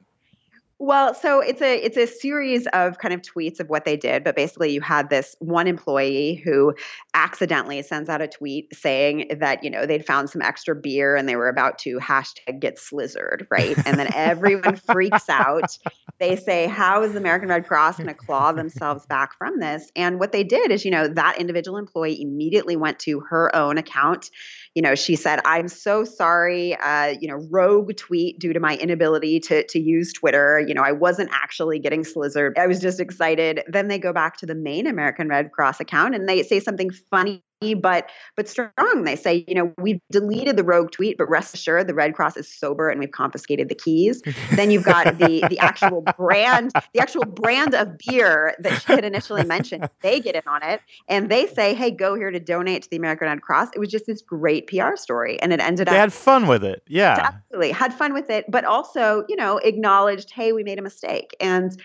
Well, 0.81 1.13
so 1.13 1.41
it's 1.41 1.61
a 1.61 1.75
it's 1.75 1.97
a 1.97 2.07
series 2.07 2.65
of 2.67 2.99
kind 2.99 3.13
of 3.13 3.21
tweets 3.21 3.59
of 3.59 3.67
what 3.67 3.83
they 3.83 3.97
did, 3.97 4.23
but 4.23 4.33
basically 4.33 4.71
you 4.71 4.79
had 4.79 5.09
this 5.09 5.35
one 5.39 5.67
employee 5.67 6.35
who 6.35 6.73
accidentally 7.13 7.81
sends 7.81 8.07
out 8.07 8.21
a 8.21 8.29
tweet 8.29 8.73
saying 8.73 9.27
that 9.41 9.61
you 9.61 9.69
know 9.69 9.85
they'd 9.85 10.05
found 10.05 10.29
some 10.29 10.41
extra 10.41 10.73
beer 10.73 11.17
and 11.17 11.27
they 11.27 11.35
were 11.35 11.49
about 11.49 11.79
to 11.79 11.99
hashtag 11.99 12.61
get 12.61 12.77
slizzard, 12.77 13.45
right? 13.51 13.75
And 13.85 13.99
then 13.99 14.07
everyone 14.15 14.77
freaks 14.77 15.27
out. 15.27 15.77
They 16.17 16.37
say, 16.37 16.67
"How 16.67 17.03
is 17.03 17.11
the 17.11 17.17
American 17.17 17.49
Red 17.49 17.67
Cross 17.67 17.97
going 17.97 18.07
to 18.07 18.13
claw 18.13 18.53
themselves 18.53 19.05
back 19.05 19.37
from 19.37 19.59
this?" 19.59 19.91
And 19.97 20.17
what 20.17 20.31
they 20.31 20.45
did 20.45 20.71
is, 20.71 20.85
you 20.85 20.91
know, 20.91 21.09
that 21.09 21.39
individual 21.39 21.77
employee 21.77 22.21
immediately 22.21 22.77
went 22.77 22.99
to 22.99 23.19
her 23.19 23.53
own 23.53 23.77
account 23.77 24.29
you 24.75 24.83
know, 24.83 24.95
she 24.95 25.15
said, 25.15 25.39
"I'm 25.45 25.67
so 25.67 26.05
sorry, 26.05 26.75
uh, 26.75 27.15
you 27.19 27.27
know, 27.27 27.45
rogue 27.49 27.95
tweet 27.97 28.39
due 28.39 28.53
to 28.53 28.59
my 28.59 28.77
inability 28.77 29.39
to 29.41 29.65
to 29.67 29.79
use 29.79 30.13
Twitter. 30.13 30.63
You 30.69 30.75
know, 30.75 30.83
I 30.83 30.93
wasn't 30.93 31.29
actually 31.33 31.79
getting 31.79 32.03
slizzard. 32.03 32.57
I 32.57 32.67
was 32.67 32.79
just 32.79 32.99
excited." 32.99 33.63
Then 33.67 33.87
they 33.87 33.99
go 33.99 34.13
back 34.13 34.37
to 34.37 34.45
the 34.45 34.55
main 34.55 34.87
American 34.87 35.27
Red 35.27 35.51
Cross 35.51 35.79
account 35.79 36.15
and 36.15 36.29
they 36.29 36.43
say 36.43 36.59
something 36.59 36.91
funny 37.09 37.43
but 37.75 38.09
but 38.37 38.47
strong. 38.47 39.03
They 39.03 39.15
say, 39.15 39.43
you 39.47 39.53
know, 39.53 39.73
we've 39.77 39.99
deleted 40.11 40.55
the 40.55 40.63
rogue 40.63 40.91
tweet, 40.91 41.17
but 41.17 41.29
rest 41.29 41.53
assured, 41.53 41.87
the 41.87 41.93
Red 41.93 42.13
Cross 42.13 42.37
is 42.37 42.47
sober 42.47 42.89
and 42.89 42.99
we've 42.99 43.11
confiscated 43.11 43.67
the 43.67 43.75
keys. 43.75 44.21
then 44.55 44.71
you've 44.71 44.85
got 44.85 45.17
the 45.17 45.43
the 45.49 45.59
actual 45.59 46.01
brand, 46.17 46.71
the 46.93 47.01
actual 47.01 47.25
brand 47.25 47.75
of 47.75 47.97
beer 47.97 48.55
that 48.59 48.81
she 48.81 48.93
had 48.93 49.03
initially 49.03 49.43
mentioned. 49.43 49.89
They 50.01 50.21
get 50.21 50.35
in 50.35 50.43
on 50.47 50.63
it 50.63 50.81
and 51.09 51.29
they 51.29 51.47
say, 51.47 51.73
hey, 51.73 51.91
go 51.91 52.15
here 52.15 52.31
to 52.31 52.39
donate 52.39 52.83
to 52.83 52.89
the 52.89 52.97
American 52.97 53.27
Red 53.27 53.41
Cross. 53.41 53.69
It 53.75 53.79
was 53.79 53.89
just 53.89 54.05
this 54.05 54.21
great 54.21 54.67
PR 54.67 54.95
story, 54.95 55.41
and 55.41 55.51
it 55.51 55.59
ended 55.59 55.87
they 55.87 55.91
up. 55.91 55.95
They 55.95 55.99
had 55.99 56.13
fun 56.13 56.47
with 56.47 56.63
it, 56.63 56.83
yeah, 56.87 57.33
absolutely 57.33 57.71
had 57.71 57.93
fun 57.93 58.13
with 58.13 58.29
it, 58.29 58.45
but 58.49 58.63
also, 58.63 59.25
you 59.27 59.35
know, 59.35 59.57
acknowledged, 59.57 60.31
hey, 60.31 60.53
we 60.53 60.63
made 60.63 60.79
a 60.79 60.81
mistake, 60.81 61.35
and 61.41 61.77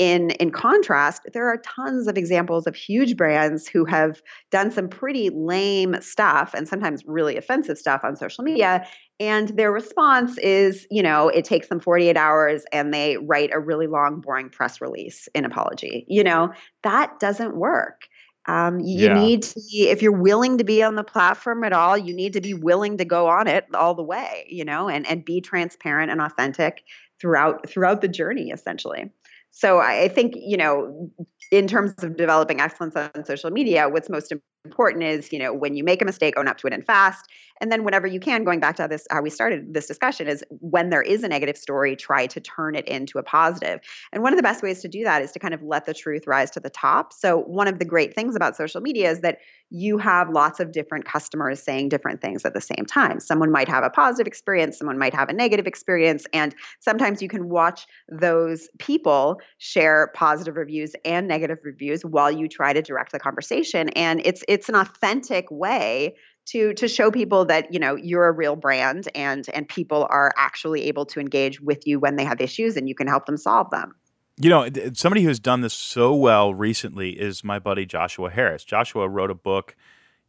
in 0.00 0.30
in 0.30 0.50
contrast 0.50 1.28
there 1.34 1.46
are 1.46 1.58
tons 1.58 2.06
of 2.06 2.16
examples 2.16 2.66
of 2.66 2.74
huge 2.74 3.18
brands 3.18 3.68
who 3.68 3.84
have 3.84 4.22
done 4.50 4.70
some 4.70 4.88
pretty 4.88 5.28
lame 5.28 5.94
stuff 6.00 6.54
and 6.54 6.66
sometimes 6.66 7.04
really 7.04 7.36
offensive 7.36 7.76
stuff 7.76 8.00
on 8.02 8.16
social 8.16 8.42
media 8.42 8.82
and 9.20 9.48
their 9.58 9.70
response 9.70 10.38
is 10.38 10.86
you 10.90 11.02
know 11.02 11.28
it 11.28 11.44
takes 11.44 11.68
them 11.68 11.78
48 11.78 12.16
hours 12.16 12.64
and 12.72 12.94
they 12.94 13.18
write 13.18 13.50
a 13.52 13.60
really 13.60 13.86
long 13.86 14.22
boring 14.22 14.48
press 14.48 14.80
release 14.80 15.28
in 15.34 15.44
apology 15.44 16.06
you 16.08 16.24
know 16.24 16.50
that 16.82 17.20
doesn't 17.20 17.54
work 17.54 18.08
um, 18.46 18.80
you 18.80 19.06
yeah. 19.06 19.14
need 19.14 19.42
to 19.42 19.60
be, 19.70 19.90
if 19.90 20.00
you're 20.00 20.12
willing 20.12 20.56
to 20.58 20.64
be 20.64 20.82
on 20.82 20.94
the 20.94 21.04
platform 21.04 21.62
at 21.62 21.74
all, 21.74 21.96
you 21.96 22.14
need 22.14 22.32
to 22.32 22.40
be 22.40 22.54
willing 22.54 22.96
to 22.96 23.04
go 23.04 23.28
on 23.28 23.46
it 23.46 23.66
all 23.74 23.94
the 23.94 24.02
way, 24.02 24.46
you 24.48 24.64
know, 24.64 24.88
and, 24.88 25.06
and 25.06 25.26
be 25.26 25.42
transparent 25.42 26.10
and 26.10 26.22
authentic 26.22 26.82
throughout 27.20 27.68
throughout 27.68 28.00
the 28.00 28.08
journey, 28.08 28.50
essentially. 28.50 29.12
So 29.50 29.78
I 29.78 30.08
think, 30.08 30.34
you 30.36 30.56
know, 30.56 31.10
in 31.50 31.66
terms 31.66 31.92
of 32.02 32.16
developing 32.16 32.60
excellence 32.60 32.94
on 32.96 33.24
social 33.24 33.50
media, 33.50 33.88
what's 33.88 34.08
most 34.08 34.30
important 34.30 34.44
is, 34.64 35.32
you 35.32 35.38
know, 35.38 35.52
when 35.52 35.74
you 35.74 35.84
make 35.84 36.02
a 36.02 36.04
mistake, 36.04 36.34
own 36.36 36.48
up 36.48 36.58
to 36.58 36.66
it 36.66 36.72
and 36.72 36.84
fast. 36.84 37.26
And 37.60 37.70
then 37.70 37.84
whenever 37.84 38.06
you 38.06 38.20
can, 38.20 38.44
going 38.44 38.60
back 38.60 38.76
to 38.76 38.86
this, 38.88 39.06
how 39.10 39.20
we 39.20 39.28
started 39.30 39.74
this 39.74 39.86
discussion, 39.86 40.28
is 40.28 40.42
when 40.48 40.88
there 40.88 41.02
is 41.02 41.22
a 41.22 41.28
negative 41.28 41.58
story, 41.58 41.94
try 41.94 42.26
to 42.26 42.40
turn 42.40 42.74
it 42.74 42.88
into 42.88 43.18
a 43.18 43.22
positive. 43.22 43.80
And 44.12 44.22
one 44.22 44.32
of 44.32 44.38
the 44.38 44.42
best 44.42 44.62
ways 44.62 44.80
to 44.80 44.88
do 44.88 45.04
that 45.04 45.22
is 45.22 45.32
to 45.32 45.38
kind 45.38 45.52
of 45.52 45.62
let 45.62 45.84
the 45.84 45.92
truth 45.92 46.26
rise 46.26 46.50
to 46.52 46.60
the 46.60 46.70
top. 46.70 47.12
So 47.12 47.38
one 47.38 47.68
of 47.68 47.78
the 47.78 47.84
great 47.84 48.14
things 48.14 48.34
about 48.34 48.56
social 48.56 48.80
media 48.80 49.10
is 49.10 49.20
that 49.20 49.38
you 49.70 49.98
have 49.98 50.30
lots 50.30 50.58
of 50.58 50.72
different 50.72 51.04
customers 51.04 51.62
saying 51.62 51.90
different 51.90 52.20
things 52.20 52.44
at 52.44 52.54
the 52.54 52.60
same 52.60 52.84
time. 52.86 53.20
Someone 53.20 53.52
might 53.52 53.68
have 53.68 53.84
a 53.84 53.90
positive 53.90 54.26
experience, 54.26 54.78
someone 54.78 54.98
might 54.98 55.14
have 55.14 55.28
a 55.28 55.32
negative 55.32 55.66
experience, 55.66 56.26
and 56.32 56.54
sometimes 56.80 57.22
you 57.22 57.28
can 57.28 57.48
watch 57.48 57.86
those 58.08 58.68
people 58.78 59.40
share 59.58 60.10
positive 60.14 60.56
reviews 60.56 60.92
and 61.04 61.28
negative 61.28 61.58
reviews 61.62 62.04
while 62.04 62.32
you 62.32 62.48
try 62.48 62.72
to 62.72 62.82
direct 62.82 63.12
the 63.12 63.20
conversation. 63.20 63.90
And 63.90 64.20
it's 64.24 64.42
it's 64.50 64.68
an 64.68 64.74
authentic 64.74 65.48
way 65.50 66.16
to 66.46 66.74
to 66.74 66.88
show 66.88 67.10
people 67.10 67.44
that 67.44 67.72
you 67.72 67.78
know 67.78 67.94
you're 67.94 68.26
a 68.26 68.32
real 68.32 68.56
brand 68.56 69.08
and 69.14 69.48
and 69.54 69.68
people 69.68 70.06
are 70.10 70.32
actually 70.36 70.82
able 70.82 71.06
to 71.06 71.20
engage 71.20 71.60
with 71.60 71.86
you 71.86 72.00
when 72.00 72.16
they 72.16 72.24
have 72.24 72.40
issues 72.40 72.76
and 72.76 72.88
you 72.88 72.94
can 72.94 73.06
help 73.06 73.26
them 73.26 73.36
solve 73.36 73.70
them. 73.70 73.94
You 74.42 74.50
know, 74.50 74.68
somebody 74.94 75.22
who's 75.22 75.38
done 75.38 75.60
this 75.60 75.74
so 75.74 76.14
well 76.14 76.52
recently 76.52 77.10
is 77.10 77.44
my 77.44 77.58
buddy 77.58 77.86
Joshua 77.86 78.30
Harris. 78.30 78.64
Joshua 78.64 79.08
wrote 79.08 79.30
a 79.30 79.34
book 79.34 79.76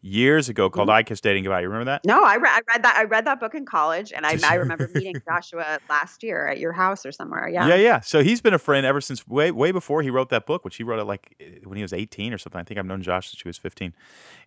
years 0.02 0.50
ago 0.50 0.70
called 0.70 0.90
mm-hmm. 0.90 0.98
I 0.98 1.04
Kissed 1.04 1.24
Dating 1.24 1.44
Goodbye. 1.44 1.62
You 1.62 1.68
remember 1.68 1.86
that? 1.86 2.06
No, 2.06 2.24
I, 2.24 2.36
re- 2.36 2.50
I 2.50 2.62
read 2.68 2.84
that. 2.84 2.96
I 2.98 3.04
read 3.04 3.26
that 3.26 3.40
book 3.40 3.54
in 3.54 3.66
college, 3.66 4.12
and 4.12 4.26
I, 4.26 4.38
I 4.44 4.56
remember 4.56 4.90
meeting 4.94 5.16
Joshua 5.28 5.80
last 5.90 6.24
year 6.24 6.48
at 6.48 6.60
your 6.60 6.72
house 6.72 7.06
or 7.06 7.12
somewhere. 7.12 7.48
Yeah, 7.48 7.68
yeah, 7.68 7.76
yeah. 7.76 8.00
So 8.00 8.24
he's 8.24 8.42
been 8.42 8.54
a 8.54 8.60
friend 8.60 8.86
ever 8.86 9.02
since 9.02 9.28
way 9.28 9.52
way 9.52 9.72
before 9.72 10.02
he 10.02 10.10
wrote 10.10 10.30
that 10.30 10.46
book, 10.46 10.66
which 10.66 10.76
he 10.76 10.84
wrote 10.84 11.00
it 11.00 11.06
like 11.06 11.36
eh, 11.40 11.60
when 11.64 11.78
he 11.78 11.84
was 11.84 11.94
eighteen 11.94 12.34
or 12.34 12.38
something. 12.38 12.60
I 12.60 12.64
think 12.64 12.80
I've 12.80 12.86
known 12.86 13.02
Josh 13.02 13.30
since 13.30 13.42
he 13.42 13.48
was 13.48 13.58
fifteen. 13.58 13.94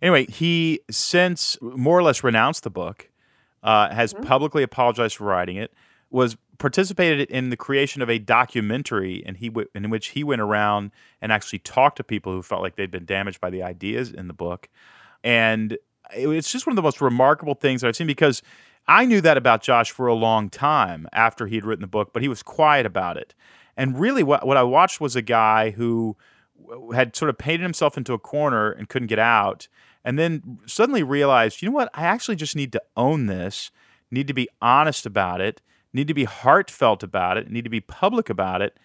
Anyway, 0.01 0.25
he 0.25 0.81
since 0.91 1.57
more 1.61 1.97
or 1.97 2.03
less 2.03 2.23
renounced 2.23 2.63
the 2.63 2.69
book, 2.69 3.09
uh, 3.63 3.93
has 3.93 4.13
mm-hmm. 4.13 4.23
publicly 4.23 4.63
apologized 4.63 5.15
for 5.15 5.25
writing 5.25 5.57
it, 5.57 5.73
was 6.09 6.37
participated 6.57 7.29
in 7.29 7.49
the 7.49 7.57
creation 7.57 8.01
of 8.01 8.09
a 8.09 8.19
documentary, 8.19 9.23
and 9.25 9.37
he 9.37 9.49
w- 9.49 9.67
in 9.73 9.89
which 9.89 10.07
he 10.09 10.23
went 10.23 10.41
around 10.41 10.91
and 11.21 11.31
actually 11.31 11.59
talked 11.59 11.97
to 11.97 12.03
people 12.03 12.31
who 12.31 12.41
felt 12.41 12.61
like 12.61 12.75
they'd 12.75 12.91
been 12.91 13.05
damaged 13.05 13.41
by 13.41 13.49
the 13.49 13.63
ideas 13.63 14.11
in 14.11 14.27
the 14.27 14.33
book 14.33 14.69
and 15.25 15.77
it's 16.13 16.51
just 16.51 16.67
one 16.67 16.71
of 16.71 16.75
the 16.75 16.83
most 16.83 17.01
remarkable 17.01 17.55
things 17.55 17.81
that 17.81 17.87
I've 17.87 17.95
seen 17.95 18.07
because 18.07 18.43
I 18.87 19.05
knew 19.05 19.19
that 19.21 19.37
about 19.37 19.63
Josh 19.63 19.89
for 19.89 20.05
a 20.05 20.13
long 20.13 20.49
time 20.49 21.07
after 21.11 21.47
he'd 21.47 21.65
written 21.65 21.81
the 21.81 21.87
book, 21.87 22.13
but 22.13 22.21
he 22.21 22.27
was 22.27 22.43
quiet 22.43 22.85
about 22.85 23.17
it. 23.17 23.33
And 23.75 23.99
really, 23.99 24.21
what, 24.21 24.45
what 24.45 24.55
I 24.55 24.63
watched 24.63 25.01
was 25.01 25.15
a 25.15 25.23
guy 25.23 25.71
who 25.71 26.15
had 26.93 27.15
sort 27.15 27.29
of 27.29 27.37
painted 27.37 27.63
himself 27.63 27.97
into 27.97 28.13
a 28.13 28.19
corner 28.19 28.71
and 28.71 28.87
couldn't 28.87 29.07
get 29.07 29.19
out, 29.19 29.67
and 30.05 30.19
then 30.19 30.59
suddenly 30.67 31.01
realized, 31.01 31.61
you 31.61 31.69
know 31.69 31.75
what? 31.75 31.89
I 31.95 32.03
actually 32.03 32.35
just 32.35 32.55
need 32.55 32.71
to 32.73 32.81
own 32.95 33.25
this, 33.25 33.71
need 34.11 34.27
to 34.27 34.33
be 34.33 34.47
honest 34.61 35.07
about 35.07 35.41
it, 35.41 35.61
need 35.91 36.07
to 36.07 36.13
be 36.13 36.25
heartfelt 36.25 37.01
about 37.01 37.37
it, 37.37 37.49
need 37.49 37.63
to 37.63 37.69
be 37.69 37.81
public 37.81 38.29
about 38.29 38.61
it. 38.61 38.77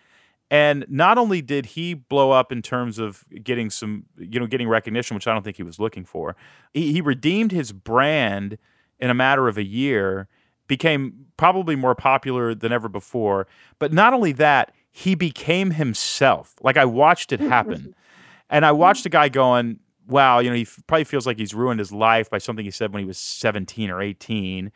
And 0.51 0.85
not 0.89 1.17
only 1.17 1.43
did 1.43 1.65
he 1.65 1.95
blow 1.95 2.33
up 2.33 2.51
in 2.51 2.61
terms 2.61 2.99
of 2.99 3.25
getting 3.43 3.71
some, 3.71 4.07
you 4.19 4.41
know, 4.41 4.47
getting 4.47 4.69
recognition, 4.69 5.15
which 5.15 5.29
I 5.29 5.33
don't 5.33 5.45
think 5.45 5.57
he 5.57 5.63
was 5.63 5.79
looking 5.79 6.05
for, 6.05 6.35
he, 6.75 6.93
he 6.93 7.01
redeemed 7.01 7.53
his 7.53 7.73
brand 7.73 8.59
in 8.99 9.11
a 9.11 9.15
matter 9.15 9.47
of 9.47 9.57
a 9.57 9.65
year, 9.65 10.29
became 10.67 11.27
probably 11.37 11.77
more 11.77 11.95
popular 11.95 12.55
than 12.55 12.73
ever 12.73 12.89
before. 12.89 13.47
But 13.79 13.93
not 13.93 14.13
only 14.13 14.33
that, 14.33 14.73
he 14.91 15.15
became 15.15 15.71
himself. 15.71 16.57
Like 16.61 16.77
I 16.77 16.85
watched 16.85 17.33
it 17.33 17.41
hmm, 17.41 17.49
happen. 17.49 17.95
and 18.51 18.67
I 18.67 18.73
watched 18.73 19.05
hmm. 19.05 19.09
a 19.09 19.11
guy 19.11 19.29
going, 19.29 19.79
wow, 20.09 20.41
you 20.41 20.51
know, 20.51 20.57
he 20.57 20.63
f- 20.63 20.81
probably 20.89 21.05
feels 21.05 21.27
like 21.27 21.39
he's 21.39 21.55
ruined 21.55 21.79
his 21.79 21.93
life 21.93 22.29
by 22.29 22.39
something 22.39 22.65
he 22.65 22.73
said 22.73 22.93
when 22.93 23.01
he 23.01 23.07
was 23.07 23.19
17 23.19 23.89
or 23.89 24.03
18 24.03 24.73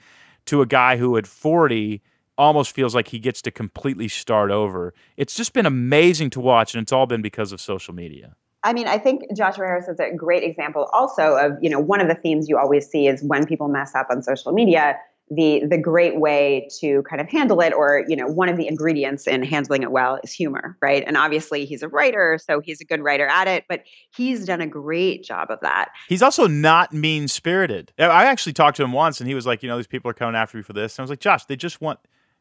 to 0.47 0.63
a 0.63 0.67
guy 0.67 0.97
who 0.97 1.17
at 1.17 1.27
40 1.27 2.01
almost 2.37 2.75
feels 2.75 2.95
like 2.95 3.09
he 3.09 3.19
gets 3.19 3.43
to 3.43 3.51
completely 3.51 4.09
start 4.09 4.51
over. 4.51 4.95
It's 5.17 5.35
just 5.35 5.53
been 5.53 5.67
amazing 5.67 6.31
to 6.31 6.41
watch, 6.41 6.75
and 6.75 6.83
it's 6.83 6.93
all 6.93 7.07
been 7.07 7.23
because 7.23 7.53
of 7.53 7.61
social 7.61 7.95
media. 7.95 8.37
I 8.63 8.73
mean, 8.73 8.89
I 8.89 8.97
think 8.97 9.25
Joshua 9.37 9.67
Harris 9.67 9.89
is 9.89 10.01
a 10.01 10.11
great 10.15 10.43
example 10.43 10.89
also 10.95 11.37
of, 11.37 11.53
you 11.61 11.69
know, 11.69 11.79
one 11.79 12.01
of 12.01 12.09
the 12.09 12.15
themes 12.15 12.49
you 12.49 12.57
always 12.57 12.87
see 12.87 13.07
is 13.07 13.23
when 13.23 13.47
people 13.47 13.69
mess 13.69 13.95
up 13.95 14.07
on 14.11 14.23
social 14.23 14.53
media, 14.53 14.97
the 15.31 15.63
the 15.69 15.79
great 15.79 16.21
way 16.21 16.69
to 16.81 17.03
kind 17.05 17.21
of 17.21 17.29
handle 17.29 17.61
it 17.61 17.73
or 17.73 18.05
you 18.09 18.15
know 18.15 18.27
one 18.27 18.51
of 18.51 18.59
the 18.59 18.69
ingredients 18.69 19.27
in 19.27 19.43
handling 19.43 19.83
it 19.83 19.91
well 19.91 20.19
is 20.23 20.31
humor 20.31 20.77
right 20.83 21.03
and 21.07 21.17
obviously 21.17 21.65
he's 21.65 21.83
a 21.83 21.89
writer 21.89 22.39
so 22.45 22.61
he's 22.61 22.79
a 22.81 22.85
good 22.85 23.01
writer 23.01 23.27
at 23.27 23.49
it 23.49 23.65
but 23.67 23.83
he's 24.15 24.45
done 24.45 24.61
a 24.61 24.67
great 24.67 25.25
job 25.25 25.51
of 25.51 25.59
that 25.61 25.89
he's 26.09 26.21
also 26.21 26.47
not 26.47 26.93
mean 26.93 27.27
spirited 27.27 27.91
i 27.99 28.27
actually 28.27 28.53
talked 28.53 28.77
to 28.77 28.85
him 28.85 28.93
once 28.93 29.19
and 29.19 29.27
he 29.27 29.35
was 29.35 29.47
like 29.47 29.63
you 29.63 29.69
know 29.69 29.79
these 29.79 29.87
people 29.87 30.11
are 30.11 30.15
coming 30.15 30.35
after 30.35 30.59
me 30.59 30.63
for 30.63 30.75
this 30.75 30.99
and 30.99 31.03
i 31.03 31.05
was 31.05 31.11
like 31.11 31.21
josh 31.21 31.47
they 31.47 31.57
just 31.57 31.81
want 31.81 31.99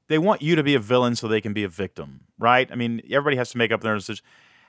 they 0.08 0.18
want 0.18 0.42
you 0.42 0.56
to 0.56 0.64
be 0.64 0.76
a 0.76 0.80
villain 0.80 1.16
so 1.16 1.28
they 1.28 1.42
can 1.42 1.54
be 1.54 1.64
a 1.64 1.70
victim, 1.70 2.22
right? 2.38 2.70
I 2.72 2.76
mean, 2.76 3.02
everybody 3.10 3.38
has 3.38 3.52
to 3.52 3.58
make 3.58 3.72
up 3.72 3.82
their 3.82 3.94
own 3.94 4.00
decision. 4.00 4.24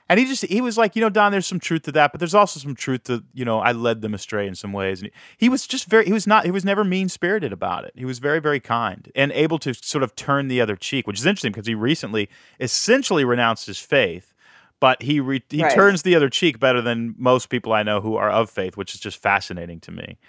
And 0.07 0.19
he 0.19 0.27
just 0.27 0.45
he 0.45 0.61
was 0.61 0.77
like, 0.77 0.95
you 0.95 1.01
know, 1.01 1.09
Don, 1.09 1.31
there's 1.31 1.47
some 1.47 1.59
truth 1.59 1.83
to 1.83 1.91
that, 1.93 2.11
but 2.11 2.19
there's 2.19 2.35
also 2.35 2.59
some 2.59 2.75
truth 2.75 3.05
to, 3.05 3.23
you 3.33 3.43
know, 3.43 3.59
I 3.59 3.71
led 3.71 4.01
them 4.01 4.13
astray 4.13 4.47
in 4.47 4.53
some 4.53 4.71
ways. 4.71 5.01
And 5.01 5.09
he 5.37 5.49
was 5.49 5.65
just 5.65 5.87
very 5.87 6.05
he 6.05 6.13
was 6.13 6.27
not 6.27 6.45
he 6.45 6.51
was 6.51 6.63
never 6.63 6.83
mean 6.83 7.09
spirited 7.09 7.51
about 7.51 7.85
it. 7.85 7.93
He 7.95 8.05
was 8.05 8.19
very, 8.19 8.39
very 8.39 8.59
kind 8.59 9.11
and 9.15 9.31
able 9.31 9.57
to 9.59 9.73
sort 9.73 10.03
of 10.03 10.15
turn 10.15 10.47
the 10.47 10.61
other 10.61 10.75
cheek, 10.75 11.07
which 11.07 11.19
is 11.19 11.25
interesting 11.25 11.51
because 11.51 11.65
he 11.65 11.73
recently 11.73 12.29
essentially 12.59 13.25
renounced 13.25 13.65
his 13.65 13.79
faith. 13.79 14.33
But 14.79 15.01
he 15.01 15.19
re- 15.19 15.43
he 15.49 15.63
right. 15.63 15.73
turns 15.73 16.03
the 16.03 16.15
other 16.15 16.29
cheek 16.29 16.59
better 16.59 16.81
than 16.81 17.15
most 17.17 17.49
people 17.49 17.73
I 17.73 17.81
know 17.81 18.01
who 18.01 18.15
are 18.15 18.29
of 18.29 18.49
faith, 18.51 18.77
which 18.77 18.93
is 18.93 18.99
just 18.99 19.17
fascinating 19.17 19.79
to 19.81 19.91
me. 19.91 20.19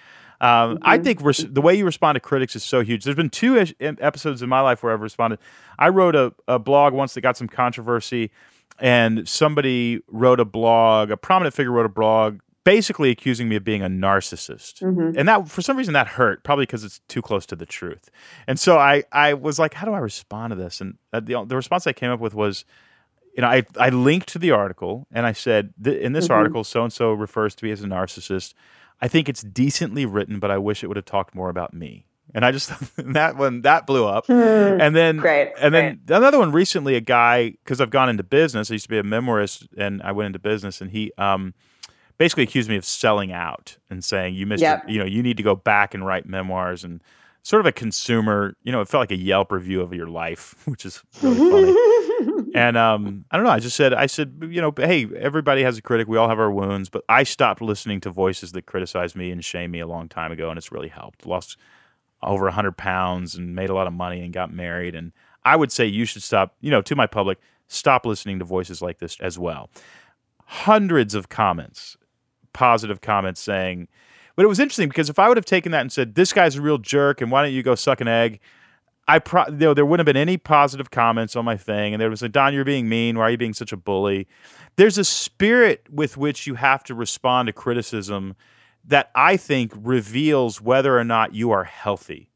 Um, 0.41 0.77
mm-hmm. 0.77 0.79
I 0.83 0.99
think 0.99 1.23
res- 1.23 1.47
the 1.49 1.61
way 1.61 1.75
you 1.75 1.85
respond 1.85 2.17
to 2.17 2.21
critics 2.21 2.57
is 2.57 2.65
so 2.65 2.81
huge. 2.81 3.05
There's 3.05 3.17
been 3.17 3.31
two 3.31 3.67
episodes 3.81 4.43
in 4.43 4.49
my 4.49 4.61
life 4.61 4.83
where 4.83 4.93
I've 4.93 5.01
responded. 5.01 5.39
I 5.79 5.89
wrote 5.89 6.15
a, 6.15 6.35
a 6.49 6.59
blog 6.59 6.93
once 6.93 7.15
that 7.15 7.23
got 7.23 7.37
some 7.37 7.49
controversy, 7.49 8.31
and 8.79 9.29
somebody 9.29 10.01
wrote 10.09 10.41
a 10.41 10.45
blog, 10.45 11.11
a 11.11 11.17
prominent 11.17 11.55
figure 11.55 11.73
wrote 11.73 11.87
a 11.87 11.91
blog 11.91 12.41
basically 12.65 13.11
accusing 13.11 13.49
me 13.49 13.55
of 13.55 13.63
being 13.63 13.81
a 13.81 13.89
narcissist. 13.89 14.83
Mm-hmm. 14.83 15.17
And 15.17 15.29
that 15.29 15.49
for 15.49 15.63
some 15.63 15.77
reason 15.77 15.95
that 15.95 16.09
hurt, 16.09 16.43
probably 16.43 16.65
because 16.65 16.83
it's 16.83 16.99
too 17.07 17.23
close 17.23 17.47
to 17.47 17.57
the 17.57 17.65
truth. 17.65 18.11
And 18.49 18.59
so 18.59 18.77
I 18.77 19.05
I 19.13 19.35
was 19.35 19.61
like, 19.61 19.73
how 19.73 19.87
do 19.87 19.93
I 19.93 19.99
respond 19.99 20.51
to 20.51 20.57
this? 20.57 20.81
And 20.81 20.99
uh, 21.13 21.21
the 21.21 21.45
the 21.45 21.55
response 21.55 21.87
I 21.87 21.93
came 21.93 22.11
up 22.11 22.19
with 22.19 22.35
was 22.35 22.65
you 23.37 23.43
know, 23.43 23.49
I, 23.49 23.65
I 23.79 23.91
linked 23.91 24.29
to 24.29 24.39
the 24.39 24.53
article 24.53 25.07
and 25.13 25.27
I 25.27 25.33
said, 25.33 25.75
in 25.85 26.13
this 26.13 26.25
mm-hmm. 26.25 26.33
article, 26.33 26.65
so 26.65 26.83
and 26.83 26.93
so 26.93 27.13
refers 27.13 27.55
to 27.57 27.65
me 27.67 27.71
as 27.71 27.83
a 27.83 27.87
narcissist. 27.87 28.55
I 29.01 29.09
think 29.09 29.29
it's 29.29 29.43
decently 29.43 30.07
written, 30.07 30.39
but 30.39 30.51
I 30.51 30.59
wish 30.59 30.83
it 30.83 30.87
would 30.87 30.97
have 30.97 31.05
talked 31.05 31.35
more 31.35 31.49
about 31.49 31.75
me. 31.75 32.07
And 32.35 32.45
I 32.45 32.53
just 32.53 32.73
that 32.97 33.37
one 33.37 33.63
that 33.63 33.87
blew 33.87 34.07
up. 34.07 34.27
Mm, 34.27 34.81
and 34.81 34.97
then 34.97 35.19
great, 35.19 35.53
and 35.61 35.73
great. 35.73 36.07
then 36.07 36.17
another 36.17 36.39
one 36.39 36.53
recently, 36.53 36.95
a 36.95 37.01
guy 37.01 37.51
because 37.51 37.81
I've 37.81 37.91
gone 37.91 38.09
into 38.09 38.23
business. 38.23 38.71
I 38.71 38.75
used 38.75 38.85
to 38.87 38.91
be 38.91 38.99
a 38.99 39.03
memoirist, 39.03 39.69
and 39.77 40.03
I 40.03 40.13
went 40.13 40.27
into 40.27 40.39
business, 40.39 40.81
and 40.81 40.91
he 40.91 41.13
um, 41.19 41.55
basically 42.19 42.43
accused 42.45 42.69
me 42.69 42.77
of 42.77 42.85
selling 42.85 43.33
out 43.33 43.77
and 43.91 44.05
saying 44.05 44.35
you 44.35 44.47
missed, 44.47 44.63
yep. 44.63 44.85
you 44.89 44.99
know, 44.99 45.05
you 45.05 45.23
need 45.23 45.37
to 45.37 45.43
go 45.43 45.55
back 45.55 45.95
and 45.95 46.07
write 46.07 46.27
memoirs 46.27 46.85
and 46.85 47.03
sort 47.47 47.61
of 47.61 47.67
a 47.67 47.73
consumer. 47.73 48.57
You 48.65 48.73
know, 48.73 48.81
it 48.81 48.89
felt 48.89 49.03
like 49.03 49.13
a 49.13 49.17
Yelp 49.17 49.53
review 49.53 49.81
of 49.81 49.93
your 49.93 50.09
life, 50.09 50.57
which 50.67 50.85
is 50.85 51.03
really 51.23 51.73
funny. 51.73 52.51
and 52.57 52.77
um, 52.77 53.25
I 53.31 53.37
don't 53.37 53.47
know. 53.47 53.53
I 53.53 53.61
just 53.61 53.77
said, 53.77 53.95
I 53.95 54.07
said, 54.07 54.49
you 54.51 54.61
know, 54.61 54.73
hey, 54.77 55.07
everybody 55.17 55.63
has 55.63 55.79
a 55.79 55.83
critic. 55.83 56.09
We 56.09 56.17
all 56.17 56.29
have 56.29 56.41
our 56.41 56.51
wounds, 56.51 56.89
but 56.89 57.05
I 57.09 57.23
stopped 57.23 57.63
listening 57.63 58.01
to 58.01 58.11
voices 58.11 58.51
that 58.53 58.67
criticize 58.67 59.15
me 59.15 59.31
and 59.31 59.45
shame 59.45 59.71
me 59.71 59.79
a 59.79 59.87
long 59.87 60.09
time 60.09 60.33
ago, 60.33 60.51
and 60.51 60.59
it's 60.59 60.73
really 60.73 60.89
helped. 60.89 61.25
Lost 61.25 61.57
over 62.21 62.51
hundred 62.51 62.77
pounds 62.77 63.37
and 63.37 63.55
made 63.55 63.71
a 63.71 63.75
lot 63.75 63.87
of 63.87 63.93
money 63.93 64.23
and 64.23 64.33
got 64.33 64.53
married. 64.53 64.97
And 64.97 65.13
I 65.45 65.55
would 65.55 65.71
say 65.71 65.87
you 65.87 66.05
should 66.05 66.25
stop. 66.25 66.57
You 66.61 66.73
know, 66.73 66.83
to 66.83 66.97
my 66.97 67.07
public, 67.07 67.39
stop 67.69 68.05
listening 68.05 68.41
to 68.41 68.45
voices 68.45 68.83
like 68.83 68.99
this 68.99 69.21
as 69.21 69.39
well. 69.39 69.71
Hundreds 70.47 71.15
of 71.15 71.29
comments, 71.29 71.97
positive 72.53 73.01
comments 73.01 73.41
saying 73.41 73.87
but 74.37 74.45
it 74.45 74.49
was 74.49 74.61
interesting 74.61 74.89
because 74.89 75.11
if 75.11 75.19
I 75.19 75.29
would 75.29 75.37
have 75.37 75.45
taken 75.45 75.73
that 75.73 75.81
and 75.81 75.91
said, 75.91 76.15
"This 76.15 76.33
guy's 76.33 76.57
a 76.57 76.63
real 76.63 76.79
jerk," 76.79 77.21
and 77.21 77.31
why 77.31 77.43
don't 77.43 77.53
you 77.53 77.63
go 77.63 77.75
suck 77.75 78.01
an 78.01 78.09
egg? 78.09 78.41
I 79.09 79.19
pro- 79.19 79.45
know, 79.45 79.73
there 79.73 79.87
wouldn't 79.87 80.07
have 80.07 80.13
been 80.13 80.21
any 80.21 80.37
positive 80.37 80.91
comments 80.91 81.37
on 81.37 81.45
my 81.45 81.57
thing, 81.57 81.95
and 81.95 82.01
there 82.01 82.11
was 82.11 82.23
like, 82.23 82.33
"Don, 82.33 82.55
you're 82.55 82.65
being 82.65 82.89
mean. 82.89 83.19
Why 83.19 83.25
are 83.25 83.31
you 83.31 83.37
being 83.37 83.55
such 83.55 83.73
a 83.73 83.77
bully?" 83.77 84.27
There's 84.77 84.99
a 84.99 85.05
spirit 85.05 85.87
with 85.91 86.17
which 86.17 86.47
you 86.47 86.55
have 86.57 86.85
to 86.85 86.95
respond 86.95 87.47
to 87.47 87.53
criticism 87.53 88.35
that 88.85 89.11
I 89.15 89.37
think 89.37 89.73
reveals 89.75 90.61
whether 90.61 90.99
or 90.99 91.05
not 91.05 91.35
you 91.35 91.51
are 91.51 91.65
healthy. 91.65 92.31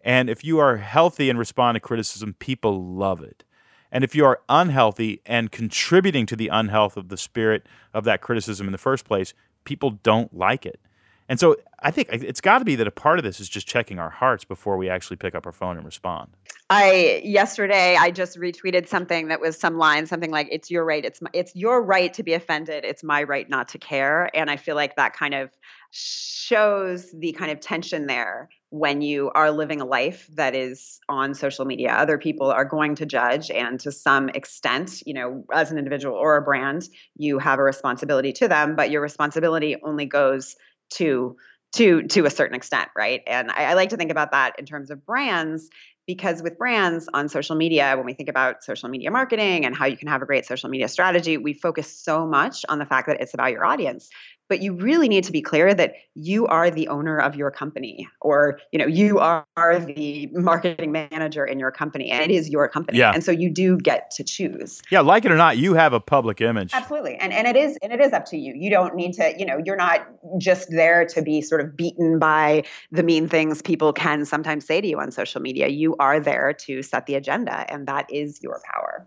And 0.00 0.28
if 0.28 0.44
you 0.44 0.58
are 0.58 0.76
healthy 0.76 1.30
and 1.30 1.38
respond 1.38 1.76
to 1.76 1.80
criticism, 1.80 2.34
people 2.38 2.84
love 2.84 3.22
it. 3.22 3.44
And 3.90 4.04
if 4.04 4.14
you 4.14 4.24
are 4.26 4.40
unhealthy 4.48 5.22
and 5.24 5.50
contributing 5.50 6.26
to 6.26 6.36
the 6.36 6.48
unhealth 6.48 6.96
of 6.96 7.08
the 7.08 7.16
spirit 7.16 7.66
of 7.94 8.04
that 8.04 8.20
criticism 8.20 8.66
in 8.66 8.72
the 8.72 8.78
first 8.78 9.04
place, 9.04 9.32
people 9.64 9.90
don't 9.90 10.34
like 10.34 10.66
it. 10.66 10.80
And 11.28 11.38
so 11.38 11.56
I 11.80 11.90
think 11.90 12.08
it's 12.10 12.40
got 12.40 12.58
to 12.58 12.64
be 12.64 12.74
that 12.76 12.86
a 12.86 12.90
part 12.90 13.18
of 13.18 13.24
this 13.24 13.38
is 13.38 13.48
just 13.48 13.66
checking 13.66 13.98
our 13.98 14.10
hearts 14.10 14.44
before 14.44 14.76
we 14.76 14.88
actually 14.88 15.16
pick 15.18 15.34
up 15.34 15.46
our 15.46 15.52
phone 15.52 15.76
and 15.76 15.84
respond. 15.84 16.30
I 16.70 17.22
yesterday 17.24 17.96
I 17.98 18.10
just 18.10 18.38
retweeted 18.38 18.88
something 18.88 19.28
that 19.28 19.40
was 19.40 19.58
some 19.58 19.78
line 19.78 20.06
something 20.06 20.30
like 20.30 20.48
it's 20.50 20.70
your 20.70 20.84
right 20.84 21.02
it's 21.02 21.22
my, 21.22 21.30
it's 21.32 21.54
your 21.56 21.82
right 21.82 22.12
to 22.12 22.22
be 22.22 22.34
offended 22.34 22.84
it's 22.84 23.02
my 23.02 23.22
right 23.22 23.48
not 23.48 23.68
to 23.68 23.78
care 23.78 24.28
and 24.36 24.50
I 24.50 24.56
feel 24.56 24.76
like 24.76 24.96
that 24.96 25.14
kind 25.14 25.32
of 25.32 25.50
shows 25.90 27.10
the 27.12 27.32
kind 27.32 27.50
of 27.50 27.60
tension 27.60 28.06
there 28.06 28.50
when 28.68 29.00
you 29.00 29.30
are 29.34 29.50
living 29.50 29.80
a 29.80 29.86
life 29.86 30.28
that 30.34 30.54
is 30.54 31.00
on 31.08 31.32
social 31.32 31.64
media 31.64 31.92
other 31.92 32.18
people 32.18 32.50
are 32.50 32.66
going 32.66 32.94
to 32.96 33.06
judge 33.06 33.50
and 33.50 33.80
to 33.80 33.90
some 33.90 34.28
extent 34.30 35.02
you 35.06 35.14
know 35.14 35.44
as 35.54 35.70
an 35.70 35.78
individual 35.78 36.14
or 36.14 36.36
a 36.36 36.42
brand 36.42 36.86
you 37.16 37.38
have 37.38 37.58
a 37.58 37.62
responsibility 37.62 38.30
to 38.30 38.46
them 38.46 38.76
but 38.76 38.90
your 38.90 39.00
responsibility 39.00 39.76
only 39.82 40.04
goes 40.04 40.54
to 40.90 41.36
to 41.74 42.02
to 42.04 42.24
a 42.24 42.30
certain 42.30 42.56
extent 42.56 42.88
right? 42.96 43.22
And 43.26 43.50
I, 43.50 43.64
I, 43.64 43.74
like 43.74 43.90
to 43.90 43.96
think 43.96 44.10
about 44.10 44.30
that 44.32 44.58
in 44.58 44.64
terms 44.64 44.90
of 44.90 45.04
brands 45.04 45.68
because 46.06 46.42
with 46.42 46.56
brands 46.56 47.08
on 47.12 47.28
social 47.28 47.56
media 47.56 47.94
when 47.96 48.06
we 48.06 48.14
think 48.14 48.30
about 48.30 48.64
social 48.64 48.88
media 48.88 49.10
marketing 49.10 49.66
and 49.66 49.76
how 49.76 49.84
you 49.84 49.96
can 49.96 50.08
have 50.08 50.22
a 50.22 50.26
great 50.26 50.46
social 50.46 50.70
media 50.70 50.88
strategy 50.88 51.36
we 51.36 51.52
focus 51.52 51.94
so 51.94 52.26
much 52.26 52.64
on 52.68 52.78
the 52.78 52.86
fact 52.86 53.06
that 53.08 53.20
it's 53.20 53.34
about 53.34 53.52
your 53.52 53.66
audience 53.66 54.08
but 54.48 54.62
you 54.62 54.74
really 54.74 55.08
need 55.08 55.24
to 55.24 55.32
be 55.32 55.42
clear 55.42 55.74
that 55.74 55.94
you 56.14 56.46
are 56.46 56.70
the 56.70 56.88
owner 56.88 57.18
of 57.18 57.36
your 57.36 57.50
company 57.50 58.08
or 58.20 58.58
you 58.72 58.78
know 58.78 58.86
you 58.86 59.18
are 59.18 59.44
the 59.56 60.28
marketing 60.32 60.92
manager 60.92 61.44
in 61.44 61.58
your 61.58 61.70
company 61.70 62.10
and 62.10 62.30
it 62.30 62.34
is 62.34 62.48
your 62.48 62.68
company. 62.68 62.98
Yeah. 62.98 63.12
and 63.12 63.22
so 63.22 63.30
you 63.30 63.50
do 63.50 63.76
get 63.78 64.10
to 64.12 64.24
choose. 64.24 64.82
Yeah 64.90 65.00
like 65.00 65.24
it 65.24 65.32
or 65.32 65.36
not 65.36 65.58
you 65.58 65.74
have 65.74 65.92
a 65.92 66.00
public 66.00 66.40
image. 66.40 66.72
Absolutely. 66.72 67.16
And 67.16 67.32
and 67.32 67.46
it 67.46 67.56
is 67.56 67.78
and 67.82 67.92
it 67.92 68.00
is 68.00 68.12
up 68.12 68.24
to 68.26 68.36
you. 68.36 68.54
You 68.56 68.70
don't 68.70 68.94
need 68.94 69.12
to 69.14 69.34
you 69.38 69.46
know 69.46 69.60
you're 69.64 69.76
not 69.76 70.06
just 70.38 70.70
there 70.70 71.04
to 71.06 71.22
be 71.22 71.40
sort 71.40 71.60
of 71.60 71.76
beaten 71.76 72.18
by 72.18 72.64
the 72.90 73.02
mean 73.02 73.28
things 73.28 73.62
people 73.62 73.92
can 73.92 74.24
sometimes 74.24 74.66
say 74.66 74.80
to 74.80 74.88
you 74.88 74.98
on 74.98 75.10
social 75.12 75.40
media. 75.40 75.68
You 75.68 75.96
are 75.96 76.20
there 76.20 76.52
to 76.66 76.82
set 76.82 77.06
the 77.06 77.14
agenda 77.14 77.70
and 77.72 77.86
that 77.86 78.12
is 78.12 78.42
your 78.42 78.60
power 78.72 79.06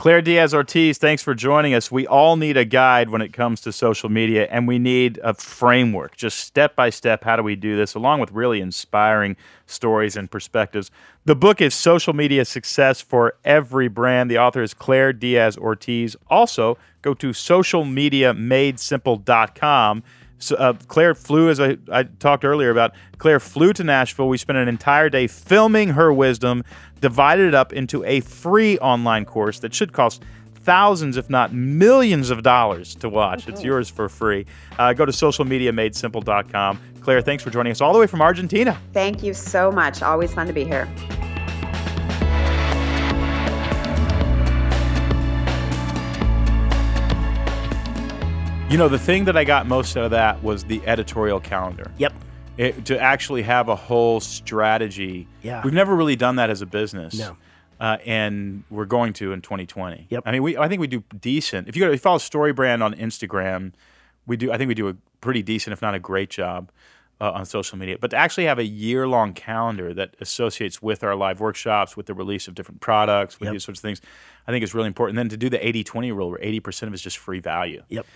Claire 0.00 0.22
Diaz 0.22 0.54
Ortiz, 0.54 0.96
thanks 0.96 1.22
for 1.22 1.34
joining 1.34 1.74
us. 1.74 1.92
We 1.92 2.06
all 2.06 2.38
need 2.38 2.56
a 2.56 2.64
guide 2.64 3.10
when 3.10 3.20
it 3.20 3.34
comes 3.34 3.60
to 3.60 3.70
social 3.70 4.08
media, 4.08 4.48
and 4.50 4.66
we 4.66 4.78
need 4.78 5.20
a 5.22 5.34
framework, 5.34 6.16
just 6.16 6.38
step 6.38 6.74
by 6.74 6.88
step. 6.88 7.22
How 7.22 7.36
do 7.36 7.42
we 7.42 7.54
do 7.54 7.76
this, 7.76 7.94
along 7.94 8.20
with 8.20 8.32
really 8.32 8.62
inspiring 8.62 9.36
stories 9.66 10.16
and 10.16 10.30
perspectives? 10.30 10.90
The 11.26 11.36
book 11.36 11.60
is 11.60 11.74
Social 11.74 12.14
Media 12.14 12.46
Success 12.46 13.02
for 13.02 13.34
Every 13.44 13.88
Brand. 13.88 14.30
The 14.30 14.38
author 14.38 14.62
is 14.62 14.72
Claire 14.72 15.12
Diaz 15.12 15.58
Ortiz. 15.58 16.16
Also, 16.30 16.78
go 17.02 17.12
to 17.12 17.32
socialmediamadesimple.com 17.32 20.02
so, 20.40 20.56
uh, 20.56 20.72
Claire 20.88 21.14
flew, 21.14 21.50
as 21.50 21.60
I, 21.60 21.76
I 21.92 22.04
talked 22.04 22.44
earlier 22.44 22.70
about, 22.70 22.94
Claire 23.18 23.38
flew 23.38 23.72
to 23.74 23.84
Nashville. 23.84 24.28
We 24.28 24.38
spent 24.38 24.58
an 24.58 24.68
entire 24.68 25.10
day 25.10 25.26
filming 25.26 25.90
her 25.90 26.12
wisdom, 26.12 26.64
divided 27.00 27.46
it 27.48 27.54
up 27.54 27.72
into 27.72 28.02
a 28.04 28.20
free 28.20 28.78
online 28.78 29.26
course 29.26 29.60
that 29.60 29.74
should 29.74 29.92
cost 29.92 30.22
thousands, 30.54 31.16
if 31.16 31.30
not 31.30 31.52
millions 31.52 32.30
of 32.30 32.42
dollars 32.42 32.94
to 32.96 33.08
watch. 33.08 33.48
It's 33.48 33.62
yours 33.62 33.88
for 33.88 34.08
free. 34.08 34.46
Uh, 34.78 34.92
go 34.94 35.04
to 35.04 35.12
socialmediamadesimple.com. 35.12 36.80
Claire, 37.00 37.20
thanks 37.22 37.42
for 37.42 37.50
joining 37.50 37.70
us 37.70 37.80
all 37.80 37.92
the 37.92 37.98
way 37.98 38.06
from 38.06 38.22
Argentina. 38.22 38.78
Thank 38.92 39.22
you 39.22 39.34
so 39.34 39.70
much. 39.70 40.02
Always 40.02 40.32
fun 40.34 40.46
to 40.46 40.52
be 40.52 40.64
here. 40.64 40.88
You 48.70 48.76
know, 48.78 48.88
the 48.88 49.00
thing 49.00 49.24
that 49.24 49.36
I 49.36 49.42
got 49.42 49.66
most 49.66 49.96
out 49.96 50.04
of 50.04 50.10
that 50.12 50.40
was 50.44 50.62
the 50.62 50.80
editorial 50.86 51.40
calendar. 51.40 51.90
Yep. 51.98 52.12
It, 52.56 52.84
to 52.84 53.00
actually 53.00 53.42
have 53.42 53.68
a 53.68 53.74
whole 53.74 54.20
strategy. 54.20 55.26
Yeah. 55.42 55.60
We've 55.64 55.72
never 55.72 55.96
really 55.96 56.14
done 56.14 56.36
that 56.36 56.50
as 56.50 56.62
a 56.62 56.66
business. 56.66 57.18
No. 57.18 57.36
Uh, 57.80 57.96
and 58.06 58.62
we're 58.70 58.84
going 58.84 59.12
to 59.14 59.32
in 59.32 59.42
2020. 59.42 60.06
Yep. 60.08 60.22
I 60.24 60.30
mean, 60.30 60.44
we 60.44 60.56
I 60.56 60.68
think 60.68 60.80
we 60.80 60.86
do 60.86 61.02
decent. 61.20 61.66
If 61.66 61.74
you 61.74 61.80
go 61.80 61.88
to, 61.88 61.94
if 61.94 61.98
you 61.98 62.02
follow 62.02 62.18
StoryBrand 62.18 62.80
on 62.80 62.94
Instagram, 62.94 63.72
we 64.28 64.36
do. 64.36 64.52
I 64.52 64.56
think 64.56 64.68
we 64.68 64.74
do 64.74 64.86
a 64.88 64.94
pretty 65.20 65.42
decent, 65.42 65.72
if 65.72 65.82
not 65.82 65.96
a 65.96 65.98
great 65.98 66.30
job. 66.30 66.70
Uh, 67.22 67.30
on 67.32 67.44
social 67.44 67.76
media, 67.76 67.98
but 68.00 68.10
to 68.10 68.16
actually 68.16 68.46
have 68.46 68.58
a 68.58 68.64
year 68.64 69.06
long 69.06 69.34
calendar 69.34 69.92
that 69.92 70.14
associates 70.22 70.80
with 70.80 71.04
our 71.04 71.14
live 71.14 71.38
workshops, 71.38 71.94
with 71.94 72.06
the 72.06 72.14
release 72.14 72.48
of 72.48 72.54
different 72.54 72.80
products, 72.80 73.38
with 73.38 73.48
Yep. 73.48 73.52
these 73.52 73.62
sorts 73.64 73.78
of 73.80 73.82
things, 73.82 74.00
I 74.48 74.52
think 74.52 74.62
is 74.64 74.72
really 74.74 74.86
important. 74.86 75.18
And 75.18 75.26
then 75.26 75.28
to 75.28 75.36
do 75.36 75.50
the 75.50 75.58
80 75.66 75.84
20 75.84 76.12
rule, 76.12 76.30
where 76.30 76.38
80% 76.42 76.84
of 76.84 76.94
it 76.94 76.96
is 76.96 77.02
just 77.02 77.18
free 77.18 77.40
value 77.40 77.82
Yep. 77.90 78.06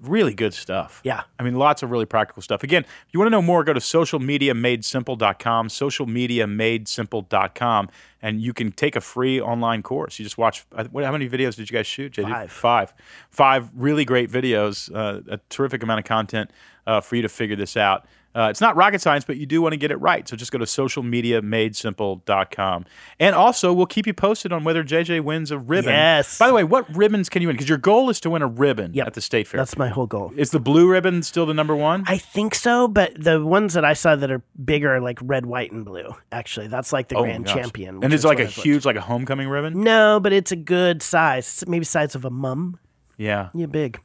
really 0.00 0.32
good 0.32 0.54
stuff. 0.54 1.02
Yeah. 1.04 1.24
I 1.38 1.42
mean, 1.42 1.56
lots 1.56 1.82
of 1.82 1.90
really 1.90 2.06
practical 2.06 2.40
stuff. 2.40 2.62
Again, 2.62 2.84
if 2.84 3.04
you 3.12 3.20
want 3.20 3.26
to 3.26 3.30
know 3.32 3.42
more, 3.42 3.64
go 3.64 3.74
to 3.74 3.80
socialmediamadesimple.com, 3.80 5.68
socialmediamadesimple.com, 5.68 7.88
and 8.22 8.40
you 8.40 8.52
can 8.52 8.72
take 8.72 8.96
a 8.96 9.00
free 9.00 9.40
online 9.40 9.82
course. 9.82 10.18
You 10.18 10.24
just 10.24 10.38
watch, 10.38 10.64
what, 10.90 11.04
how 11.04 11.12
many 11.12 11.28
videos 11.28 11.56
did 11.56 11.70
you 11.70 11.76
guys 11.76 11.86
shoot, 11.86 12.12
JD? 12.14 12.30
Five. 12.30 12.52
Five. 12.52 12.94
Five 13.30 13.70
really 13.74 14.04
great 14.04 14.30
videos, 14.30 14.94
uh, 14.94 15.20
a 15.28 15.38
terrific 15.50 15.82
amount 15.82 16.00
of 16.00 16.06
content 16.06 16.50
uh, 16.86 17.00
for 17.00 17.16
you 17.16 17.22
to 17.22 17.28
figure 17.28 17.56
this 17.56 17.76
out. 17.76 18.06
Uh, 18.34 18.48
it's 18.50 18.60
not 18.60 18.76
rocket 18.76 19.00
science, 19.00 19.24
but 19.24 19.36
you 19.36 19.46
do 19.46 19.62
want 19.62 19.72
to 19.72 19.76
get 19.76 19.90
it 19.90 19.96
right. 19.96 20.26
So 20.28 20.36
just 20.36 20.50
go 20.50 20.58
to 20.58 20.64
socialmediamadesimple.com. 20.64 22.84
And 23.20 23.34
also, 23.34 23.72
we'll 23.72 23.86
keep 23.86 24.06
you 24.06 24.14
posted 24.14 24.52
on 24.52 24.64
whether 24.64 24.82
JJ 24.82 25.22
wins 25.22 25.50
a 25.50 25.58
ribbon. 25.58 25.90
Yes. 25.92 26.38
By 26.38 26.48
the 26.48 26.54
way, 26.54 26.64
what 26.64 26.94
ribbons 26.96 27.28
can 27.28 27.42
you 27.42 27.48
win? 27.48 27.56
Because 27.56 27.68
your 27.68 27.78
goal 27.78 28.10
is 28.10 28.20
to 28.20 28.30
win 28.30 28.42
a 28.42 28.46
ribbon 28.46 28.92
Yep. 28.94 29.06
at 29.06 29.14
the 29.14 29.20
state 29.20 29.46
fair. 29.46 29.58
That's 29.58 29.76
my 29.78 29.88
whole 29.88 30.06
goal. 30.06 30.32
Is 30.36 30.50
the 30.50 30.60
blue 30.60 30.88
ribbon 30.88 31.22
still 31.22 31.46
the 31.46 31.54
number 31.54 31.76
one? 31.76 32.04
I 32.06 32.18
think 32.18 32.54
so, 32.54 32.88
but 32.88 33.12
the 33.22 33.44
ones 33.44 33.74
that 33.74 33.84
I 33.84 33.92
saw 33.94 34.16
that 34.16 34.30
are 34.30 34.42
bigger 34.64 34.94
are 34.96 35.00
like 35.00 35.18
red, 35.22 35.46
white, 35.46 35.72
and 35.72 35.84
blue. 35.84 36.14
Actually, 36.32 36.68
that's 36.68 36.92
like 36.92 37.08
the 37.08 37.16
Oh 37.16 37.22
grand 37.22 37.46
gosh. 37.46 37.54
champion. 37.54 38.02
And 38.02 38.12
it's 38.12 38.24
like 38.24 38.38
what 38.38 38.46
a 38.48 38.50
huge, 38.50 38.84
like 38.84 38.96
a 38.96 39.00
homecoming 39.00 39.48
ribbon. 39.48 39.82
No, 39.82 40.20
but 40.20 40.32
it's 40.32 40.52
a 40.52 40.56
good 40.56 41.02
size. 41.02 41.46
It's 41.62 41.68
maybe 41.68 41.84
size 41.84 42.14
of 42.14 42.24
a 42.24 42.30
mum. 42.30 42.78
Yeah. 43.16 43.50
You're 43.54 43.68
big. 43.68 44.00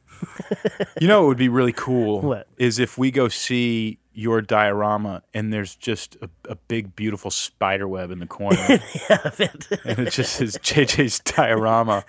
You 1.00 1.08
know, 1.08 1.24
it 1.24 1.28
would 1.28 1.38
be 1.38 1.48
really 1.48 1.72
cool. 1.72 2.20
What? 2.30 2.46
is 2.58 2.78
if 2.78 2.96
we 2.98 3.10
go 3.10 3.28
see 3.28 3.98
your 4.12 4.40
diorama 4.42 5.22
and 5.34 5.52
there's 5.52 5.74
just 5.76 6.16
a, 6.20 6.28
a 6.48 6.56
big, 6.56 6.96
beautiful 6.96 7.30
spider 7.30 7.86
web 7.86 8.10
in 8.10 8.18
the 8.18 8.26
corner, 8.26 8.58
yeah, 9.10 9.30
and 9.84 9.98
it 10.00 10.10
just 10.12 10.34
says 10.34 10.56
JJ's 10.58 11.20
diorama 11.20 12.04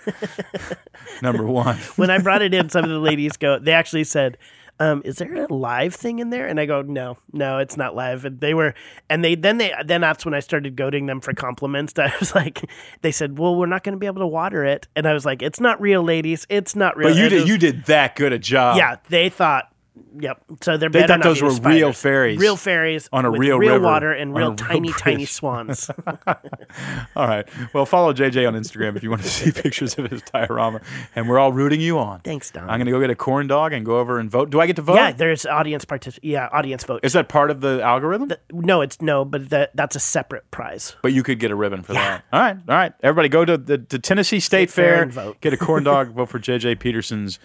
number 1.22 1.46
one. 1.46 1.76
when 1.96 2.10
I 2.10 2.18
brought 2.18 2.42
it 2.42 2.54
in, 2.54 2.68
some 2.68 2.84
of 2.84 2.90
the 2.90 2.98
ladies 3.10 3.36
go. 3.36 3.58
They 3.58 3.72
actually 3.72 4.04
said, 4.04 4.36
um, 4.80 5.02
"Is 5.04 5.16
there 5.16 5.32
a 5.44 5.52
live 5.52 5.94
thing 5.94 6.18
in 6.18 6.30
there?" 6.30 6.46
And 6.46 6.58
I 6.58 6.66
go, 6.66 6.82
"No, 6.82 7.18
no, 7.32 7.58
it's 7.58 7.76
not 7.76 7.94
live." 7.94 8.24
And 8.24 8.40
they 8.40 8.54
were, 8.54 8.74
and 9.08 9.24
they 9.24 9.34
then 9.34 9.58
they 9.58 9.72
then 9.84 10.00
that's 10.00 10.24
when 10.24 10.34
I 10.34 10.40
started 10.40 10.76
goading 10.76 11.06
them 11.06 11.20
for 11.20 11.32
compliments. 11.34 11.96
I 11.98 12.12
was 12.18 12.34
like, 12.34 12.64
they 13.02 13.12
said, 13.12 13.38
"Well, 13.38 13.54
we're 13.54 13.66
not 13.66 13.84
going 13.84 13.94
to 13.94 13.98
be 13.98 14.06
able 14.06 14.20
to 14.22 14.26
water 14.26 14.64
it," 14.64 14.88
and 14.96 15.06
I 15.06 15.12
was 15.14 15.24
like, 15.24 15.42
"It's 15.42 15.60
not 15.60 15.80
real, 15.80 16.02
ladies. 16.02 16.46
It's 16.48 16.74
not 16.74 16.96
real." 16.96 17.10
But 17.10 17.16
you 17.16 17.22
And 17.24 17.30
did 17.30 17.40
was- 17.42 17.48
you 17.48 17.58
did 17.58 17.84
that 17.84 18.16
good 18.16 18.32
a 18.32 18.38
job. 18.38 18.76
yeah. 18.76 18.96
They 19.08 19.28
thought 19.28 19.71
Yep. 20.18 20.42
So 20.62 20.76
they're 20.78 20.88
They 20.88 21.06
thought 21.06 21.22
those 21.22 21.38
the 21.40 21.44
were 21.44 21.50
real 21.50 21.92
spiders. 21.92 22.00
fairies 22.00 22.38
Real 22.38 22.56
fairies 22.56 23.08
on 23.12 23.24
a 23.26 23.30
real 23.30 23.58
real 23.58 23.72
river, 23.74 23.84
water 23.84 24.12
and 24.12 24.34
real 24.34 24.48
real 24.48 24.56
tiny, 24.56 24.90
tiny 24.92 25.24
swans. 25.26 25.90
All 27.16 27.26
right. 27.28 27.46
Well, 27.74 27.84
follow 27.84 28.12
JJ 28.12 28.46
on 28.48 28.54
Instagram 28.54 28.96
if 28.96 29.02
you 29.02 29.10
want 29.10 29.22
to 29.22 29.28
see 29.30 29.50
pictures 29.52 29.98
of 29.98 30.10
his 30.10 30.22
diorama. 30.22 30.80
And 31.14 31.28
we're 31.28 31.38
all 31.38 31.52
rooting 31.52 31.80
you 31.80 31.98
on. 31.98 32.20
Thanks, 32.20 32.50
Don. 32.50 32.62
I'm 32.70 32.78
going 32.78 32.86
to 32.86 32.92
go 32.92 33.00
get 33.00 33.10
a 33.10 33.14
corn 33.14 33.46
dog 33.46 33.72
and 33.72 33.84
go 33.84 33.98
over 33.98 34.18
and 34.18 34.30
vote. 34.30 34.50
Do 34.50 34.60
I 34.60 34.66
get 34.66 34.76
to 34.76 34.82
vote? 34.82 34.94
yeah, 34.94 35.12
there's 35.12 35.44
audience 35.44 35.84
partic- 35.84 36.18
Yeah, 36.22 36.48
audience 36.52 36.84
vote. 36.84 37.00
Is 37.02 37.12
that 37.12 37.28
part 37.28 37.50
of 37.50 37.60
the 37.60 37.82
algorithm? 37.82 38.30
no, 38.50 38.80
it's 38.80 39.00
no, 39.02 39.24
but 39.24 39.50
that 39.50 39.74
that's 39.76 39.96
a 39.96 40.00
separate 40.00 40.50
prize. 40.50 40.96
But 41.02 41.12
you 41.12 41.22
could 41.22 41.38
get 41.38 41.50
a 41.50 41.54
ribbon 41.56 41.82
for 41.82 41.92
that. 41.92 42.24
All 42.32 42.40
right, 42.40 42.56
all 42.68 42.74
right. 42.76 42.92
Everybody 43.02 43.28
go 43.28 43.44
to 43.44 43.56
the 43.58 43.78
to 43.78 43.98
Tennessee 43.98 44.40
State, 44.40 44.70
Fair 44.70 44.94
Fair, 44.94 45.02
and 45.02 45.12
vote. 45.12 45.40
get 45.40 45.52
a 45.52 45.56
corn 45.56 45.84
dog, 45.84 46.12
vote 46.12 46.28
for 46.30 46.38
JJ 46.38 46.80
Peterson's 46.80 47.38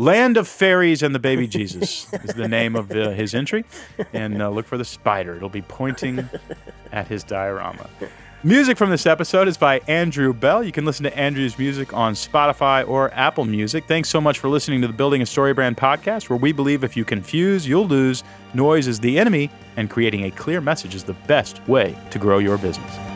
Land 0.00 0.36
of 0.36 0.46
Fairies 0.46 1.02
and 1.02 1.12
the 1.12 1.18
Baby 1.18 1.46
Jesus 1.48 2.12
is 2.12 2.34
the 2.34 2.46
name 2.46 2.76
of 2.76 2.90
uh, 2.92 3.10
his 3.10 3.34
entry. 3.34 3.64
And 4.12 4.40
uh, 4.40 4.48
look 4.48 4.66
for 4.66 4.78
the 4.78 4.84
spider. 4.84 5.34
It'll 5.34 5.48
be 5.48 5.62
pointing 5.62 6.28
at 6.92 7.08
his 7.08 7.24
diorama. 7.24 7.90
Music 8.44 8.78
from 8.78 8.90
this 8.90 9.04
episode 9.04 9.48
is 9.48 9.56
by 9.56 9.80
Andrew 9.88 10.32
Bell. 10.32 10.62
You 10.62 10.70
can 10.70 10.84
listen 10.84 11.02
to 11.02 11.18
Andrew's 11.18 11.58
music 11.58 11.92
on 11.92 12.14
Spotify 12.14 12.88
or 12.88 13.12
Apple 13.12 13.44
Music. 13.44 13.86
Thanks 13.88 14.08
so 14.08 14.20
much 14.20 14.38
for 14.38 14.48
listening 14.48 14.80
to 14.82 14.86
the 14.86 14.92
Building 14.92 15.22
a 15.22 15.24
StoryBrand 15.24 15.74
podcast, 15.74 16.30
where 16.30 16.38
we 16.38 16.52
believe 16.52 16.84
if 16.84 16.96
you 16.96 17.04
confuse, 17.04 17.66
you'll 17.66 17.88
lose. 17.88 18.22
Noise 18.54 18.86
is 18.86 19.00
the 19.00 19.18
enemy, 19.18 19.50
and 19.76 19.90
creating 19.90 20.26
a 20.26 20.30
clear 20.30 20.60
message 20.60 20.94
is 20.94 21.02
the 21.02 21.14
best 21.26 21.66
way 21.66 21.98
to 22.12 22.20
grow 22.20 22.38
your 22.38 22.58
business. 22.58 23.07